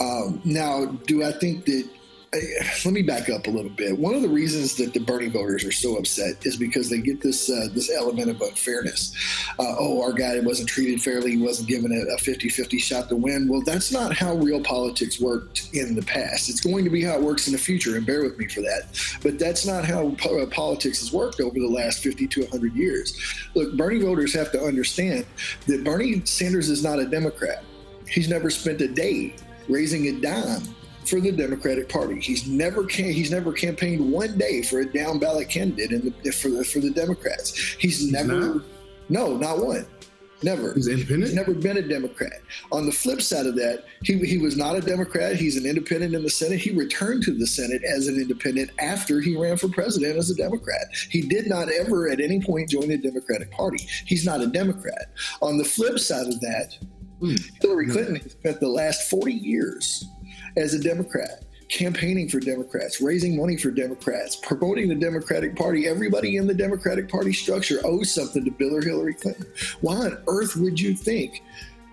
Um, 0.00 0.40
now 0.44 0.86
do 0.86 1.24
i 1.24 1.32
think 1.32 1.64
that 1.66 1.88
let 2.84 2.94
me 2.94 3.02
back 3.02 3.28
up 3.28 3.46
a 3.46 3.50
little 3.50 3.70
bit. 3.70 3.98
One 3.98 4.14
of 4.14 4.22
the 4.22 4.28
reasons 4.28 4.74
that 4.76 4.94
the 4.94 5.00
Bernie 5.00 5.28
voters 5.28 5.64
are 5.64 5.72
so 5.72 5.96
upset 5.96 6.46
is 6.46 6.56
because 6.56 6.88
they 6.88 6.98
get 6.98 7.20
this 7.20 7.50
uh, 7.50 7.68
this 7.72 7.90
element 7.90 8.30
of 8.30 8.40
unfairness. 8.40 9.12
Uh, 9.58 9.74
oh, 9.78 10.02
our 10.02 10.14
guy 10.14 10.40
wasn't 10.40 10.68
treated 10.68 11.02
fairly; 11.02 11.32
he 11.32 11.42
wasn't 11.42 11.68
given 11.68 11.92
a 11.92 12.16
50-50 12.16 12.80
shot 12.80 13.10
to 13.10 13.16
win. 13.16 13.48
Well, 13.48 13.60
that's 13.60 13.92
not 13.92 14.14
how 14.16 14.34
real 14.36 14.62
politics 14.62 15.20
worked 15.20 15.68
in 15.74 15.94
the 15.94 16.02
past. 16.02 16.48
It's 16.48 16.62
going 16.62 16.84
to 16.84 16.90
be 16.90 17.02
how 17.02 17.16
it 17.16 17.22
works 17.22 17.48
in 17.48 17.52
the 17.52 17.58
future, 17.58 17.96
and 17.96 18.06
bear 18.06 18.22
with 18.22 18.38
me 18.38 18.48
for 18.48 18.62
that. 18.62 18.84
But 19.22 19.38
that's 19.38 19.66
not 19.66 19.84
how 19.84 20.14
po- 20.18 20.40
uh, 20.40 20.46
politics 20.46 21.00
has 21.00 21.12
worked 21.12 21.40
over 21.40 21.58
the 21.58 21.68
last 21.68 22.02
50 22.02 22.26
to 22.28 22.40
100 22.42 22.74
years. 22.74 23.14
Look, 23.54 23.76
Bernie 23.76 24.00
voters 24.00 24.32
have 24.32 24.50
to 24.52 24.62
understand 24.62 25.26
that 25.66 25.84
Bernie 25.84 26.24
Sanders 26.24 26.70
is 26.70 26.82
not 26.82 26.98
a 26.98 27.04
Democrat. 27.04 27.62
He's 28.08 28.28
never 28.28 28.48
spent 28.48 28.80
a 28.80 28.88
day 28.88 29.36
raising 29.68 30.08
a 30.08 30.20
dime 30.20 30.62
for 31.06 31.20
the 31.20 31.32
Democratic 31.32 31.88
Party. 31.88 32.20
He's 32.20 32.46
never 32.46 32.86
he's 32.86 33.30
never 33.30 33.52
campaigned 33.52 34.12
one 34.12 34.38
day 34.38 34.62
for 34.62 34.80
a 34.80 34.86
down 34.86 35.18
ballot 35.18 35.48
candidate 35.48 35.92
in 35.92 36.14
the, 36.22 36.32
for 36.32 36.48
the 36.48 36.64
for 36.64 36.80
the 36.80 36.90
Democrats. 36.90 37.56
He's, 37.78 38.00
he's 38.00 38.12
never 38.12 38.54
not? 38.56 38.64
no, 39.08 39.36
not 39.36 39.58
one. 39.58 39.86
Never. 40.42 40.74
He's 40.74 40.88
independent? 40.88 41.28
He's 41.28 41.34
never 41.34 41.54
been 41.54 41.76
a 41.76 41.82
Democrat. 41.82 42.40
On 42.72 42.86
the 42.86 42.92
flip 42.92 43.22
side 43.22 43.46
of 43.46 43.54
that, 43.56 43.84
he, 44.02 44.18
he 44.18 44.38
was 44.38 44.56
not 44.56 44.76
a 44.76 44.80
Democrat. 44.80 45.36
He's 45.36 45.56
an 45.56 45.66
independent 45.66 46.14
in 46.14 46.22
the 46.22 46.30
Senate. 46.30 46.58
He 46.58 46.72
returned 46.72 47.22
to 47.24 47.32
the 47.32 47.46
Senate 47.46 47.82
as 47.84 48.08
an 48.08 48.16
independent 48.16 48.70
after 48.78 49.20
he 49.20 49.36
ran 49.36 49.56
for 49.56 49.68
president 49.68 50.16
as 50.16 50.30
a 50.30 50.34
Democrat. 50.34 50.86
He 51.10 51.22
did 51.22 51.46
not 51.46 51.68
ever 51.70 52.08
at 52.08 52.20
any 52.20 52.40
point 52.40 52.70
join 52.70 52.88
the 52.88 52.98
Democratic 52.98 53.50
Party. 53.52 53.86
He's 54.04 54.24
not 54.24 54.40
a 54.40 54.46
Democrat. 54.46 55.12
On 55.40 55.58
the 55.58 55.64
flip 55.64 55.98
side 55.98 56.26
of 56.26 56.40
that, 56.40 56.76
mm. 57.20 57.40
Hillary 57.60 57.88
Clinton 57.88 58.16
has 58.16 58.32
spent 58.32 58.60
the 58.60 58.68
last 58.68 59.08
40 59.08 59.32
years 59.32 60.06
as 60.56 60.74
a 60.74 60.80
Democrat, 60.80 61.44
campaigning 61.68 62.28
for 62.28 62.40
Democrats, 62.40 63.00
raising 63.00 63.36
money 63.36 63.56
for 63.56 63.70
Democrats, 63.70 64.36
promoting 64.36 64.88
the 64.88 64.94
Democratic 64.94 65.56
Party. 65.56 65.88
Everybody 65.88 66.36
in 66.36 66.46
the 66.46 66.54
Democratic 66.54 67.08
Party 67.08 67.32
structure 67.32 67.80
owes 67.84 68.12
something 68.12 68.44
to 68.44 68.50
Bill 68.50 68.76
or 68.76 68.82
Hillary 68.82 69.14
Clinton. 69.14 69.46
Why 69.80 69.96
on 69.96 70.22
earth 70.28 70.56
would 70.56 70.78
you 70.78 70.94
think? 70.94 71.42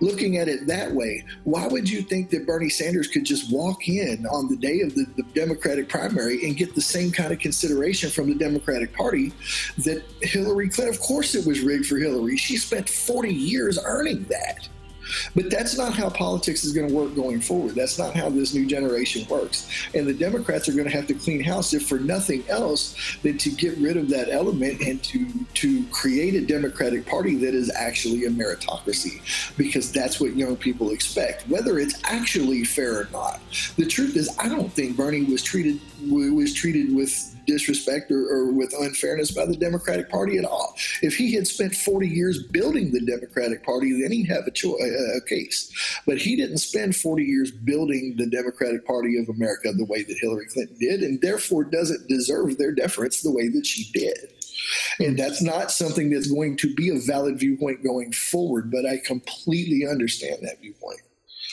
Looking 0.02 0.38
at 0.38 0.48
it 0.48 0.66
that 0.66 0.90
way, 0.90 1.24
why 1.44 1.66
would 1.66 1.88
you 1.88 2.00
think 2.00 2.30
that 2.30 2.46
Bernie 2.46 2.70
Sanders 2.70 3.06
could 3.06 3.24
just 3.24 3.52
walk 3.52 3.86
in 3.86 4.24
on 4.26 4.48
the 4.48 4.56
day 4.56 4.80
of 4.80 4.94
the, 4.94 5.04
the 5.16 5.22
Democratic 5.34 5.90
primary 5.90 6.42
and 6.46 6.56
get 6.56 6.74
the 6.74 6.80
same 6.80 7.10
kind 7.10 7.34
of 7.34 7.38
consideration 7.38 8.08
from 8.08 8.26
the 8.28 8.34
Democratic 8.34 8.94
Party 8.94 9.30
that 9.78 10.02
Hillary 10.22 10.70
Clinton? 10.70 10.94
Of 10.94 11.00
course, 11.02 11.34
it 11.34 11.46
was 11.46 11.60
rigged 11.60 11.84
for 11.84 11.98
Hillary. 11.98 12.38
She 12.38 12.56
spent 12.56 12.88
40 12.88 13.32
years 13.32 13.78
earning 13.84 14.24
that. 14.30 14.66
But 15.34 15.50
that's 15.50 15.76
not 15.76 15.94
how 15.94 16.10
politics 16.10 16.64
is 16.64 16.72
going 16.72 16.88
to 16.88 16.94
work 16.94 17.14
going 17.14 17.40
forward. 17.40 17.74
That's 17.74 17.98
not 17.98 18.14
how 18.14 18.28
this 18.28 18.54
new 18.54 18.66
generation 18.66 19.26
works. 19.28 19.68
And 19.94 20.06
the 20.06 20.14
Democrats 20.14 20.68
are 20.68 20.72
going 20.72 20.84
to 20.84 20.96
have 20.96 21.06
to 21.08 21.14
clean 21.14 21.42
house, 21.42 21.72
if 21.72 21.86
for 21.88 21.98
nothing 21.98 22.44
else, 22.48 22.94
than 23.22 23.38
to 23.38 23.50
get 23.50 23.76
rid 23.78 23.96
of 23.96 24.08
that 24.10 24.28
element 24.28 24.80
and 24.80 25.02
to 25.04 25.26
to 25.54 25.84
create 25.86 26.34
a 26.34 26.40
Democratic 26.40 27.06
Party 27.06 27.36
that 27.36 27.54
is 27.54 27.70
actually 27.74 28.24
a 28.24 28.30
meritocracy, 28.30 29.20
because 29.56 29.92
that's 29.92 30.20
what 30.20 30.36
young 30.36 30.56
people 30.56 30.90
expect, 30.90 31.48
whether 31.48 31.78
it's 31.78 32.00
actually 32.04 32.64
fair 32.64 33.00
or 33.00 33.08
not. 33.12 33.40
The 33.76 33.86
truth 33.86 34.16
is, 34.16 34.34
I 34.38 34.48
don't 34.48 34.72
think 34.72 34.96
Bernie 34.96 35.24
was 35.24 35.42
treated 35.42 35.80
was 36.10 36.54
treated 36.54 36.94
with 36.94 37.36
disrespect 37.50 38.10
or, 38.10 38.28
or, 38.28 38.52
with 38.52 38.72
unfairness 38.78 39.32
by 39.32 39.44
the 39.44 39.56
Democratic 39.56 40.08
Party 40.08 40.38
at 40.38 40.44
all. 40.44 40.74
If 41.02 41.16
he 41.16 41.34
had 41.34 41.46
spent 41.46 41.74
40 41.74 42.06
years 42.06 42.42
building 42.44 42.92
the 42.92 43.00
Democratic 43.00 43.64
Party, 43.64 44.00
then 44.00 44.12
he'd 44.12 44.28
have 44.28 44.46
a, 44.46 44.50
cho- 44.50 44.76
a 44.76 45.20
case. 45.28 45.72
But 46.06 46.18
he 46.18 46.36
didn't 46.36 46.58
spend 46.58 46.94
40 46.94 47.24
years 47.24 47.50
building 47.50 48.14
the 48.16 48.26
Democratic 48.26 48.86
Party 48.86 49.18
of 49.18 49.28
America 49.28 49.72
the 49.72 49.84
way 49.84 50.02
that 50.02 50.18
Hillary 50.20 50.46
Clinton 50.46 50.76
did, 50.78 51.00
and 51.00 51.20
therefore 51.20 51.64
doesn't 51.64 52.08
deserve 52.08 52.58
their 52.58 52.72
deference 52.72 53.22
the 53.22 53.32
way 53.32 53.48
that 53.48 53.66
she 53.66 53.90
did. 53.92 54.32
And 55.00 55.18
that's 55.18 55.42
not 55.42 55.72
something 55.72 56.10
that's 56.10 56.30
going 56.30 56.56
to 56.58 56.74
be 56.74 56.90
a 56.90 57.00
valid 57.00 57.38
viewpoint 57.38 57.82
going 57.82 58.12
forward, 58.12 58.70
but 58.70 58.86
I 58.86 58.98
completely 58.98 59.86
understand 59.88 60.38
that 60.42 60.60
viewpoint. 60.60 61.00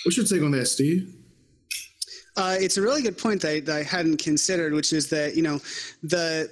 What's 0.04 0.18
your 0.18 0.26
take 0.26 0.44
on 0.44 0.52
that, 0.52 0.68
Steve? 0.68 1.17
Uh, 2.38 2.56
it's 2.60 2.78
a 2.78 2.82
really 2.82 3.02
good 3.02 3.18
point 3.18 3.42
that 3.42 3.52
I, 3.52 3.60
that 3.62 3.76
I 3.76 3.84
hadn't 3.84 4.18
considered, 4.18 4.74
which 4.74 4.94
is 4.94 5.10
that 5.10 5.36
you 5.36 5.42
know 5.42 5.60
the 6.04 6.50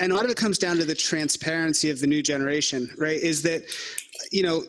and 0.00 0.12
a 0.12 0.14
lot 0.14 0.24
of 0.24 0.30
it 0.30 0.36
comes 0.36 0.58
down 0.58 0.76
to 0.76 0.84
the 0.84 0.94
transparency 0.94 1.90
of 1.90 2.00
the 2.00 2.06
new 2.06 2.22
generation, 2.22 2.90
right? 2.98 3.20
Is 3.20 3.42
that 3.42 3.64
you 4.32 4.42
know 4.42 4.62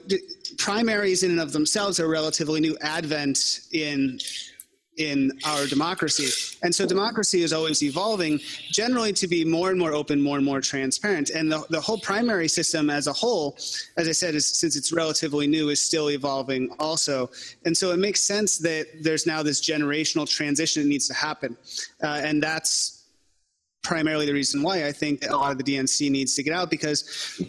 primaries 0.57 1.23
in 1.23 1.31
and 1.31 1.39
of 1.39 1.53
themselves 1.53 1.99
are 1.99 2.09
relatively 2.09 2.59
new 2.59 2.77
advent 2.81 3.61
in 3.71 4.19
in 4.97 5.31
our 5.45 5.65
democracy. 5.67 6.57
And 6.63 6.73
so 6.73 6.85
democracy 6.85 7.43
is 7.43 7.53
always 7.53 7.81
evolving, 7.81 8.39
generally 8.71 9.13
to 9.13 9.27
be 9.27 9.45
more 9.45 9.69
and 9.69 9.79
more 9.79 9.93
open, 9.93 10.21
more 10.21 10.37
and 10.37 10.45
more 10.45 10.61
transparent. 10.61 11.29
And 11.29 11.51
the, 11.51 11.65
the 11.69 11.79
whole 11.79 11.97
primary 11.99 12.47
system 12.47 12.89
as 12.89 13.07
a 13.07 13.13
whole, 13.13 13.57
as 13.97 14.07
I 14.07 14.11
said, 14.11 14.35
is, 14.35 14.45
since 14.45 14.75
it's 14.75 14.91
relatively 14.91 15.47
new, 15.47 15.69
is 15.69 15.81
still 15.81 16.11
evolving 16.11 16.69
also. 16.79 17.29
And 17.65 17.75
so 17.75 17.91
it 17.91 17.97
makes 17.97 18.21
sense 18.21 18.57
that 18.59 18.87
there's 19.01 19.25
now 19.25 19.41
this 19.41 19.61
generational 19.61 20.29
transition 20.29 20.83
that 20.83 20.89
needs 20.89 21.07
to 21.07 21.13
happen. 21.13 21.55
Uh, 22.03 22.21
and 22.23 22.43
that's 22.43 23.05
primarily 23.83 24.25
the 24.25 24.33
reason 24.33 24.61
why 24.61 24.85
I 24.85 24.91
think 24.91 25.25
a 25.27 25.35
lot 25.35 25.51
of 25.51 25.57
the 25.57 25.63
DNC 25.63 26.11
needs 26.11 26.35
to 26.35 26.43
get 26.43 26.53
out 26.53 26.69
because, 26.69 27.41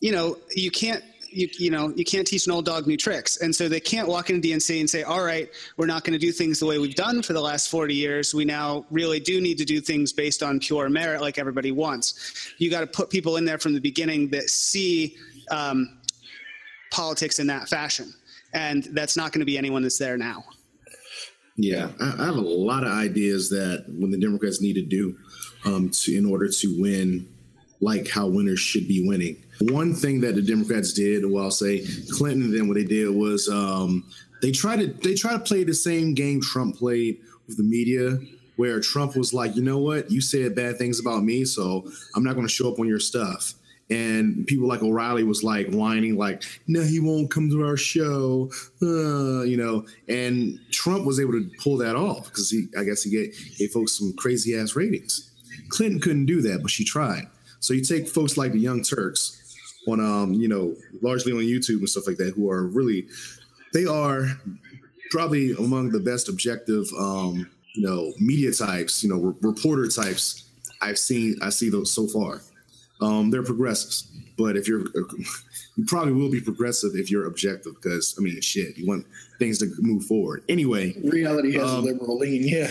you 0.00 0.12
know, 0.12 0.36
you 0.54 0.70
can't 0.70 1.02
you, 1.34 1.48
you 1.58 1.70
know 1.70 1.92
you 1.96 2.04
can't 2.04 2.26
teach 2.26 2.46
an 2.46 2.52
old 2.52 2.64
dog 2.64 2.86
new 2.86 2.96
tricks. 2.96 3.38
And 3.38 3.54
so 3.54 3.68
they 3.68 3.80
can't 3.80 4.08
walk 4.08 4.30
into 4.30 4.48
dnc 4.48 4.78
and 4.80 4.88
say 4.88 5.02
all 5.02 5.24
right 5.24 5.50
we're 5.76 5.86
not 5.86 6.04
going 6.04 6.12
to 6.12 6.18
do 6.18 6.32
things 6.32 6.60
the 6.60 6.66
way 6.66 6.78
we've 6.78 6.94
done 6.94 7.22
for 7.22 7.32
the 7.32 7.40
last 7.40 7.70
40 7.70 7.94
years. 7.94 8.34
We 8.34 8.44
now 8.44 8.86
really 8.90 9.20
do 9.20 9.40
need 9.40 9.58
to 9.58 9.64
do 9.64 9.80
things 9.80 10.12
based 10.12 10.42
on 10.42 10.60
pure 10.60 10.88
merit 10.88 11.20
like 11.20 11.38
everybody 11.38 11.72
wants. 11.72 12.52
You 12.58 12.70
got 12.70 12.80
to 12.80 12.86
put 12.86 13.10
people 13.10 13.36
in 13.36 13.44
there 13.44 13.58
from 13.58 13.74
the 13.74 13.80
beginning 13.80 14.28
that 14.30 14.48
see 14.50 15.16
um, 15.50 15.98
politics 16.90 17.38
in 17.38 17.46
that 17.48 17.68
fashion. 17.68 18.12
And 18.52 18.84
that's 18.92 19.16
not 19.16 19.32
going 19.32 19.40
to 19.40 19.46
be 19.46 19.58
anyone 19.58 19.82
that's 19.82 19.98
there 19.98 20.16
now. 20.16 20.44
Yeah 21.56 21.90
I, 22.00 22.24
have 22.24 22.36
a 22.36 22.40
lot 22.40 22.84
of 22.84 22.92
ideas 22.92 23.48
that 23.50 23.84
when 23.88 24.10
the 24.10 24.18
democrats 24.18 24.60
need 24.60 24.74
to 24.74 24.82
do 24.82 25.16
um, 25.64 25.90
to, 25.90 26.16
in 26.16 26.26
order 26.26 26.48
to 26.48 26.80
win 26.80 27.28
like 27.80 28.08
how 28.08 28.26
winners 28.26 28.60
should 28.60 28.88
be 28.88 29.06
winning 29.06 29.43
one 29.60 29.94
thing 29.94 30.20
that 30.22 30.34
the 30.34 30.42
Democrats 30.42 30.92
did, 30.92 31.24
well, 31.30 31.44
I'll 31.44 31.50
say 31.50 31.86
Clinton, 32.10 32.52
then 32.52 32.68
what 32.68 32.74
they 32.74 32.84
did 32.84 33.08
was 33.10 33.48
um, 33.48 34.04
they 34.42 34.50
tried 34.50 34.80
to 34.80 34.86
they 34.86 35.14
tried 35.14 35.34
to 35.34 35.38
play 35.40 35.64
the 35.64 35.74
same 35.74 36.14
game 36.14 36.40
Trump 36.40 36.76
played 36.76 37.18
with 37.46 37.56
the 37.56 37.62
media, 37.62 38.18
where 38.56 38.80
Trump 38.80 39.16
was 39.16 39.32
like, 39.32 39.56
you 39.56 39.62
know 39.62 39.78
what, 39.78 40.10
you 40.10 40.20
said 40.20 40.54
bad 40.54 40.78
things 40.78 41.00
about 41.00 41.24
me, 41.24 41.44
so 41.44 41.84
I'm 42.14 42.24
not 42.24 42.34
going 42.34 42.46
to 42.46 42.52
show 42.52 42.70
up 42.72 42.78
on 42.78 42.88
your 42.88 43.00
stuff. 43.00 43.54
And 43.90 44.46
people 44.46 44.66
like 44.66 44.82
O'Reilly 44.82 45.24
was 45.24 45.44
like 45.44 45.68
whining, 45.68 46.16
like, 46.16 46.42
no, 46.66 46.82
he 46.82 47.00
won't 47.00 47.30
come 47.30 47.50
to 47.50 47.66
our 47.66 47.76
show, 47.76 48.50
uh, 48.80 49.42
you 49.42 49.58
know. 49.58 49.84
And 50.08 50.58
Trump 50.70 51.04
was 51.04 51.20
able 51.20 51.32
to 51.32 51.50
pull 51.62 51.76
that 51.78 51.94
off 51.94 52.24
because 52.24 52.50
he, 52.50 52.66
I 52.78 52.84
guess, 52.84 53.02
he 53.02 53.10
gave, 53.10 53.56
gave 53.58 53.72
folks 53.72 53.98
some 53.98 54.14
crazy 54.14 54.56
ass 54.56 54.74
ratings. 54.74 55.30
Clinton 55.68 56.00
couldn't 56.00 56.26
do 56.26 56.40
that, 56.42 56.62
but 56.62 56.70
she 56.70 56.82
tried. 56.84 57.28
So 57.60 57.74
you 57.74 57.82
take 57.82 58.08
folks 58.08 58.36
like 58.36 58.52
the 58.52 58.58
Young 58.58 58.82
Turks, 58.82 59.42
on 59.88 60.00
um 60.00 60.32
you 60.32 60.48
know 60.48 60.74
largely 61.02 61.32
on 61.32 61.38
YouTube 61.38 61.78
and 61.78 61.88
stuff 61.88 62.06
like 62.06 62.16
that 62.16 62.34
who 62.34 62.50
are 62.50 62.66
really 62.66 63.06
they 63.72 63.86
are 63.86 64.26
probably 65.10 65.52
among 65.52 65.90
the 65.90 66.00
best 66.00 66.28
objective 66.28 66.86
um 66.98 67.48
you 67.74 67.86
know 67.86 68.12
media 68.18 68.52
types 68.52 69.02
you 69.02 69.10
know 69.10 69.20
re- 69.20 69.34
reporter 69.40 69.88
types 69.88 70.44
I've 70.84 70.98
seen 70.98 71.36
I 71.42 71.48
see 71.48 71.70
those 71.70 71.92
so 71.92 72.06
far. 72.06 72.42
Um, 73.00 73.30
they're 73.30 73.42
progressives, 73.42 74.02
but 74.38 74.56
if 74.56 74.68
you're, 74.68 74.80
you 75.76 75.84
probably 75.86 76.12
will 76.12 76.30
be 76.30 76.40
progressive 76.40 76.92
if 76.94 77.10
you're 77.10 77.26
objective, 77.26 77.74
because 77.74 78.14
I 78.18 78.22
mean, 78.22 78.40
shit, 78.40 78.78
you 78.78 78.86
want 78.86 79.04
things 79.38 79.58
to 79.58 79.72
move 79.78 80.04
forward. 80.04 80.44
Anyway, 80.48 80.94
reality 81.02 81.54
has 81.54 81.70
um, 81.70 81.78
a 81.78 81.80
liberal 81.80 82.18
lean, 82.18 82.46
yeah. 82.46 82.70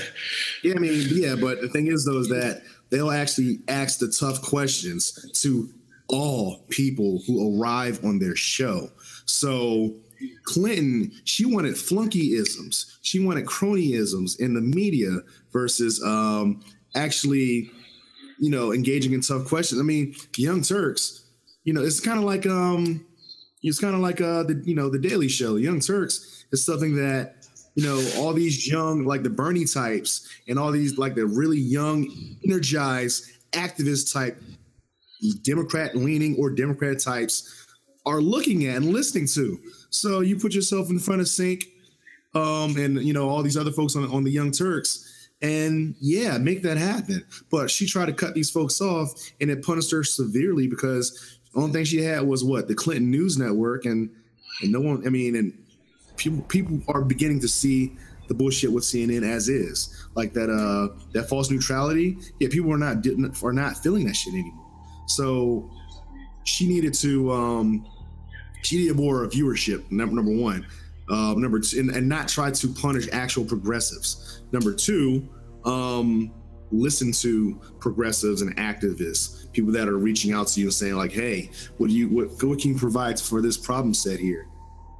Yeah, 0.63 0.75
I 0.75 0.79
mean, 0.79 1.07
yeah, 1.11 1.35
but 1.35 1.61
the 1.61 1.67
thing 1.67 1.87
is, 1.87 2.05
though, 2.05 2.19
is 2.19 2.29
that 2.29 2.63
they'll 2.89 3.11
actually 3.11 3.59
ask 3.67 3.99
the 3.99 4.07
tough 4.07 4.41
questions 4.41 5.29
to 5.41 5.69
all 6.07 6.65
people 6.69 7.21
who 7.25 7.59
arrive 7.59 8.03
on 8.03 8.19
their 8.19 8.35
show. 8.35 8.89
So 9.25 9.93
Clinton, 10.43 11.11
she 11.23 11.45
wanted 11.45 11.75
flunkyisms, 11.75 12.97
she 13.01 13.19
wanted 13.19 13.45
cronyisms 13.45 14.39
in 14.39 14.53
the 14.53 14.61
media 14.61 15.19
versus 15.51 16.01
um, 16.03 16.63
actually, 16.95 17.69
you 18.39 18.49
know, 18.49 18.73
engaging 18.73 19.13
in 19.13 19.21
tough 19.21 19.47
questions. 19.47 19.79
I 19.79 19.83
mean, 19.83 20.15
Young 20.35 20.61
Turks, 20.61 21.23
you 21.63 21.73
know, 21.73 21.81
it's 21.81 21.99
kind 21.99 22.17
of 22.17 22.25
like 22.25 22.45
um, 22.45 23.05
it's 23.61 23.79
kind 23.79 23.95
of 23.95 24.01
like 24.01 24.21
uh, 24.21 24.43
the 24.43 24.61
you 24.65 24.75
know 24.75 24.89
the 24.89 24.99
Daily 24.99 25.29
Show. 25.29 25.55
Young 25.55 25.79
Turks 25.79 26.45
is 26.51 26.65
something 26.65 26.95
that 26.95 27.35
you 27.75 27.83
know 27.85 28.05
all 28.17 28.33
these 28.33 28.67
young 28.69 29.05
like 29.05 29.23
the 29.23 29.29
Bernie 29.29 29.65
types 29.65 30.29
and 30.47 30.59
all 30.59 30.71
these 30.71 30.97
like 30.97 31.15
the 31.15 31.25
really 31.25 31.59
young, 31.59 32.07
energized 32.45 33.31
activist 33.53 34.11
type 34.11 34.41
Democrat 35.41 35.95
leaning 35.95 36.35
or 36.37 36.49
Democrat 36.49 36.99
types 36.99 37.65
are 38.05 38.21
looking 38.21 38.65
at 38.67 38.77
and 38.77 38.91
listening 38.91 39.27
to. 39.27 39.59
So 39.89 40.19
you 40.19 40.37
put 40.37 40.53
yourself 40.53 40.89
in 40.89 40.99
front 40.99 41.21
of 41.21 41.27
Cenk 41.27 41.63
um, 42.35 42.77
and 42.77 43.01
you 43.01 43.13
know 43.13 43.29
all 43.29 43.43
these 43.43 43.57
other 43.57 43.71
folks 43.71 43.95
on, 43.95 44.09
on 44.11 44.23
the 44.23 44.31
Young 44.31 44.51
Turks, 44.51 45.29
and 45.41 45.95
yeah, 45.99 46.37
make 46.37 46.61
that 46.63 46.77
happen. 46.77 47.25
But 47.51 47.69
she 47.69 47.85
tried 47.85 48.07
to 48.07 48.13
cut 48.13 48.33
these 48.33 48.49
folks 48.49 48.81
off, 48.81 49.11
and 49.39 49.49
it 49.49 49.63
punished 49.63 49.91
her 49.91 50.03
severely 50.03 50.67
because 50.67 51.39
the 51.53 51.59
only 51.59 51.71
thing 51.71 51.85
she 51.85 52.01
had 52.01 52.23
was 52.27 52.43
what 52.43 52.67
the 52.67 52.75
Clinton 52.75 53.11
News 53.11 53.37
Network, 53.37 53.85
and 53.85 54.09
and 54.61 54.71
no 54.71 54.81
one. 54.81 55.05
I 55.05 55.09
mean, 55.09 55.35
and 55.35 55.53
people 56.17 56.41
people 56.43 56.81
are 56.87 57.03
beginning 57.03 57.39
to 57.41 57.47
see 57.47 57.95
the 58.27 58.33
bullshit 58.33 58.71
with 58.71 58.83
CNN 58.83 59.23
as 59.23 59.49
is, 59.49 60.07
like 60.15 60.33
that 60.33 60.49
uh 60.49 60.95
that 61.13 61.29
false 61.29 61.51
neutrality. 61.51 62.17
Yeah, 62.39 62.49
people 62.49 62.73
are 62.73 62.77
not 62.77 63.05
are 63.43 63.53
not 63.53 63.77
feeling 63.77 64.05
that 64.07 64.15
shit 64.15 64.33
anymore. 64.33 64.62
So 65.07 65.69
she 66.43 66.67
needed 66.67 66.93
to 66.95 67.31
um 67.31 67.85
she 68.63 68.77
needed 68.77 68.95
more 68.95 69.25
viewership. 69.27 69.89
Number 69.91 70.15
number 70.15 70.31
one, 70.31 70.65
uh, 71.09 71.33
number 71.37 71.59
two, 71.59 71.79
and, 71.79 71.89
and 71.91 72.07
not 72.07 72.27
try 72.27 72.51
to 72.51 72.67
punish 72.69 73.07
actual 73.11 73.45
progressives. 73.45 74.41
Number 74.51 74.73
two, 74.73 75.27
um, 75.65 76.31
listen 76.71 77.11
to 77.11 77.59
progressives 77.79 78.41
and 78.41 78.55
activists, 78.57 79.51
people 79.53 79.71
that 79.71 79.87
are 79.87 79.97
reaching 79.97 80.33
out 80.33 80.47
to 80.47 80.59
you 80.59 80.67
and 80.67 80.73
saying 80.73 80.95
like, 80.95 81.11
"Hey, 81.11 81.49
what 81.77 81.89
do 81.89 81.93
you 81.93 82.09
what, 82.09 82.43
what 82.43 82.59
can 82.59 82.73
you 82.73 82.77
provide 82.77 83.19
for 83.19 83.41
this 83.41 83.57
problem 83.57 83.93
set 83.93 84.19
here?" 84.19 84.47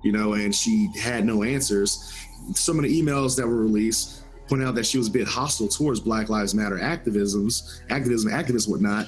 You 0.04 0.12
know, 0.12 0.34
and 0.34 0.54
she 0.54 0.90
had 1.00 1.26
no 1.26 1.44
answers. 1.44 2.14
Some 2.54 2.78
of 2.78 2.84
the 2.84 3.02
emails 3.02 3.38
that 3.38 3.48
were 3.48 3.62
released 3.62 4.24
point 4.50 4.62
out 4.62 4.76
that 4.76 4.86
she 4.86 4.98
was 4.98 5.08
a 5.08 5.12
bit 5.12 5.26
hostile 5.26 5.70
towards 5.70 6.02
Black 6.02 6.28
Lives 6.28 6.54
Matter 6.54 6.78
activisms, 6.78 7.82
activism, 7.90 8.32
activists, 8.32 8.68
whatnot. 8.68 9.08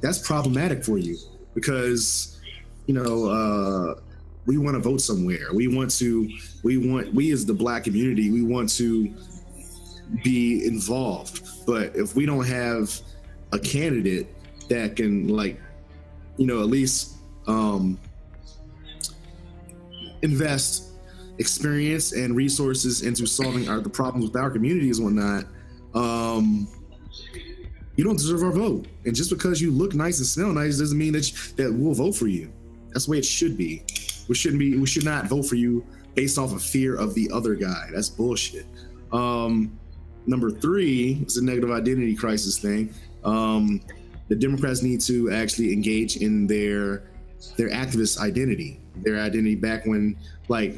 That's 0.00 0.18
problematic 0.18 0.84
for 0.84 0.98
you 0.98 1.16
because 1.54 2.38
you 2.88 2.94
know, 2.94 3.26
uh, 3.26 4.00
we 4.46 4.56
want 4.56 4.74
to 4.74 4.80
vote 4.80 5.02
somewhere. 5.02 5.52
We 5.52 5.68
want 5.68 5.90
to, 5.98 6.28
we 6.64 6.78
want, 6.78 7.14
we 7.14 7.30
as 7.32 7.44
the 7.44 7.52
black 7.52 7.84
community, 7.84 8.30
we 8.30 8.42
want 8.42 8.70
to 8.70 9.14
be 10.24 10.66
involved. 10.66 11.66
But 11.66 11.94
if 11.94 12.16
we 12.16 12.24
don't 12.24 12.46
have 12.46 12.90
a 13.52 13.58
candidate 13.58 14.26
that 14.70 14.96
can, 14.96 15.28
like, 15.28 15.60
you 16.38 16.46
know, 16.46 16.60
at 16.60 16.68
least 16.68 17.16
um, 17.46 18.00
invest 20.22 20.92
experience 21.36 22.12
and 22.12 22.34
resources 22.34 23.02
into 23.02 23.26
solving 23.26 23.68
our, 23.68 23.80
the 23.80 23.90
problems 23.90 24.30
with 24.30 24.36
our 24.36 24.50
communities 24.50 24.98
and 24.98 25.14
whatnot, 25.14 25.44
um, 25.94 26.66
you 27.98 28.04
don't 28.04 28.16
deserve 28.16 28.44
our 28.44 28.52
vote. 28.52 28.86
And 29.04 29.14
just 29.14 29.28
because 29.28 29.60
you 29.60 29.72
look 29.72 29.92
nice 29.92 30.18
and 30.18 30.26
smell 30.26 30.52
nice 30.52 30.78
doesn't 30.78 30.96
mean 30.96 31.12
that 31.14 31.30
you, 31.30 31.54
that 31.56 31.72
we'll 31.72 31.94
vote 31.94 32.12
for 32.12 32.28
you. 32.28 32.50
That's 32.92 33.06
the 33.06 33.10
way 33.10 33.18
it 33.18 33.24
should 33.24 33.58
be. 33.58 33.82
We 34.28 34.36
shouldn't 34.36 34.60
be. 34.60 34.78
We 34.78 34.86
should 34.86 35.04
not 35.04 35.26
vote 35.26 35.46
for 35.46 35.56
you 35.56 35.84
based 36.14 36.38
off 36.38 36.54
of 36.54 36.62
fear 36.62 36.94
of 36.94 37.14
the 37.14 37.28
other 37.34 37.56
guy. 37.56 37.88
That's 37.92 38.08
bullshit. 38.08 38.66
Um, 39.12 39.76
number 40.26 40.52
three 40.52 41.24
is 41.26 41.38
a 41.38 41.44
negative 41.44 41.72
identity 41.72 42.14
crisis 42.14 42.56
thing. 42.56 42.94
Um, 43.24 43.80
the 44.28 44.36
Democrats 44.36 44.80
need 44.80 45.00
to 45.02 45.32
actually 45.32 45.72
engage 45.72 46.18
in 46.18 46.46
their 46.46 47.10
their 47.56 47.70
activist 47.70 48.18
identity, 48.18 48.80
their 48.98 49.18
identity 49.18 49.56
back 49.56 49.86
when 49.86 50.16
like 50.46 50.76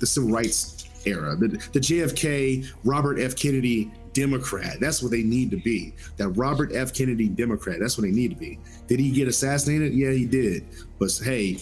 the 0.00 0.06
civil 0.06 0.28
rights 0.28 0.84
era, 1.06 1.34
the, 1.34 1.48
the 1.48 1.80
JFK 1.80 2.70
Robert 2.84 3.18
F. 3.18 3.36
Kennedy 3.36 3.90
Democrat. 4.18 4.80
That's 4.80 5.02
what 5.02 5.10
they 5.10 5.22
need 5.22 5.50
to 5.52 5.56
be. 5.56 5.94
That 6.16 6.30
Robert 6.30 6.72
F. 6.74 6.92
Kennedy 6.92 7.28
Democrat. 7.28 7.78
That's 7.80 7.96
what 7.96 8.02
they 8.02 8.10
need 8.10 8.30
to 8.30 8.36
be. 8.36 8.58
Did 8.86 9.00
he 9.00 9.10
get 9.10 9.28
assassinated? 9.28 9.94
Yeah, 9.94 10.10
he 10.10 10.26
did. 10.26 10.66
But 10.98 11.18
hey, 11.22 11.58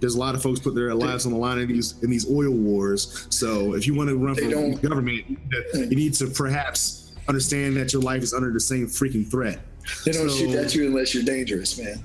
there's 0.00 0.14
a 0.14 0.18
lot 0.18 0.34
of 0.34 0.42
folks 0.42 0.60
put 0.60 0.74
their 0.74 0.94
lives 0.94 1.26
on 1.26 1.32
the 1.32 1.38
line 1.38 1.58
in 1.58 1.68
these 1.68 2.02
in 2.02 2.10
these 2.10 2.28
oil 2.28 2.50
wars. 2.50 3.26
So 3.30 3.74
if 3.74 3.86
you 3.86 3.94
want 3.94 4.08
to 4.08 4.16
run 4.16 4.34
for 4.34 4.80
government, 4.80 5.24
you 5.28 5.96
need 5.96 6.14
to 6.14 6.26
perhaps 6.26 7.12
understand 7.28 7.76
that 7.76 7.92
your 7.92 8.02
life 8.02 8.22
is 8.22 8.34
under 8.34 8.50
the 8.52 8.60
same 8.60 8.86
freaking 8.86 9.30
threat. 9.30 9.60
They 10.04 10.12
don't 10.12 10.28
so, 10.28 10.36
shoot 10.36 10.54
at 10.56 10.74
you 10.74 10.86
unless 10.86 11.14
you're 11.14 11.22
dangerous, 11.22 11.78
man. 11.78 12.04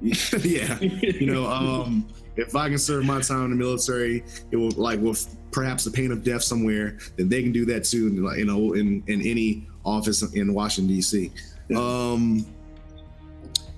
yeah, 0.00 0.78
you 0.80 1.26
know, 1.26 1.46
um, 1.46 2.08
if 2.36 2.54
I 2.56 2.68
can 2.68 2.78
serve 2.78 3.04
my 3.04 3.20
time 3.20 3.44
in 3.46 3.50
the 3.50 3.56
military, 3.56 4.24
it 4.50 4.56
will 4.56 4.70
like 4.72 5.00
with 5.00 5.36
perhaps 5.50 5.84
the 5.84 5.90
pain 5.90 6.12
of 6.12 6.22
death 6.22 6.42
somewhere, 6.42 6.98
then 7.16 7.28
they 7.28 7.42
can 7.42 7.52
do 7.52 7.64
that 7.66 7.84
too. 7.84 8.08
You 8.36 8.44
know, 8.44 8.72
in 8.74 9.02
in 9.06 9.22
any 9.22 9.66
office 9.84 10.22
in 10.34 10.54
Washington 10.54 10.94
D.C. 10.94 11.30
Um, 11.76 12.46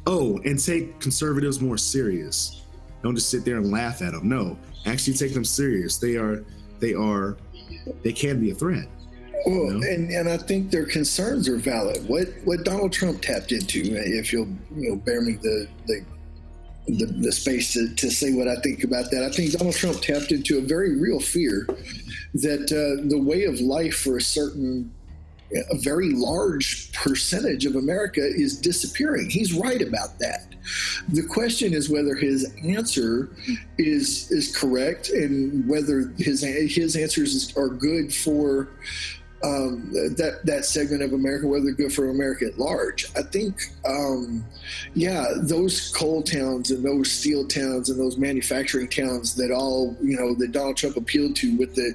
oh, 0.07 0.39
and 0.45 0.63
take 0.63 0.99
conservatives 1.01 1.61
more 1.61 1.79
serious. 1.79 2.63
Don't 3.03 3.15
just 3.15 3.31
sit 3.31 3.45
there 3.45 3.57
and 3.57 3.71
laugh 3.71 4.03
at 4.03 4.13
them. 4.13 4.29
No, 4.29 4.57
actually 4.87 5.15
take 5.15 5.35
them 5.35 5.45
serious. 5.45 5.99
They 5.99 6.17
are, 6.17 6.45
they 6.79 6.95
are, 6.95 7.37
they 8.03 8.13
can 8.13 8.41
be 8.41 8.51
a 8.51 8.55
threat. 8.55 8.87
Well, 9.45 9.57
you 9.57 9.81
know? 9.81 9.87
and, 9.89 10.11
and 10.11 10.29
I 10.29 10.37
think 10.37 10.71
their 10.71 10.87
concerns 10.87 11.49
are 11.49 11.57
valid. 11.57 12.09
What 12.09 12.29
what 12.45 12.65
Donald 12.65 12.93
Trump 12.93 13.23
tapped 13.23 13.53
into, 13.53 13.81
if 13.83 14.33
you'll 14.33 14.49
you 14.77 14.91
know 14.91 14.97
bear 14.97 15.21
me 15.21 15.33
the 15.33 15.67
the 15.87 16.05
the, 16.87 17.07
the 17.07 17.33
space 17.33 17.73
to, 17.75 17.95
to 17.95 18.11
say 18.11 18.33
what 18.33 18.49
I 18.49 18.57
think 18.57 18.85
about 18.85 19.11
that. 19.11 19.25
I 19.25 19.31
think 19.31 19.53
Donald 19.53 19.75
Trump 19.75 20.01
tapped 20.01 20.33
into 20.33 20.59
a 20.59 20.61
very 20.61 20.99
real 20.99 21.21
fear 21.21 21.67
that 22.35 22.73
uh, 22.73 23.09
the 23.09 23.19
way 23.19 23.45
of 23.45 23.61
life 23.61 23.97
for 23.97 24.17
a 24.17 24.23
certain 24.23 24.93
a 25.71 25.77
very 25.77 26.11
large 26.11 26.93
percentage 26.93 27.67
of 27.67 27.77
America 27.77 28.21
is 28.21 28.59
disappearing. 28.59 29.29
He's 29.29 29.53
right 29.53 29.83
about 29.83 30.19
that. 30.19 30.47
The 31.09 31.27
question 31.27 31.75
is 31.75 31.91
whether 31.91 32.15
his 32.15 32.53
answer 32.65 33.29
is 33.79 34.31
is 34.31 34.57
correct 34.57 35.11
and 35.11 35.69
whether 35.69 36.13
his 36.17 36.43
his 36.43 36.97
answers 36.97 37.55
are 37.57 37.69
good 37.69 38.15
for 38.15 38.71
um, 39.45 39.89
that 39.93 40.41
that 40.45 40.65
segment 40.65 41.03
of 41.03 41.13
America, 41.13 41.47
whether 41.49 41.73
good 41.73 41.93
for 41.93 42.11
America 42.11 42.47
at 42.47 42.59
large. 42.59 43.07
I 43.17 43.23
think, 43.23 43.57
um, 43.85 44.45
yeah, 44.95 45.27
those 45.41 45.93
coal 45.97 46.23
towns 46.23 46.71
and 46.71 46.85
those 46.85 47.11
steel 47.11 47.47
towns 47.47 47.91
and 47.91 47.99
those 47.99 48.17
manufacturing 48.17 48.89
towns 48.89 49.35
that 49.37 49.51
all 49.51 49.97
you 50.01 50.17
know 50.17 50.35
that 50.35 50.53
Donald 50.53 50.77
Trump 50.77 50.97
appealed 50.97 51.35
to 51.37 51.57
with 51.57 51.75
the 51.75 51.93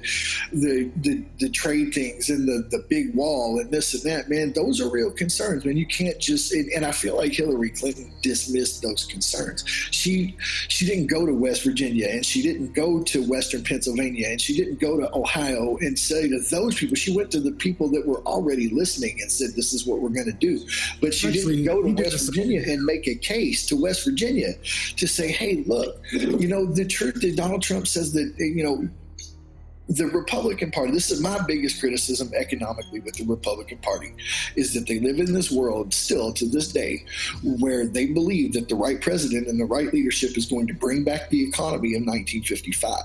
the 0.52 0.90
the, 0.96 1.24
the 1.38 1.48
trade 1.48 1.94
things 1.94 2.28
and 2.28 2.46
the 2.46 2.68
the 2.70 2.84
big 2.88 3.14
wall 3.14 3.58
and 3.58 3.70
this 3.70 3.94
and 3.94 4.02
that, 4.04 4.28
man, 4.28 4.52
those 4.52 4.80
are 4.80 4.90
real 4.90 5.10
concerns, 5.10 5.64
man. 5.64 5.76
You 5.76 5.86
can't 5.86 6.18
just 6.18 6.52
and, 6.52 6.70
and 6.72 6.84
I 6.84 6.92
feel 6.92 7.16
like 7.16 7.32
Hillary 7.32 7.70
Clinton 7.70 8.12
dismissed 8.22 8.82
those 8.82 9.06
concerns. 9.06 9.64
She 9.66 10.36
she 10.38 10.84
didn't 10.84 11.06
go 11.06 11.24
to 11.24 11.32
West 11.32 11.64
Virginia 11.64 12.08
and 12.10 12.24
she 12.24 12.42
didn't 12.42 12.74
go 12.74 13.02
to 13.04 13.26
Western 13.26 13.64
Pennsylvania 13.64 14.28
and 14.28 14.40
she 14.40 14.54
didn't 14.54 14.80
go 14.80 14.98
to 14.98 15.14
Ohio 15.14 15.78
and 15.80 15.98
say 15.98 16.28
to 16.28 16.40
those 16.50 16.74
people. 16.74 16.94
She 16.94 17.14
went 17.14 17.30
to 17.30 17.37
to 17.38 17.50
the 17.50 17.56
people 17.56 17.88
that 17.90 18.06
were 18.06 18.20
already 18.22 18.68
listening 18.68 19.18
and 19.20 19.30
said, 19.30 19.50
"This 19.54 19.72
is 19.72 19.86
what 19.86 20.00
we're 20.00 20.08
going 20.10 20.26
to 20.26 20.32
do." 20.32 20.60
But 21.00 21.14
she 21.14 21.28
Actually, 21.28 21.56
didn't 21.56 21.66
go 21.66 21.82
to 21.82 22.02
West 22.02 22.26
Virginia 22.26 22.62
and 22.66 22.84
make 22.84 23.06
a 23.08 23.14
case 23.14 23.66
to 23.66 23.76
West 23.76 24.04
Virginia 24.04 24.54
to 24.96 25.06
say, 25.06 25.30
"Hey, 25.30 25.64
look, 25.66 26.00
you 26.12 26.48
know, 26.48 26.66
the 26.66 26.84
truth 26.84 27.20
that 27.20 27.36
Donald 27.36 27.62
Trump 27.62 27.86
says 27.86 28.12
that 28.12 28.34
you 28.38 28.62
know." 28.62 28.88
The 29.88 30.06
Republican 30.06 30.70
Party, 30.70 30.92
this 30.92 31.10
is 31.10 31.22
my 31.22 31.38
biggest 31.46 31.80
criticism 31.80 32.30
economically 32.36 33.00
with 33.00 33.14
the 33.14 33.24
Republican 33.24 33.78
Party, 33.78 34.12
is 34.54 34.74
that 34.74 34.86
they 34.86 35.00
live 35.00 35.18
in 35.18 35.32
this 35.32 35.50
world 35.50 35.94
still 35.94 36.32
to 36.34 36.46
this 36.46 36.68
day 36.68 37.04
where 37.42 37.86
they 37.86 38.06
believe 38.06 38.52
that 38.52 38.68
the 38.68 38.74
right 38.74 39.00
president 39.00 39.48
and 39.48 39.58
the 39.58 39.64
right 39.64 39.92
leadership 39.92 40.36
is 40.36 40.44
going 40.46 40.66
to 40.66 40.74
bring 40.74 41.04
back 41.04 41.30
the 41.30 41.42
economy 41.42 41.94
of 41.94 42.02
1955. 42.02 42.98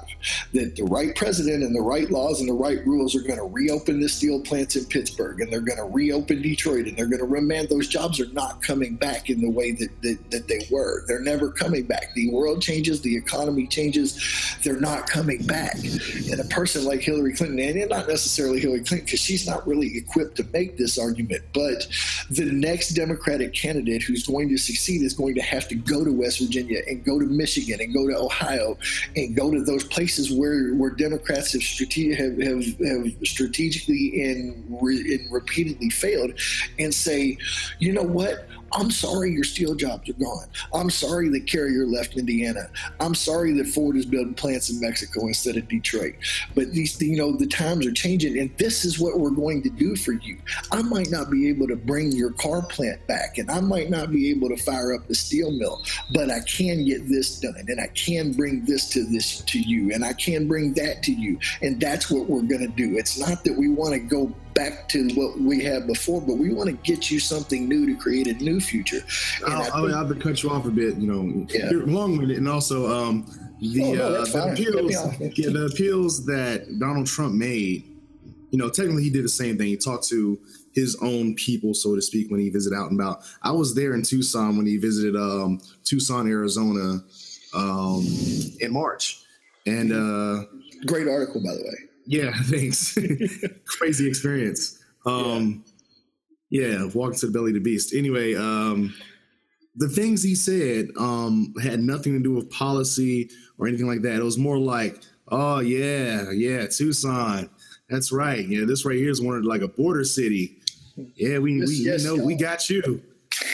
That 0.54 0.76
the 0.76 0.84
right 0.84 1.16
president 1.16 1.64
and 1.64 1.74
the 1.74 1.82
right 1.82 2.12
laws 2.12 2.42
and 2.42 2.50
the 2.50 2.54
right 2.54 2.86
rules 2.86 3.16
are 3.16 3.22
going 3.22 3.40
to 3.40 3.46
reopen 3.46 4.02
the 4.02 4.10
steel 4.10 4.42
plants 4.42 4.76
in 4.76 4.86
Pittsburgh 4.86 5.40
and 5.40 5.52
they're 5.52 5.62
going 5.62 5.78
to 5.78 5.86
reopen 5.86 6.42
Detroit 6.42 6.88
and 6.88 6.98
they're 6.98 7.08
going 7.08 7.20
to 7.20 7.26
remand 7.26 7.70
those 7.70 7.88
jobs 7.88 8.20
are 8.20 8.32
not 8.34 8.62
coming 8.62 8.96
back 8.96 9.30
in 9.30 9.40
the 9.40 9.50
way 9.50 9.72
that, 9.72 9.90
that, 10.02 10.32
that 10.32 10.48
they 10.50 10.68
were. 10.70 11.06
They're 11.08 11.22
never 11.22 11.50
coming 11.50 11.84
back. 11.86 12.14
The 12.14 12.30
world 12.32 12.62
changes, 12.62 13.02
the 13.02 13.16
economy 13.16 13.68
changes, 13.68 14.20
they're 14.64 14.80
not 14.80 15.10
coming 15.10 15.46
back. 15.46 15.76
And 15.76 16.40
a 16.40 16.46
person 16.46 16.73
person 16.74 16.88
like 16.88 17.02
Hillary 17.02 17.34
Clinton, 17.34 17.60
and 17.60 17.90
not 17.90 18.08
necessarily 18.08 18.60
Hillary 18.60 18.80
Clinton, 18.80 19.06
because 19.06 19.20
she's 19.20 19.46
not 19.48 19.66
really 19.68 19.98
equipped 19.98 20.36
to 20.38 20.44
make 20.54 20.78
this 20.78 20.98
argument, 20.98 21.44
but 21.54 21.88
the 22.30 22.46
next 22.46 22.90
Democratic 22.90 23.54
candidate 23.54 24.02
who's 24.02 24.26
going 24.26 24.50
to 24.50 24.58
succeed 24.58 25.02
is 25.02 25.14
going 25.14 25.36
to 25.36 25.42
have 25.42 25.68
to 25.68 25.76
go 25.76 26.04
to 26.04 26.12
West 26.12 26.40
Virginia 26.40 26.82
and 26.88 27.04
go 27.04 27.20
to 27.20 27.26
Michigan 27.26 27.80
and 27.80 27.94
go 27.94 28.08
to 28.08 28.18
Ohio 28.18 28.78
and 29.16 29.36
go 29.36 29.52
to 29.52 29.64
those 29.64 29.84
places 29.84 30.32
where, 30.32 30.74
where 30.74 30.92
Democrats 30.92 31.54
have, 31.54 31.62
strate- 31.62 32.18
have, 32.18 32.38
have, 32.40 32.66
have 32.80 33.14
strategically 33.24 34.24
and, 34.24 34.66
re- 34.82 35.16
and 35.16 35.32
repeatedly 35.32 35.90
failed 35.90 36.32
and 36.80 36.94
say, 36.94 37.38
you 37.80 37.92
know 37.92 38.04
what? 38.04 38.48
I'm 38.74 38.90
sorry 38.90 39.32
your 39.32 39.44
steel 39.44 39.76
jobs 39.76 40.10
are 40.10 40.14
gone. 40.14 40.48
I'm 40.74 40.90
sorry 40.90 41.30
that 41.30 41.46
Carrier 41.48 41.86
left 41.86 42.18
Indiana. 42.18 42.70
I'm 43.00 43.14
sorry 43.14 43.54
that 43.54 43.68
Ford 43.68 43.96
is 43.96 44.06
building 44.06 44.34
plants 44.34 44.70
in 44.70 44.80
Mexico 44.80 45.28
instead 45.28 45.58
of 45.58 45.68
Detroit. 45.68 46.16
But 46.56 46.72
these, 46.72 47.00
you 47.02 47.18
know, 47.18 47.38
the 47.38 47.48
times 47.48 47.86
are 47.86 47.92
changing, 47.92 48.40
and 48.40 48.56
this 48.58 48.84
is 48.84 49.00
what 49.00 49.20
we're 49.20 49.30
going 49.30 49.62
to 49.64 49.70
do 49.70 49.96
for 49.96 50.14
you. 50.14 50.38
I 50.72 50.82
might 50.82 51.12
not 51.12 51.30
be 51.30 51.50
able 51.50 51.68
to 51.68 51.76
bring 51.76 52.12
your 52.12 52.32
car 52.32 52.64
plant 52.64 53.06
back, 53.08 53.38
and 53.38 53.50
I 53.52 53.62
might 53.62 53.90
not 53.90 54.12
be 54.12 54.30
able 54.32 54.50
to 54.50 54.58
fire 54.58 54.94
up 54.94 55.08
the 55.08 55.16
steel 55.16 55.52
mill, 55.52 55.82
but 56.14 56.32
I 56.32 56.40
can 56.42 56.84
get 56.86 57.08
this 57.08 57.40
done, 57.40 57.66
and 57.68 57.80
I 57.80 57.88
can 57.88 58.34
bring 58.34 58.66
this 58.66 58.90
to 58.90 59.06
this 59.06 59.42
to 59.42 59.60
you, 59.60 59.94
and 59.94 60.04
I 60.04 60.14
can 60.14 60.48
bring 60.48 60.74
that 60.74 61.04
to 61.04 61.12
you, 61.12 61.38
and 61.62 61.80
that's 61.80 62.10
what 62.10 62.28
we're 62.28 62.42
going 62.42 62.62
to 62.62 62.68
do. 62.68 62.98
It's 62.98 63.20
not 63.20 63.44
that 63.44 63.56
we 63.56 63.70
want 63.70 63.94
to 63.94 64.00
go 64.00 64.34
back 64.54 64.88
to 64.90 65.08
what 65.16 65.40
we 65.40 65.64
had 65.64 65.88
before, 65.88 66.22
but 66.22 66.38
we 66.38 66.54
want 66.54 66.70
to 66.70 66.76
get 66.84 67.10
you 67.10 67.20
something 67.20 67.68
new 67.68 67.86
to 67.88 67.96
create 67.96 68.28
a 68.28 68.34
new 68.34 68.60
future. 68.64 69.04
I'll, 69.46 69.72
I 69.74 69.82
will 69.82 69.96
have 69.96 70.10
to 70.10 70.16
cut 70.16 70.44
you 70.44 70.50
off 70.50 70.66
a 70.66 70.72
bit, 70.72 70.96
you 70.96 71.08
know, 71.08 71.48
yeah. 71.50 71.70
long 71.72 72.18
winded, 72.18 72.38
and 72.38 72.48
also 72.48 72.92
um, 72.92 73.26
the, 73.60 73.84
oh, 73.84 73.94
no, 73.94 74.16
uh, 74.16 74.26
the 74.26 74.52
appeals, 74.52 75.38
yeah, 75.38 75.50
the 75.50 75.70
appeals 75.72 76.26
that 76.26 76.80
Donald 76.80 77.08
Trump 77.08 77.34
made. 77.34 77.90
You 78.52 78.60
know, 78.60 78.70
technically 78.70 79.04
he 79.04 79.10
did 79.10 79.24
the 79.24 79.30
same 79.30 79.58
thing. 79.58 79.68
He 79.68 79.78
talked 79.78 80.08
to 80.10 80.40
his 80.74 80.96
own 81.02 81.36
people, 81.36 81.74
so 81.74 81.96
to 81.96 82.02
speak, 82.02 82.30
when 82.30 82.40
he 82.40 82.50
visited 82.50 82.76
out 82.76 82.92
and 82.92 83.00
about. 83.00 83.24
I 83.42 83.52
was 83.52 83.74
there 83.74 83.94
in 83.94 84.04
Tucson 84.04 84.58
when 84.58 84.66
he 84.66 84.78
visited 84.78 85.16
um, 85.16 85.60
Tucson, 85.84 86.28
Arizona, 86.28 87.04
um, 87.56 88.06
in 88.60 88.72
March, 88.72 89.24
and 89.66 89.92
uh, 89.92 90.46
great 90.86 91.08
article 91.08 91.42
by 91.44 91.54
the 91.54 91.64
way. 91.64 91.90
Yeah, 92.06 92.32
thanks. 92.44 92.98
Crazy 93.66 94.08
experience. 94.08 94.80
Um, 95.06 95.64
yeah. 95.66 95.73
Yeah, 96.54 96.86
walking 96.94 97.18
to 97.18 97.26
the 97.26 97.32
belly 97.32 97.50
of 97.50 97.56
the 97.56 97.60
beast. 97.60 97.96
Anyway, 97.96 98.36
um, 98.36 98.94
the 99.76 99.90
things 99.90 100.22
he 100.22 100.36
said 100.36 100.90
um, 101.00 101.52
had 101.64 101.80
nothing 101.80 102.14
to 102.14 102.20
do 102.20 102.32
with 102.32 102.48
policy 102.52 103.32
or 103.58 103.68
anything 103.68 103.88
like 103.88 104.04
that. 104.04 104.18
It 104.18 104.24
was 104.24 104.38
more 104.38 104.60
like, 104.60 105.02
oh 105.30 105.62
yeah, 105.62 106.30
yeah, 106.30 106.68
Tucson. 106.68 107.50
That's 107.90 108.12
right. 108.12 108.48
Yeah, 108.48 108.66
this 108.66 108.86
right 108.86 108.96
here 108.96 109.10
is 109.10 109.20
one 109.20 109.36
of 109.36 109.46
like 109.46 109.64
a 109.64 109.68
border 109.68 110.04
city. 110.04 110.60
Yeah, 111.16 111.40
we 111.40 111.56
yes, 111.56 111.68
we 111.70 111.76
yes, 111.76 112.04
you 112.04 112.18
know 112.18 112.24
we 112.24 112.36
got 112.36 112.70
you. 112.70 113.02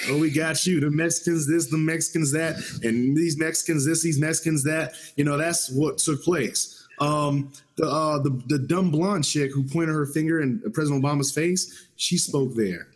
Oh, 0.09 0.19
we 0.19 0.29
got 0.29 0.67
you. 0.67 0.81
The 0.81 0.91
Mexicans 0.91 1.47
this, 1.47 1.67
the 1.71 1.77
Mexicans 1.77 2.33
that, 2.33 2.57
and 2.83 3.15
these 3.15 3.39
Mexicans 3.39 3.85
this, 3.85 4.03
these 4.03 4.19
Mexicans 4.19 4.65
that. 4.65 4.91
You 5.15 5.23
know, 5.23 5.37
that's 5.37 5.71
what 5.71 5.99
took 5.99 6.21
place. 6.21 6.78
Um, 6.99 7.51
the, 7.77 7.85
uh, 7.85 8.19
the 8.19 8.41
the 8.47 8.59
dumb 8.59 8.91
blonde 8.91 9.25
chick 9.25 9.51
who 9.53 9.63
pointed 9.63 9.93
her 9.93 10.05
finger 10.05 10.41
in 10.41 10.59
President 10.73 11.03
Obama's 11.03 11.31
face, 11.31 11.87
she 11.95 12.17
spoke 12.17 12.53
there. 12.55 12.87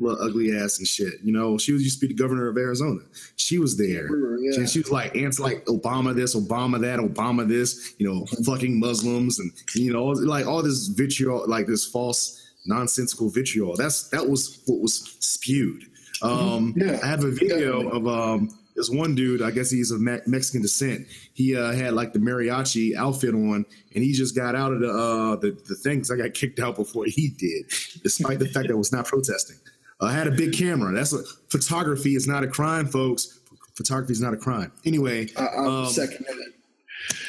Little 0.00 0.24
ugly 0.24 0.56
ass 0.56 0.78
and 0.78 0.86
shit. 0.86 1.14
You 1.24 1.32
know, 1.32 1.58
she 1.58 1.72
was 1.72 1.82
used 1.82 2.00
to 2.00 2.06
be 2.06 2.14
the 2.14 2.22
governor 2.22 2.46
of 2.46 2.56
Arizona. 2.56 3.00
She 3.34 3.58
was 3.58 3.76
there. 3.76 4.08
Yeah. 4.38 4.52
She, 4.52 4.66
she, 4.66 4.78
was 4.78 4.92
like 4.92 5.16
ants 5.16 5.40
like 5.40 5.64
Obama 5.64 6.14
this, 6.14 6.36
Obama 6.36 6.80
that, 6.80 7.00
Obama 7.00 7.48
this. 7.48 7.94
You 7.98 8.08
know, 8.08 8.26
fucking 8.44 8.78
Muslims 8.78 9.40
and 9.40 9.50
you 9.74 9.92
know, 9.92 10.04
like 10.06 10.46
all 10.46 10.62
this 10.62 10.86
vitriol, 10.86 11.44
like 11.48 11.66
this 11.66 11.84
false, 11.84 12.48
nonsensical 12.64 13.28
vitriol. 13.28 13.74
That's 13.74 14.08
that 14.10 14.28
was 14.28 14.62
what 14.66 14.80
was 14.80 15.16
spewed. 15.18 15.82
Mm-hmm. 16.22 16.48
Um, 16.48 16.74
yeah. 16.76 17.00
I 17.02 17.06
have 17.06 17.24
a 17.24 17.30
video 17.30 17.88
of 17.88 18.06
um, 18.06 18.56
this 18.78 18.88
one 18.88 19.14
dude, 19.14 19.42
I 19.42 19.50
guess 19.50 19.70
he's 19.70 19.90
of 19.90 20.00
Me- 20.00 20.20
Mexican 20.26 20.62
descent. 20.62 21.06
He 21.34 21.56
uh, 21.56 21.72
had 21.72 21.94
like 21.94 22.12
the 22.12 22.20
mariachi 22.20 22.94
outfit 22.94 23.34
on, 23.34 23.66
and 23.94 24.04
he 24.04 24.12
just 24.12 24.36
got 24.36 24.54
out 24.54 24.72
of 24.72 24.80
the 24.80 24.88
uh, 24.88 25.36
the, 25.36 25.50
the 25.68 25.74
things. 25.74 26.10
I 26.10 26.16
got 26.16 26.32
kicked 26.32 26.60
out 26.60 26.76
before 26.76 27.04
he 27.06 27.28
did, 27.36 27.66
despite 28.02 28.38
the 28.38 28.46
fact 28.48 28.68
that 28.68 28.74
I 28.74 28.76
was 28.76 28.92
not 28.92 29.04
protesting. 29.04 29.56
I 30.00 30.12
had 30.12 30.28
a 30.28 30.30
big 30.30 30.52
camera. 30.52 30.94
That's 30.94 31.12
a, 31.12 31.24
photography 31.48 32.14
is 32.14 32.28
not 32.28 32.44
a 32.44 32.46
crime, 32.46 32.86
folks. 32.86 33.40
Photography 33.74 34.12
is 34.12 34.20
not 34.20 34.32
a 34.32 34.36
crime. 34.36 34.70
Anyway, 34.84 35.28
I, 35.36 35.48
I'm 35.48 35.66
um, 35.66 35.86
second 35.86 36.24
it. 36.28 36.54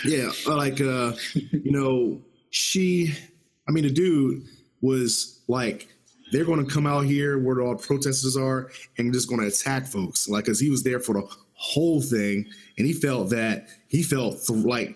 Yeah, 0.06 0.32
like 0.47 0.80
uh, 0.80 1.14
you 1.34 1.72
know, 1.72 2.22
she. 2.52 3.14
I 3.68 3.72
mean, 3.72 3.84
the 3.84 3.91
dude 3.91 4.43
was 4.82 5.41
like 5.47 5.88
they're 6.32 6.45
going 6.45 6.65
to 6.65 6.71
come 6.71 6.86
out 6.86 7.05
here 7.05 7.39
where 7.39 7.61
all 7.61 7.75
the 7.75 7.84
protesters 7.86 8.38
are 8.38 8.71
and 8.97 9.13
just 9.13 9.30
going 9.30 9.41
to 9.41 9.47
attack 9.47 9.86
folks. 9.86 10.27
Like, 10.27 10.45
because 10.45 10.59
he 10.59 10.69
was 10.69 10.84
there 10.84 10.99
for 10.99 11.13
the 11.13 11.27
whole 11.53 12.01
thing, 12.01 12.45
and 12.77 12.88
he 12.88 12.93
felt 12.93 13.30
that 13.32 13.67
he 13.88 14.03
felt 14.03 14.45
th- 14.45 14.65
like 14.65 14.95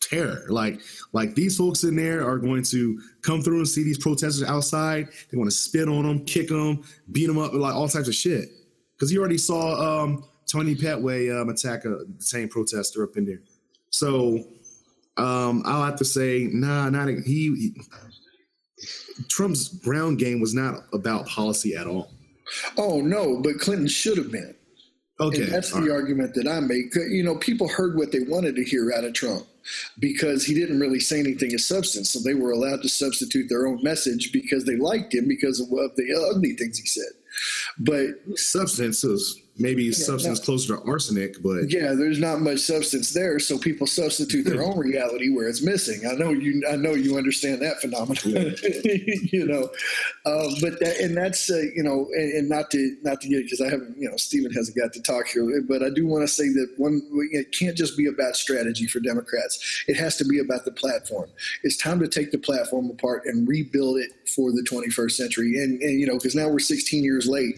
terror. 0.00 0.44
Like, 0.48 0.80
like 1.12 1.34
these 1.34 1.56
folks 1.56 1.84
in 1.84 1.96
there 1.96 2.26
are 2.26 2.38
going 2.38 2.62
to 2.64 3.00
come 3.22 3.42
through 3.42 3.58
and 3.58 3.68
see 3.68 3.82
these 3.82 3.98
protesters 3.98 4.48
outside. 4.48 5.08
They 5.30 5.38
want 5.38 5.50
to 5.50 5.56
spit 5.56 5.88
on 5.88 6.04
them, 6.04 6.24
kick 6.24 6.48
them, 6.48 6.82
beat 7.10 7.26
them 7.26 7.38
up, 7.38 7.52
like 7.52 7.74
all 7.74 7.88
types 7.88 8.08
of 8.08 8.14
shit. 8.14 8.48
Because 8.94 9.10
he 9.10 9.18
already 9.18 9.38
saw 9.38 10.02
um, 10.02 10.24
Tony 10.46 10.74
Petway 10.74 11.40
um, 11.40 11.48
attack 11.48 11.84
a, 11.84 12.00
same 12.18 12.48
protester 12.48 13.02
up 13.02 13.16
in 13.16 13.24
there. 13.24 13.42
So 13.90 14.44
um, 15.16 15.62
I'll 15.66 15.84
have 15.84 15.96
to 15.96 16.04
say, 16.04 16.48
nah, 16.52 16.88
not 16.88 17.08
he, 17.08 17.22
he 17.24 17.74
Trump's 19.28 19.68
ground 19.68 20.18
game 20.18 20.40
was 20.40 20.54
not 20.54 20.84
about 20.92 21.26
policy 21.26 21.74
at 21.74 21.86
all. 21.86 22.10
Oh 22.76 23.00
no, 23.00 23.40
but 23.40 23.58
Clinton 23.58 23.88
should 23.88 24.18
have 24.18 24.30
been. 24.30 24.54
Okay, 25.20 25.42
and 25.42 25.52
that's 25.52 25.70
the 25.72 25.82
right. 25.82 25.90
argument 25.90 26.34
that 26.34 26.48
I 26.48 26.60
make. 26.60 26.94
You 26.94 27.22
know, 27.22 27.36
people 27.36 27.68
heard 27.68 27.96
what 27.96 28.12
they 28.12 28.20
wanted 28.20 28.56
to 28.56 28.64
hear 28.64 28.92
out 28.92 29.04
of 29.04 29.12
Trump 29.14 29.46
because 30.00 30.44
he 30.44 30.54
didn't 30.54 30.80
really 30.80 31.00
say 31.00 31.20
anything 31.20 31.54
of 31.54 31.60
substance, 31.60 32.10
so 32.10 32.18
they 32.18 32.34
were 32.34 32.50
allowed 32.50 32.82
to 32.82 32.88
substitute 32.88 33.48
their 33.48 33.66
own 33.66 33.82
message 33.82 34.32
because 34.32 34.64
they 34.64 34.76
liked 34.76 35.14
him 35.14 35.28
because 35.28 35.60
of 35.60 35.68
the 35.68 36.30
ugly 36.30 36.54
things 36.54 36.78
he 36.78 36.86
said. 36.86 37.12
But 37.78 38.38
substance 38.38 39.04
is 39.04 39.41
maybe 39.58 39.84
yeah, 39.84 39.92
substance 39.92 40.38
no. 40.40 40.44
closer 40.44 40.76
to 40.76 40.82
arsenic, 40.90 41.42
but 41.42 41.70
yeah, 41.70 41.92
there's 41.92 42.18
not 42.18 42.40
much 42.40 42.60
substance 42.60 43.12
there, 43.12 43.38
so 43.38 43.58
people 43.58 43.86
substitute 43.86 44.44
their 44.44 44.62
own 44.62 44.78
reality 44.92 45.30
where 45.30 45.48
it's 45.48 45.62
missing. 45.62 46.08
I 46.08 46.14
know 46.14 46.30
you, 46.30 46.62
I 46.70 46.76
know 46.76 46.92
you 46.92 47.18
understand 47.18 47.60
that 47.62 47.80
phenomenon, 47.80 48.54
you 49.32 49.46
know, 49.46 49.64
uh, 50.24 50.48
but 50.60 50.80
that, 50.80 50.98
and 51.00 51.16
that's 51.16 51.50
uh, 51.50 51.62
you 51.74 51.82
know, 51.82 52.08
and, 52.14 52.32
and, 52.32 52.48
not 52.48 52.70
to 52.70 52.96
not 53.02 53.20
to 53.20 53.28
get 53.28 53.44
because 53.44 53.60
I 53.60 53.68
haven't, 53.68 53.96
you 53.98 54.08
know, 54.10 54.16
Stephen 54.16 54.52
hasn't 54.52 54.76
got 54.76 54.92
to 54.94 55.02
talk 55.02 55.26
here, 55.28 55.62
but 55.62 55.82
I 55.82 55.90
do 55.90 56.06
want 56.06 56.22
to 56.22 56.28
say 56.28 56.48
that 56.48 56.74
one, 56.76 57.02
it 57.32 57.52
can't 57.52 57.76
just 57.76 57.96
be 57.96 58.06
about 58.06 58.36
strategy 58.36 58.86
for 58.86 59.00
Democrats. 59.00 59.84
It 59.86 59.96
has 59.96 60.16
to 60.16 60.24
be 60.24 60.38
about 60.38 60.64
the 60.64 60.72
platform. 60.72 61.30
It's 61.62 61.76
time 61.76 62.00
to 62.00 62.08
take 62.08 62.30
the 62.30 62.38
platform 62.38 62.90
apart 62.90 63.26
and 63.26 63.46
rebuild 63.46 63.98
it 63.98 64.10
for 64.34 64.52
the 64.52 64.62
21st 64.62 65.12
century, 65.12 65.62
and, 65.62 65.80
and 65.82 66.00
you 66.00 66.06
know, 66.06 66.14
because 66.14 66.34
now 66.34 66.48
we're 66.48 66.58
16 66.58 67.02
years 67.02 67.26
late, 67.26 67.56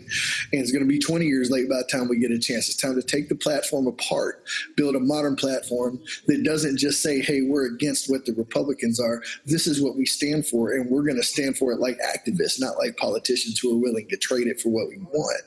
and 0.53 0.61
it's 0.61 0.73
going 0.73 0.83
to 0.83 0.89
be 0.89 0.99
20 0.99 1.27
years 1.27 1.51
late 1.51 1.69
by 1.69 1.77
the 1.77 1.89
time 1.91 2.09
we 2.09 2.19
get 2.19 2.31
a 2.31 2.39
chance. 2.39 2.69
It's 2.69 2.77
time 2.77 2.95
to 2.95 3.03
take 3.03 3.29
the 3.29 3.35
platform 3.35 3.87
apart, 3.87 4.45
build 4.77 4.97
a 4.97 5.01
modern 5.01 5.37
platform 5.37 6.01
that 6.27 6.43
doesn't 6.45 6.79
just 6.79 7.03
say, 7.03 7.21
hey, 7.21 7.43
we're 7.43 7.67
against 7.67 8.11
what 8.11 8.25
the 8.27 8.33
Republicans 8.35 9.01
are. 9.01 9.23
This 9.47 9.67
is 9.67 9.81
what 9.81 9.97
we 9.97 10.07
stand 10.07 10.47
for, 10.47 10.73
and 10.73 10.91
we're 10.91 11.05
going 11.05 11.17
to 11.17 11.23
stand 11.23 11.57
for 11.57 11.73
it 11.73 11.81
like 11.81 11.99
activists, 11.99 12.61
not 12.61 12.79
like 12.79 12.97
politicians 12.97 13.59
who 13.59 13.77
are 13.77 13.81
willing 13.81 14.09
to 14.09 14.17
trade 14.17 14.47
it 14.47 14.61
for 14.61 14.71
what 14.71 14.89
we 14.89 14.99
want. 14.99 15.43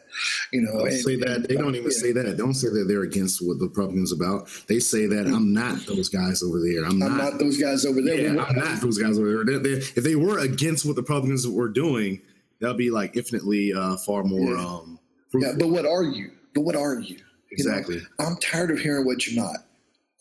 You 0.52 0.62
know, 0.62 0.86
and, 0.86 0.94
say 0.94 1.16
that 1.18 1.48
they 1.48 1.56
don't 1.56 1.76
even 1.76 1.92
yeah. 1.92 1.98
say 1.98 2.12
that. 2.12 2.26
They 2.26 2.36
don't 2.36 2.54
say 2.54 2.70
that 2.70 2.86
they're 2.88 3.04
against 3.04 3.46
what 3.46 3.60
the 3.60 3.66
Republicans 3.66 4.12
about. 4.12 4.50
They 4.68 4.80
say 4.80 5.06
that 5.06 5.28
I'm 5.28 5.54
not 5.54 5.86
those 5.86 6.10
guys 6.10 6.42
over 6.42 6.60
there. 6.60 6.86
I'm, 6.86 7.02
I'm 7.04 7.18
not, 7.18 7.32
not, 7.32 7.40
those 7.40 7.58
guys 7.58 7.86
over 7.86 8.02
there. 8.02 8.20
Yeah, 8.20 8.44
I'm 8.44 8.56
not 8.56 8.82
those 8.82 8.98
guys 8.98 9.20
over 9.20 9.44
there. 9.44 9.46
They're, 9.46 9.60
they're, 9.60 9.78
if 9.78 10.04
they 10.04 10.16
were 10.16 10.40
against 10.40 10.86
what 10.86 10.96
the 10.96 11.02
Republicans 11.02 11.17
were 11.24 11.70
doing, 11.70 12.22
that'll 12.60 12.78
be 12.78 12.90
like 12.90 13.16
infinitely 13.16 13.74
uh, 13.74 13.98
far 13.98 14.24
more. 14.24 14.56
Yeah. 14.56 14.66
Um, 14.66 15.00
yeah, 15.36 15.54
but 15.58 15.70
what 15.70 15.86
are 15.86 16.04
you? 16.04 16.32
But 16.54 16.62
what 16.62 16.76
are 16.76 17.00
you? 17.00 17.18
Exactly. 17.52 17.96
You 17.96 18.02
know, 18.02 18.26
I'm 18.26 18.38
tired 18.38 18.72
of 18.72 18.80
hearing 18.80 19.06
what 19.06 19.28
you're 19.28 19.44
not. 19.44 19.58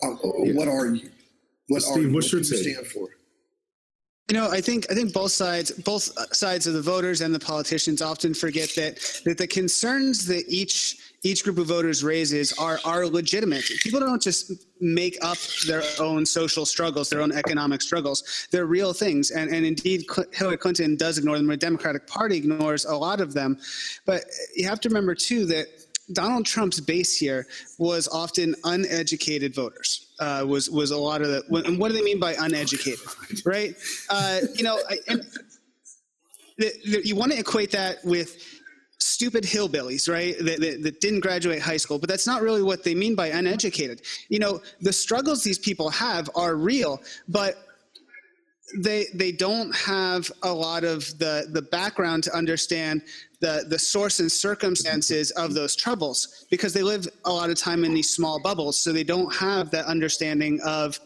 Uh, 0.03 0.17
yeah. 0.45 0.53
What 0.55 0.69
are 0.69 0.87
you? 0.95 1.11
What 1.69 1.83
Steve, 1.83 1.97
are 1.97 2.01
you? 2.09 2.15
what's 2.15 2.33
what 2.33 2.49
your 2.49 2.59
take? 2.59 2.75
stand 2.75 2.87
for? 2.87 3.09
You 4.31 4.37
know, 4.37 4.51
I 4.51 4.61
think 4.61 4.87
I 4.91 4.95
think 4.95 5.13
both 5.13 5.31
sides 5.31 5.71
both 5.71 6.11
sides 6.35 6.67
of 6.67 6.75
the 6.75 6.83
voters 6.83 7.21
and 7.21 7.35
the 7.35 7.39
politicians 7.39 8.03
often 8.03 8.35
forget 8.35 8.71
that 8.77 8.99
that 9.25 9.39
the 9.39 9.47
concerns 9.47 10.27
that 10.27 10.45
each 10.49 11.06
each 11.23 11.45
group 11.45 11.59
of 11.59 11.67
voters 11.67 12.05
raises 12.05 12.53
are 12.59 12.79
are 12.85 13.07
legitimate. 13.07 13.65
People 13.83 14.01
don't 14.01 14.23
just 14.23 14.53
make 14.81 15.17
up 15.23 15.39
their 15.67 15.83
own 15.99 16.27
social 16.27 16.67
struggles, 16.67 17.09
their 17.11 17.21
own 17.21 17.33
economic 17.33 17.83
struggles. 17.83 18.47
They're 18.51 18.67
real 18.67 18.93
things, 18.93 19.31
and 19.31 19.51
and 19.51 19.67
indeed 19.67 20.05
Hillary 20.33 20.59
Clinton 20.59 20.97
does 20.97 21.19
ignore 21.19 21.37
them. 21.37 21.47
The 21.47 21.57
Democratic 21.57 22.07
Party 22.07 22.37
ignores 22.37 22.85
a 22.85 22.95
lot 22.95 23.21
of 23.21 23.35
them, 23.35 23.59
but 24.05 24.25
you 24.55 24.67
have 24.67 24.81
to 24.81 24.89
remember 24.89 25.15
too 25.15 25.47
that 25.47 25.67
Donald 26.13 26.47
Trump's 26.47 26.81
base 26.81 27.17
here 27.17 27.47
was 27.79 28.09
often 28.09 28.55
uneducated 28.65 29.55
voters. 29.55 30.07
Uh, 30.21 30.45
was 30.47 30.71
was 30.71 30.91
a 30.91 30.97
lot 30.97 31.23
of 31.23 31.29
the. 31.29 31.43
And 31.67 31.79
what 31.79 31.89
do 31.89 31.95
they 31.95 32.03
mean 32.03 32.21
by 32.21 32.37
uneducated? 32.39 33.01
Right? 33.45 33.75
Uh, 34.09 34.41
you 34.55 34.63
know, 34.63 34.79
I, 34.89 34.97
the, 36.59 36.73
the, 36.85 37.07
you 37.07 37.17
want 37.17 37.33
to 37.33 37.39
equate 37.39 37.71
that 37.73 38.05
with 38.05 38.56
stupid 38.99 39.45
hillbillies, 39.45 40.11
right? 40.11 40.37
That, 40.39 40.61
that, 40.61 40.83
that, 40.83 41.01
didn't 41.01 41.21
graduate 41.21 41.61
high 41.61 41.77
school, 41.77 41.99
but 41.99 42.09
that's 42.09 42.27
not 42.27 42.43
really 42.43 42.63
what 42.63 42.83
they 42.83 42.95
mean 42.95 43.15
by 43.15 43.29
uneducated. 43.29 44.03
You 44.29 44.39
know, 44.39 44.61
the 44.81 44.93
struggles 44.93 45.43
these 45.43 45.59
people 45.59 45.91
have 45.91 46.31
are 46.35 46.57
real, 46.57 47.03
but 47.29 47.67
they 48.79 49.07
they 49.15 49.31
don't 49.31 49.75
have 49.75 50.31
a 50.43 50.53
lot 50.53 50.83
of 50.85 51.17
the 51.19 51.49
the 51.53 51.63
background 51.63 52.25
to 52.25 52.35
understand 52.35 53.03
the 53.41 53.65
the 53.69 53.79
source 53.79 54.19
and 54.19 54.31
circumstances 54.31 55.31
of 55.33 55.55
those 55.55 55.77
troubles 55.77 56.47
because 56.51 56.73
they 56.73 56.83
live 56.83 57.07
a 57.27 57.33
lot 57.33 57.49
of 57.49 57.57
time 57.57 57.85
in 57.85 57.95
these 57.95 58.13
small 58.13 58.41
bubbles 58.41 58.77
so 58.77 58.93
they 58.93 59.05
don't 59.05 59.33
have 59.35 59.71
that 59.71 59.85
understanding 59.87 60.59
of 60.65 60.99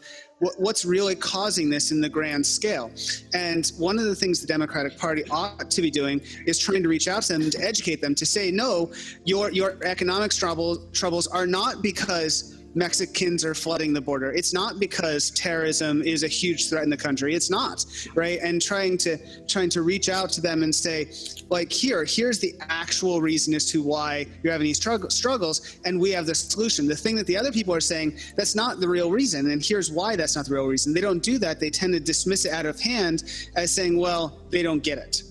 what's 0.57 0.85
really 0.85 1.15
causing 1.15 1.69
this 1.69 1.91
in 1.91 2.01
the 2.01 2.09
grand 2.09 2.45
scale. 2.45 2.91
And 3.33 3.71
one 3.77 3.99
of 3.99 4.05
the 4.05 4.15
things 4.15 4.41
the 4.41 4.47
Democratic 4.47 4.97
Party 4.97 5.23
ought 5.29 5.69
to 5.69 5.81
be 5.81 5.91
doing 5.91 6.21
is 6.47 6.57
trying 6.57 6.83
to 6.83 6.89
reach 6.89 7.07
out 7.07 7.23
to 7.23 7.33
them 7.33 7.49
to 7.49 7.63
educate 7.63 8.01
them 8.01 8.15
to 8.15 8.25
say, 8.25 8.51
no, 8.51 8.91
your 9.23 9.51
your 9.51 9.77
economic 9.83 10.31
trouble, 10.31 10.77
troubles 10.93 11.27
are 11.27 11.45
not 11.45 11.81
because 11.81 12.60
Mexicans 12.73 13.43
are 13.43 13.53
flooding 13.53 13.93
the 13.93 14.01
border. 14.01 14.31
It's 14.31 14.53
not 14.53 14.79
because 14.79 15.31
terrorism 15.31 16.01
is 16.03 16.23
a 16.23 16.27
huge 16.27 16.69
threat 16.69 16.83
in 16.83 16.89
the 16.89 16.97
country. 16.97 17.35
It's 17.35 17.49
not, 17.49 17.85
right? 18.15 18.39
And 18.41 18.61
trying 18.61 18.97
to 18.99 19.17
trying 19.47 19.69
to 19.71 19.81
reach 19.81 20.09
out 20.09 20.29
to 20.31 20.41
them 20.41 20.63
and 20.63 20.73
say, 20.73 21.11
like, 21.49 21.71
here, 21.71 22.05
here's 22.05 22.39
the 22.39 22.55
actual 22.61 23.21
reason 23.21 23.53
as 23.53 23.65
to 23.71 23.83
why 23.83 24.25
you're 24.41 24.53
having 24.53 24.65
these 24.65 24.77
struggles, 24.77 25.77
and 25.85 25.99
we 25.99 26.11
have 26.11 26.25
the 26.25 26.35
solution. 26.35 26.87
The 26.87 26.95
thing 26.95 27.15
that 27.15 27.27
the 27.27 27.37
other 27.37 27.51
people 27.51 27.73
are 27.73 27.81
saying, 27.81 28.17
that's 28.37 28.55
not 28.55 28.79
the 28.79 28.87
real 28.87 29.11
reason, 29.11 29.51
and 29.51 29.63
here's 29.63 29.91
why 29.91 30.15
that's 30.15 30.35
not 30.35 30.45
the 30.45 30.53
real 30.53 30.67
reason. 30.67 30.93
They 30.93 31.01
don't 31.01 31.23
do 31.23 31.37
that. 31.39 31.59
They 31.59 31.69
tend 31.69 31.93
to 31.93 31.99
dismiss 31.99 32.45
it 32.45 32.53
out 32.53 32.65
of 32.65 32.79
hand 32.79 33.23
as 33.55 33.73
saying, 33.73 33.97
well, 33.97 34.39
they 34.49 34.63
don't 34.63 34.81
get 34.81 34.97
it, 34.97 35.23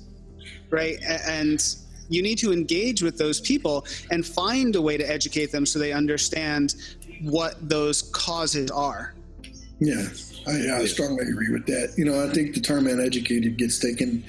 right? 0.70 0.98
And 1.26 1.64
you 2.10 2.22
need 2.22 2.38
to 2.38 2.52
engage 2.52 3.02
with 3.02 3.16
those 3.16 3.40
people 3.40 3.86
and 4.10 4.26
find 4.26 4.74
a 4.74 4.82
way 4.82 4.96
to 4.96 5.08
educate 5.08 5.52
them 5.52 5.64
so 5.64 5.78
they 5.78 5.92
understand 5.92 6.74
what 7.22 7.68
those 7.68 8.02
causes 8.02 8.70
are. 8.70 9.14
Yeah, 9.78 10.06
I, 10.46 10.80
I, 10.82 10.84
strongly 10.84 11.26
agree 11.26 11.50
with 11.50 11.64
that. 11.66 11.94
You 11.96 12.04
know, 12.04 12.22
I 12.22 12.30
think 12.30 12.54
the 12.54 12.60
term 12.60 12.86
uneducated 12.86 13.56
gets 13.56 13.78
taken 13.78 14.22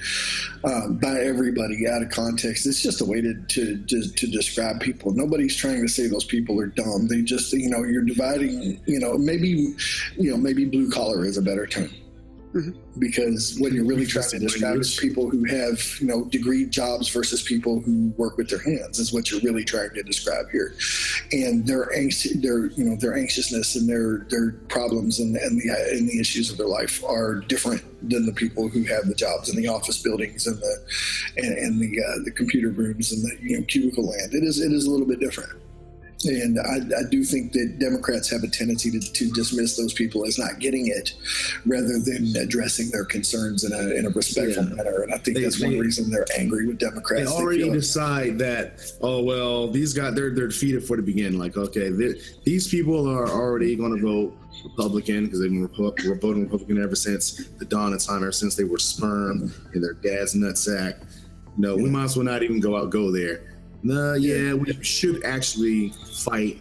uh, 0.64 0.88
by 0.88 1.20
everybody 1.20 1.86
out 1.86 2.00
of 2.00 2.08
context. 2.08 2.66
It's 2.66 2.82
just 2.82 3.02
a 3.02 3.04
way 3.04 3.20
to, 3.20 3.34
to, 3.34 3.76
to, 3.76 4.12
to, 4.12 4.26
describe 4.28 4.80
people. 4.80 5.12
Nobody's 5.12 5.54
trying 5.54 5.82
to 5.82 5.88
say 5.88 6.06
those 6.06 6.24
people 6.24 6.58
are 6.58 6.68
dumb. 6.68 7.06
They 7.06 7.20
just, 7.20 7.52
you 7.52 7.68
know, 7.68 7.84
you're 7.84 8.00
dividing, 8.00 8.80
you 8.86 8.98
know, 8.98 9.18
maybe, 9.18 9.74
you 10.16 10.30
know, 10.30 10.38
maybe 10.38 10.64
blue 10.64 10.90
collar 10.90 11.26
is 11.26 11.36
a 11.36 11.42
better 11.42 11.66
term. 11.66 11.90
Mm-hmm. 12.54 13.00
Because 13.00 13.56
when 13.58 13.72
you're 13.72 13.86
really 13.86 14.04
trying 14.04 14.28
to 14.28 14.38
describe 14.38 14.76
is 14.76 14.94
people 14.96 15.30
who 15.30 15.44
have, 15.44 15.80
you 16.00 16.06
know, 16.06 16.26
degree 16.26 16.66
jobs 16.66 17.08
versus 17.08 17.42
people 17.42 17.80
who 17.80 18.12
work 18.18 18.36
with 18.36 18.50
their 18.50 18.58
hands 18.58 18.98
is 18.98 19.10
what 19.10 19.30
you're 19.30 19.40
really 19.40 19.64
trying 19.64 19.90
to 19.94 20.02
describe 20.02 20.50
here. 20.50 20.74
And 21.32 21.66
their 21.66 21.86
angst, 21.96 22.42
their, 22.42 22.66
you 22.66 22.84
know, 22.84 22.96
their 22.96 23.16
anxiousness 23.16 23.74
and 23.76 23.88
their 23.88 24.26
their 24.28 24.52
problems 24.68 25.18
and, 25.18 25.34
and 25.36 25.58
the 25.58 25.70
and 25.92 26.08
the 26.08 26.20
issues 26.20 26.50
of 26.50 26.58
their 26.58 26.66
life 26.66 27.02
are 27.04 27.36
different 27.36 27.82
than 28.10 28.26
the 28.26 28.32
people 28.32 28.68
who 28.68 28.82
have 28.84 29.06
the 29.06 29.14
jobs 29.14 29.48
in 29.48 29.56
the 29.56 29.68
office 29.68 30.02
buildings 30.02 30.46
and 30.46 30.58
the 30.58 30.78
and, 31.38 31.56
and 31.56 31.80
the 31.80 32.02
uh, 32.02 32.24
the 32.24 32.30
computer 32.32 32.68
rooms 32.68 33.12
and 33.12 33.22
the 33.22 33.34
you 33.40 33.58
know 33.58 33.64
cubicle 33.64 34.10
land. 34.10 34.34
It 34.34 34.44
is 34.44 34.60
it 34.60 34.72
is 34.72 34.86
a 34.86 34.90
little 34.90 35.06
bit 35.06 35.20
different. 35.20 35.61
And 36.24 36.58
I, 36.58 36.76
I, 36.98 37.02
do 37.10 37.24
think 37.24 37.52
that 37.52 37.78
Democrats 37.78 38.30
have 38.30 38.42
a 38.42 38.48
tendency 38.48 38.90
to, 38.90 39.00
to, 39.00 39.30
dismiss 39.32 39.76
those 39.76 39.92
people 39.92 40.24
as 40.24 40.38
not 40.38 40.58
getting 40.60 40.86
it 40.86 41.14
rather 41.66 41.98
than 41.98 42.36
addressing 42.36 42.90
their 42.90 43.04
concerns 43.04 43.64
in 43.64 43.72
a, 43.72 43.94
in 43.94 44.06
a 44.06 44.10
respectful 44.10 44.64
yeah. 44.64 44.74
manner. 44.74 45.02
And 45.02 45.12
I 45.12 45.18
think 45.18 45.36
they, 45.36 45.42
that's 45.42 45.60
they, 45.60 45.66
one 45.66 45.78
reason 45.78 46.10
they're 46.10 46.26
angry 46.38 46.66
with 46.66 46.78
Democrats. 46.78 47.30
They 47.30 47.36
already 47.36 47.62
they 47.68 47.70
decide 47.70 48.38
that, 48.38 48.80
oh, 49.00 49.22
well, 49.22 49.68
these 49.68 49.92
guys, 49.92 50.14
they're, 50.14 50.30
they're 50.30 50.48
defeated 50.48 50.84
for 50.84 50.96
the 50.96 51.02
beginning. 51.02 51.38
Like, 51.38 51.56
okay, 51.56 51.90
these 52.44 52.68
people 52.68 53.08
are 53.08 53.28
already 53.28 53.74
going 53.74 53.96
to 53.96 54.02
vote 54.02 54.36
Republican 54.64 55.24
because 55.24 55.40
they've 55.40 55.50
been 55.50 55.66
Repu- 55.66 56.20
voting 56.20 56.44
Republican 56.44 56.82
ever 56.82 56.94
since 56.94 57.48
the 57.58 57.64
dawn 57.64 57.92
of 57.92 58.04
time, 58.04 58.22
ever 58.22 58.32
since 58.32 58.54
they 58.54 58.64
were 58.64 58.78
sperm 58.78 59.52
in 59.74 59.80
their 59.80 59.94
dad's 59.94 60.34
nutsack. 60.34 61.04
No, 61.56 61.76
yeah. 61.76 61.82
we 61.82 61.90
might 61.90 62.04
as 62.04 62.16
well 62.16 62.24
not 62.24 62.42
even 62.42 62.60
go 62.60 62.76
out, 62.76 62.90
go 62.90 63.10
there 63.10 63.51
no, 63.82 64.14
yeah, 64.14 64.54
we 64.54 64.72
should 64.82 65.24
actually 65.24 65.90
fight 66.14 66.60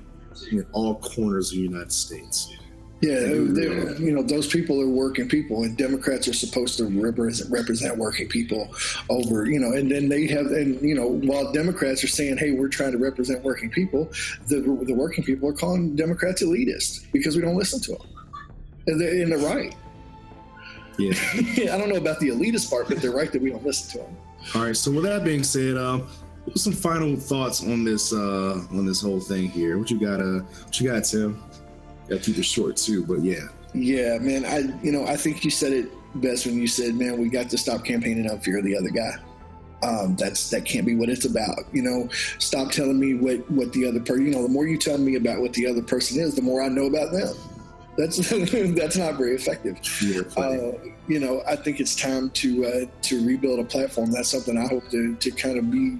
in 0.51 0.65
all 0.71 0.95
corners 0.95 1.51
of 1.51 1.57
the 1.57 1.63
United 1.63 1.91
States. 1.91 2.55
Yeah, 3.01 3.19
you 3.19 4.11
know, 4.13 4.21
those 4.21 4.45
people 4.45 4.79
are 4.79 4.87
working 4.87 5.27
people, 5.27 5.63
and 5.63 5.75
Democrats 5.75 6.27
are 6.27 6.33
supposed 6.33 6.77
to 6.77 6.85
represent, 6.85 7.51
represent 7.51 7.97
working 7.97 8.27
people 8.27 8.71
over, 9.09 9.47
you 9.47 9.59
know, 9.59 9.73
and 9.73 9.89
then 9.89 10.07
they 10.07 10.27
have, 10.27 10.47
and 10.47 10.79
you 10.81 10.93
know, 10.93 11.07
while 11.07 11.51
Democrats 11.51 12.03
are 12.03 12.07
saying, 12.07 12.37
"Hey, 12.37 12.51
we're 12.51 12.67
trying 12.67 12.91
to 12.91 12.99
represent 12.99 13.43
working 13.43 13.71
people," 13.71 14.11
the 14.49 14.61
the 14.85 14.93
working 14.93 15.23
people 15.23 15.49
are 15.49 15.53
calling 15.53 15.95
Democrats 15.95 16.43
elitist 16.43 17.11
because 17.11 17.35
we 17.35 17.41
don't 17.41 17.55
listen 17.55 17.81
to 17.81 17.93
them, 17.93 18.07
and 18.85 19.01
they're, 19.01 19.23
and 19.23 19.31
they're 19.31 19.39
right. 19.39 19.75
Yeah. 20.99 21.13
I 21.73 21.77
don't 21.79 21.89
know 21.89 21.95
about 21.95 22.19
the 22.19 22.29
elitist 22.29 22.69
part, 22.69 22.87
but 22.87 23.01
they're 23.01 23.11
right 23.11 23.31
that 23.31 23.41
we 23.41 23.49
don't 23.49 23.65
listen 23.65 23.99
to 23.99 24.05
them. 24.05 24.17
All 24.55 24.63
right. 24.63 24.77
So 24.77 24.91
with 24.91 25.03
that 25.05 25.23
being 25.23 25.43
said, 25.43 25.77
um, 25.77 26.07
some 26.55 26.73
final 26.73 27.15
thoughts 27.15 27.63
on 27.63 27.83
this 27.83 28.13
uh 28.13 28.63
on 28.71 28.85
this 28.85 29.01
whole 29.01 29.19
thing 29.19 29.49
here. 29.49 29.77
What 29.77 29.91
you 29.91 29.99
got 29.99 30.19
uh 30.19 30.41
what 30.65 30.79
you 30.79 30.91
got, 30.91 31.03
Tim? 31.03 31.41
Gotta 32.09 32.21
keep 32.21 32.37
it 32.37 32.43
short 32.43 32.77
too, 32.77 33.05
but 33.05 33.21
yeah. 33.21 33.47
Yeah, 33.73 34.17
man. 34.19 34.45
I 34.45 34.59
you 34.83 34.91
know, 34.91 35.05
I 35.05 35.15
think 35.15 35.45
you 35.45 35.51
said 35.51 35.71
it 35.73 35.91
best 36.15 36.45
when 36.45 36.57
you 36.57 36.67
said, 36.67 36.95
Man, 36.95 37.19
we 37.19 37.29
got 37.29 37.49
to 37.49 37.57
stop 37.57 37.85
campaigning 37.85 38.29
on 38.29 38.39
fear 38.39 38.57
of 38.57 38.65
the 38.65 38.75
other 38.75 38.89
guy. 38.89 39.17
Um, 39.83 40.15
that's 40.15 40.49
that 40.51 40.65
can't 40.65 40.85
be 40.85 40.95
what 40.95 41.09
it's 41.09 41.25
about. 41.25 41.59
You 41.71 41.81
know, 41.81 42.09
stop 42.37 42.71
telling 42.71 42.99
me 42.99 43.15
what 43.15 43.49
what 43.49 43.73
the 43.73 43.87
other 43.87 43.99
person. 43.99 44.25
You 44.25 44.31
know, 44.31 44.43
the 44.43 44.49
more 44.49 44.67
you 44.67 44.77
tell 44.77 44.97
me 44.97 45.15
about 45.15 45.41
what 45.41 45.53
the 45.53 45.65
other 45.65 45.81
person 45.81 46.19
is, 46.19 46.35
the 46.35 46.41
more 46.41 46.61
I 46.61 46.67
know 46.67 46.85
about 46.85 47.11
them. 47.11 47.35
That's 47.97 48.17
that's 48.75 48.97
not 48.97 49.15
very 49.15 49.35
effective. 49.35 49.79
Uh, 50.37 50.73
you 51.07 51.19
know, 51.19 51.41
I 51.47 51.55
think 51.55 51.79
it's 51.79 51.95
time 51.95 52.29
to 52.31 52.65
uh, 52.65 52.85
to 53.01 53.25
rebuild 53.25 53.59
a 53.59 53.63
platform. 53.63 54.11
That's 54.11 54.29
something 54.29 54.57
I 54.57 54.67
hope 54.67 54.87
to 54.91 55.15
to 55.15 55.31
kind 55.31 55.57
of 55.57 55.71
be 55.71 55.97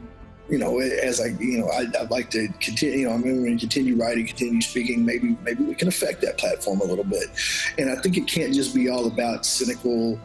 you 0.52 0.58
know, 0.58 0.80
as 0.80 1.22
I, 1.22 1.28
you 1.40 1.60
know, 1.60 1.70
I, 1.70 1.86
would 2.02 2.12
like 2.12 2.30
to 2.32 2.50
continue, 2.60 3.00
you 3.00 3.08
know, 3.08 3.14
I'm 3.14 3.22
going 3.22 3.58
to 3.58 3.58
continue 3.58 3.96
writing, 3.96 4.28
continue 4.28 4.62
speaking. 4.62 5.06
Maybe, 5.06 5.38
maybe 5.44 5.64
we 5.64 5.74
can 5.74 5.88
affect 5.88 6.20
that 6.22 6.38
platform 6.38 6.82
a 6.82 6.84
little 6.84 7.06
bit. 7.06 7.30
And 7.78 7.90
I 7.90 7.96
think 7.96 8.18
it 8.18 8.28
can't 8.28 8.54
just 8.54 8.76
be 8.76 8.90
all 8.90 9.08
about 9.08 9.46
cynical, 9.46 10.20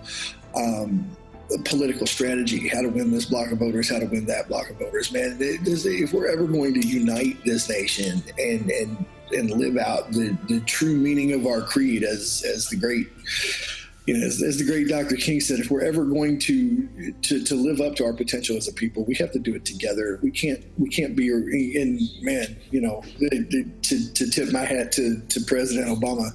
um, 0.56 1.16
political 1.64 2.08
strategy, 2.08 2.66
how 2.66 2.82
to 2.82 2.88
win 2.88 3.12
this 3.12 3.26
block 3.26 3.52
of 3.52 3.58
voters, 3.58 3.88
how 3.88 4.00
to 4.00 4.06
win 4.06 4.26
that 4.26 4.48
block 4.48 4.68
of 4.68 4.78
voters. 4.80 5.12
Man, 5.12 5.36
if 5.38 6.12
we're 6.12 6.28
ever 6.28 6.48
going 6.48 6.74
to 6.74 6.84
unite 6.84 7.38
this 7.44 7.68
nation 7.68 8.20
and, 8.36 8.68
and, 8.68 9.06
and 9.30 9.50
live 9.52 9.76
out 9.76 10.10
the, 10.10 10.36
the 10.48 10.58
true 10.62 10.96
meaning 10.96 11.34
of 11.34 11.46
our 11.46 11.62
creed 11.62 12.02
as, 12.02 12.44
as 12.52 12.66
the 12.66 12.76
great, 12.76 13.06
you 14.06 14.16
know, 14.16 14.24
as, 14.24 14.40
as, 14.42 14.58
the 14.58 14.64
great 14.64 14.88
Dr. 14.88 15.16
King 15.16 15.40
said, 15.40 15.58
if 15.58 15.70
we're 15.70 15.82
ever 15.84 16.04
going 16.04 16.38
to, 16.40 17.12
to 17.22 17.42
to 17.42 17.54
live 17.54 17.80
up 17.80 17.96
to 17.96 18.04
our 18.04 18.12
potential 18.12 18.56
as 18.56 18.68
a 18.68 18.72
people, 18.72 19.04
we 19.04 19.14
have 19.16 19.32
to 19.32 19.40
do 19.40 19.54
it 19.54 19.64
together. 19.64 20.20
We 20.22 20.30
can't 20.30 20.64
we 20.78 20.88
can't 20.88 21.16
be 21.16 21.28
and 21.28 22.00
man, 22.22 22.56
you 22.70 22.80
know, 22.80 23.02
to, 23.18 24.12
to 24.14 24.30
tip 24.30 24.52
my 24.52 24.64
hat 24.64 24.92
to, 24.92 25.20
to 25.20 25.40
President 25.40 25.88
Obama, 25.88 26.30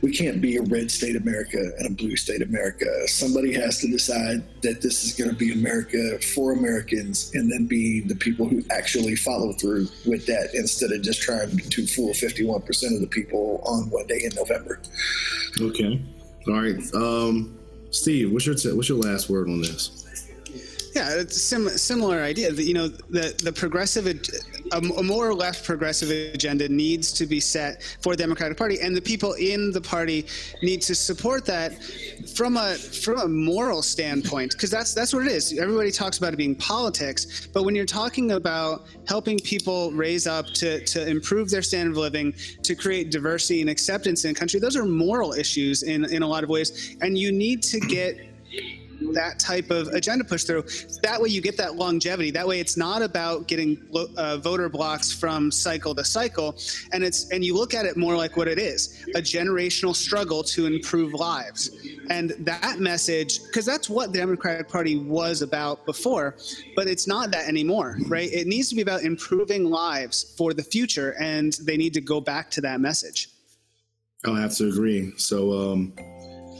we 0.00 0.12
can't 0.12 0.40
be 0.40 0.56
a 0.56 0.62
red 0.62 0.90
state 0.90 1.16
America 1.16 1.72
and 1.78 1.86
a 1.86 1.90
blue 1.90 2.16
state 2.16 2.40
America. 2.40 2.86
Somebody 3.08 3.52
has 3.52 3.78
to 3.80 3.88
decide 3.88 4.42
that 4.62 4.80
this 4.80 5.04
is 5.04 5.14
going 5.14 5.30
to 5.30 5.36
be 5.36 5.52
America 5.52 6.18
for 6.34 6.52
Americans, 6.52 7.30
and 7.34 7.50
then 7.52 7.66
be 7.66 8.00
the 8.00 8.16
people 8.16 8.46
who 8.46 8.62
actually 8.70 9.16
follow 9.16 9.52
through 9.52 9.86
with 10.06 10.24
that 10.26 10.54
instead 10.54 10.92
of 10.92 11.02
just 11.02 11.20
trying 11.20 11.58
to 11.58 11.86
fool 11.86 12.14
fifty 12.14 12.44
one 12.44 12.62
percent 12.62 12.94
of 12.94 13.00
the 13.02 13.06
people 13.06 13.60
on 13.66 13.90
one 13.90 14.06
day 14.06 14.22
in 14.24 14.34
November. 14.34 14.80
Okay. 15.60 16.00
All 16.48 16.60
right, 16.60 16.94
um, 16.94 17.56
Steve, 17.90 18.32
what's 18.32 18.46
your 18.46 18.54
t- 18.54 18.72
what's 18.72 18.88
your 18.88 18.98
last 18.98 19.28
word 19.28 19.48
on 19.48 19.60
this? 19.60 20.01
Yeah, 20.94 21.20
it's 21.20 21.36
a 21.36 21.40
sim- 21.40 21.68
similar 21.70 22.22
idea. 22.22 22.52
You 22.52 22.74
know, 22.74 22.88
the 22.88 23.34
the 23.42 23.52
progressive 23.52 24.06
a, 24.06 24.76
a, 24.76 25.02
more 25.02 25.32
left 25.32 25.64
progressive 25.64 26.10
agenda 26.10 26.68
needs 26.68 27.12
to 27.12 27.24
be 27.24 27.40
set 27.40 27.82
for 28.00 28.12
the 28.14 28.22
Democratic 28.22 28.58
Party, 28.58 28.78
and 28.80 28.94
the 28.94 29.00
people 29.00 29.32
in 29.34 29.70
the 29.70 29.80
party 29.80 30.26
need 30.62 30.82
to 30.82 30.94
support 30.94 31.46
that 31.46 31.82
from 32.36 32.58
a 32.58 32.74
from 32.74 33.20
a 33.20 33.28
moral 33.28 33.80
standpoint, 33.80 34.52
because 34.52 34.70
that's 34.70 34.92
that's 34.92 35.14
what 35.14 35.24
it 35.24 35.32
is. 35.32 35.58
Everybody 35.58 35.90
talks 35.90 36.18
about 36.18 36.34
it 36.34 36.36
being 36.36 36.56
politics, 36.56 37.48
but 37.54 37.64
when 37.64 37.74
you're 37.74 37.86
talking 37.86 38.32
about 38.32 38.84
helping 39.08 39.38
people 39.38 39.92
raise 39.92 40.26
up 40.26 40.46
to 40.54 40.84
to 40.84 41.08
improve 41.08 41.48
their 41.48 41.62
standard 41.62 41.92
of 41.92 41.96
living, 41.96 42.34
to 42.64 42.74
create 42.74 43.10
diversity 43.10 43.62
and 43.62 43.70
acceptance 43.70 44.26
in 44.26 44.32
a 44.32 44.34
country, 44.34 44.60
those 44.60 44.76
are 44.76 44.84
moral 44.84 45.32
issues 45.32 45.84
in 45.84 46.04
in 46.12 46.22
a 46.22 46.26
lot 46.26 46.44
of 46.44 46.50
ways, 46.50 46.96
and 47.00 47.16
you 47.16 47.32
need 47.32 47.62
to 47.62 47.80
get 47.80 48.28
that 49.12 49.38
type 49.38 49.70
of 49.70 49.88
agenda 49.88 50.24
push 50.24 50.44
through. 50.44 50.64
That 51.02 51.20
way, 51.20 51.28
you 51.28 51.40
get 51.40 51.56
that 51.56 51.76
longevity. 51.76 52.30
That 52.30 52.46
way, 52.46 52.60
it's 52.60 52.76
not 52.76 53.02
about 53.02 53.48
getting 53.48 53.78
uh, 54.16 54.38
voter 54.38 54.68
blocks 54.68 55.12
from 55.12 55.50
cycle 55.50 55.94
to 55.94 56.04
cycle, 56.04 56.56
and 56.92 57.02
it's 57.02 57.30
and 57.30 57.44
you 57.44 57.54
look 57.54 57.74
at 57.74 57.84
it 57.84 57.96
more 57.96 58.16
like 58.16 58.36
what 58.36 58.48
it 58.48 58.58
is: 58.58 59.04
a 59.14 59.20
generational 59.20 59.94
struggle 59.94 60.42
to 60.44 60.66
improve 60.66 61.12
lives. 61.14 61.70
And 62.10 62.30
that 62.40 62.78
message, 62.78 63.42
because 63.46 63.64
that's 63.64 63.88
what 63.88 64.12
the 64.12 64.18
Democratic 64.18 64.68
Party 64.68 64.96
was 64.98 65.42
about 65.42 65.86
before, 65.86 66.36
but 66.76 66.88
it's 66.88 67.06
not 67.06 67.30
that 67.30 67.48
anymore, 67.48 67.98
right? 68.08 68.30
It 68.32 68.46
needs 68.46 68.68
to 68.70 68.74
be 68.74 68.82
about 68.82 69.02
improving 69.02 69.64
lives 69.64 70.34
for 70.36 70.52
the 70.52 70.62
future, 70.62 71.14
and 71.20 71.52
they 71.62 71.76
need 71.76 71.94
to 71.94 72.00
go 72.00 72.20
back 72.20 72.50
to 72.52 72.60
that 72.62 72.80
message. 72.80 73.28
I'll 74.24 74.34
have 74.34 74.54
to 74.56 74.68
agree. 74.68 75.12
So, 75.16 75.72
um, 75.72 75.92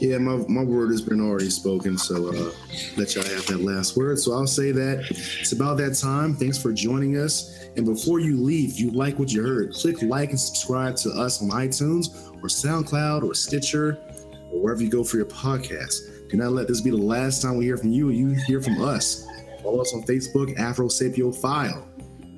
yeah, 0.03 0.17
my, 0.17 0.35
my 0.49 0.63
word 0.63 0.91
has 0.91 1.01
been 1.01 1.21
already 1.21 1.49
spoken, 1.49 1.97
so 1.97 2.27
uh, 2.27 2.51
let 2.97 3.15
y'all 3.15 3.23
have 3.23 3.45
that 3.47 3.61
last 3.61 3.95
word. 3.95 4.19
So 4.19 4.33
I'll 4.33 4.45
say 4.45 4.71
that 4.71 5.05
it's 5.09 5.53
about 5.53 5.77
that 5.77 5.95
time. 5.95 6.35
Thanks 6.35 6.61
for 6.61 6.73
joining 6.73 7.17
us. 7.17 7.67
And 7.77 7.85
before 7.85 8.19
you 8.19 8.37
leave, 8.37 8.71
if 8.71 8.79
you 8.79 8.91
like 8.91 9.17
what 9.17 9.31
you 9.31 9.41
heard, 9.41 9.73
click 9.73 10.01
like 10.01 10.31
and 10.31 10.39
subscribe 10.39 10.97
to 10.97 11.09
us 11.11 11.41
on 11.41 11.49
iTunes 11.51 12.31
or 12.35 12.47
SoundCloud 12.47 13.23
or 13.23 13.33
Stitcher 13.33 13.97
or 14.51 14.61
wherever 14.61 14.83
you 14.83 14.89
go 14.89 15.03
for 15.03 15.17
your 15.17 15.25
podcast. 15.25 16.29
Do 16.29 16.37
not 16.37 16.51
let 16.51 16.67
this 16.67 16.81
be 16.81 16.89
the 16.89 16.97
last 16.97 17.41
time 17.41 17.57
we 17.57 17.65
hear 17.65 17.77
from 17.77 17.91
you 17.91 18.09
you 18.09 18.35
hear 18.45 18.61
from 18.61 18.81
us. 18.81 19.25
Follow 19.63 19.81
us 19.81 19.93
on 19.93 20.03
Facebook, 20.03 20.55
Afrosapiophile. 20.57 21.83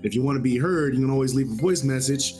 If 0.04 0.14
you 0.14 0.22
want 0.22 0.38
to 0.38 0.42
be 0.42 0.58
heard, 0.58 0.94
you 0.94 1.02
can 1.02 1.10
always 1.10 1.34
leave 1.34 1.52
a 1.52 1.56
voice 1.56 1.84
message 1.84 2.36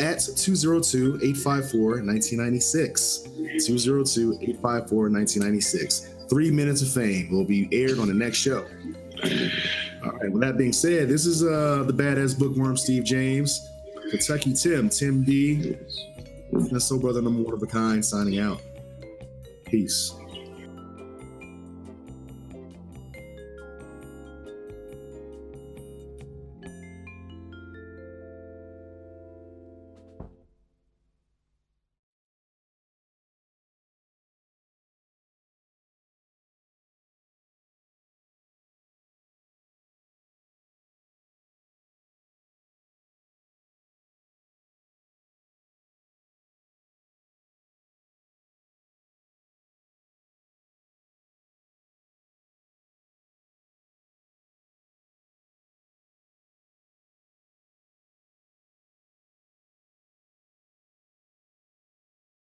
at 0.00 0.20
202 0.36 1.18
854 1.22 1.80
1996. 2.02 3.22
202 3.66 4.38
854 4.40 5.10
1996. 5.10 6.14
Three 6.28 6.50
minutes 6.50 6.82
of 6.82 6.92
fame 6.92 7.30
will 7.30 7.44
be 7.44 7.68
aired 7.72 7.98
on 7.98 8.08
the 8.08 8.14
next 8.14 8.38
show. 8.38 8.66
All 10.04 10.12
right, 10.12 10.30
with 10.30 10.42
that 10.42 10.56
being 10.56 10.72
said, 10.72 11.08
this 11.08 11.26
is 11.26 11.42
uh, 11.42 11.84
the 11.86 11.92
badass 11.92 12.38
bookworm 12.38 12.76
Steve 12.76 13.04
James, 13.04 13.68
Kentucky 14.10 14.52
Tim, 14.52 14.88
Tim 14.88 15.24
D, 15.24 15.76
and 16.52 16.82
Soul 16.82 17.00
Brother 17.00 17.22
number 17.22 17.42
one 17.42 17.54
of 17.54 17.62
a 17.62 17.66
kind 17.66 18.04
signing 18.04 18.38
out. 18.38 18.60
Peace. 19.64 20.14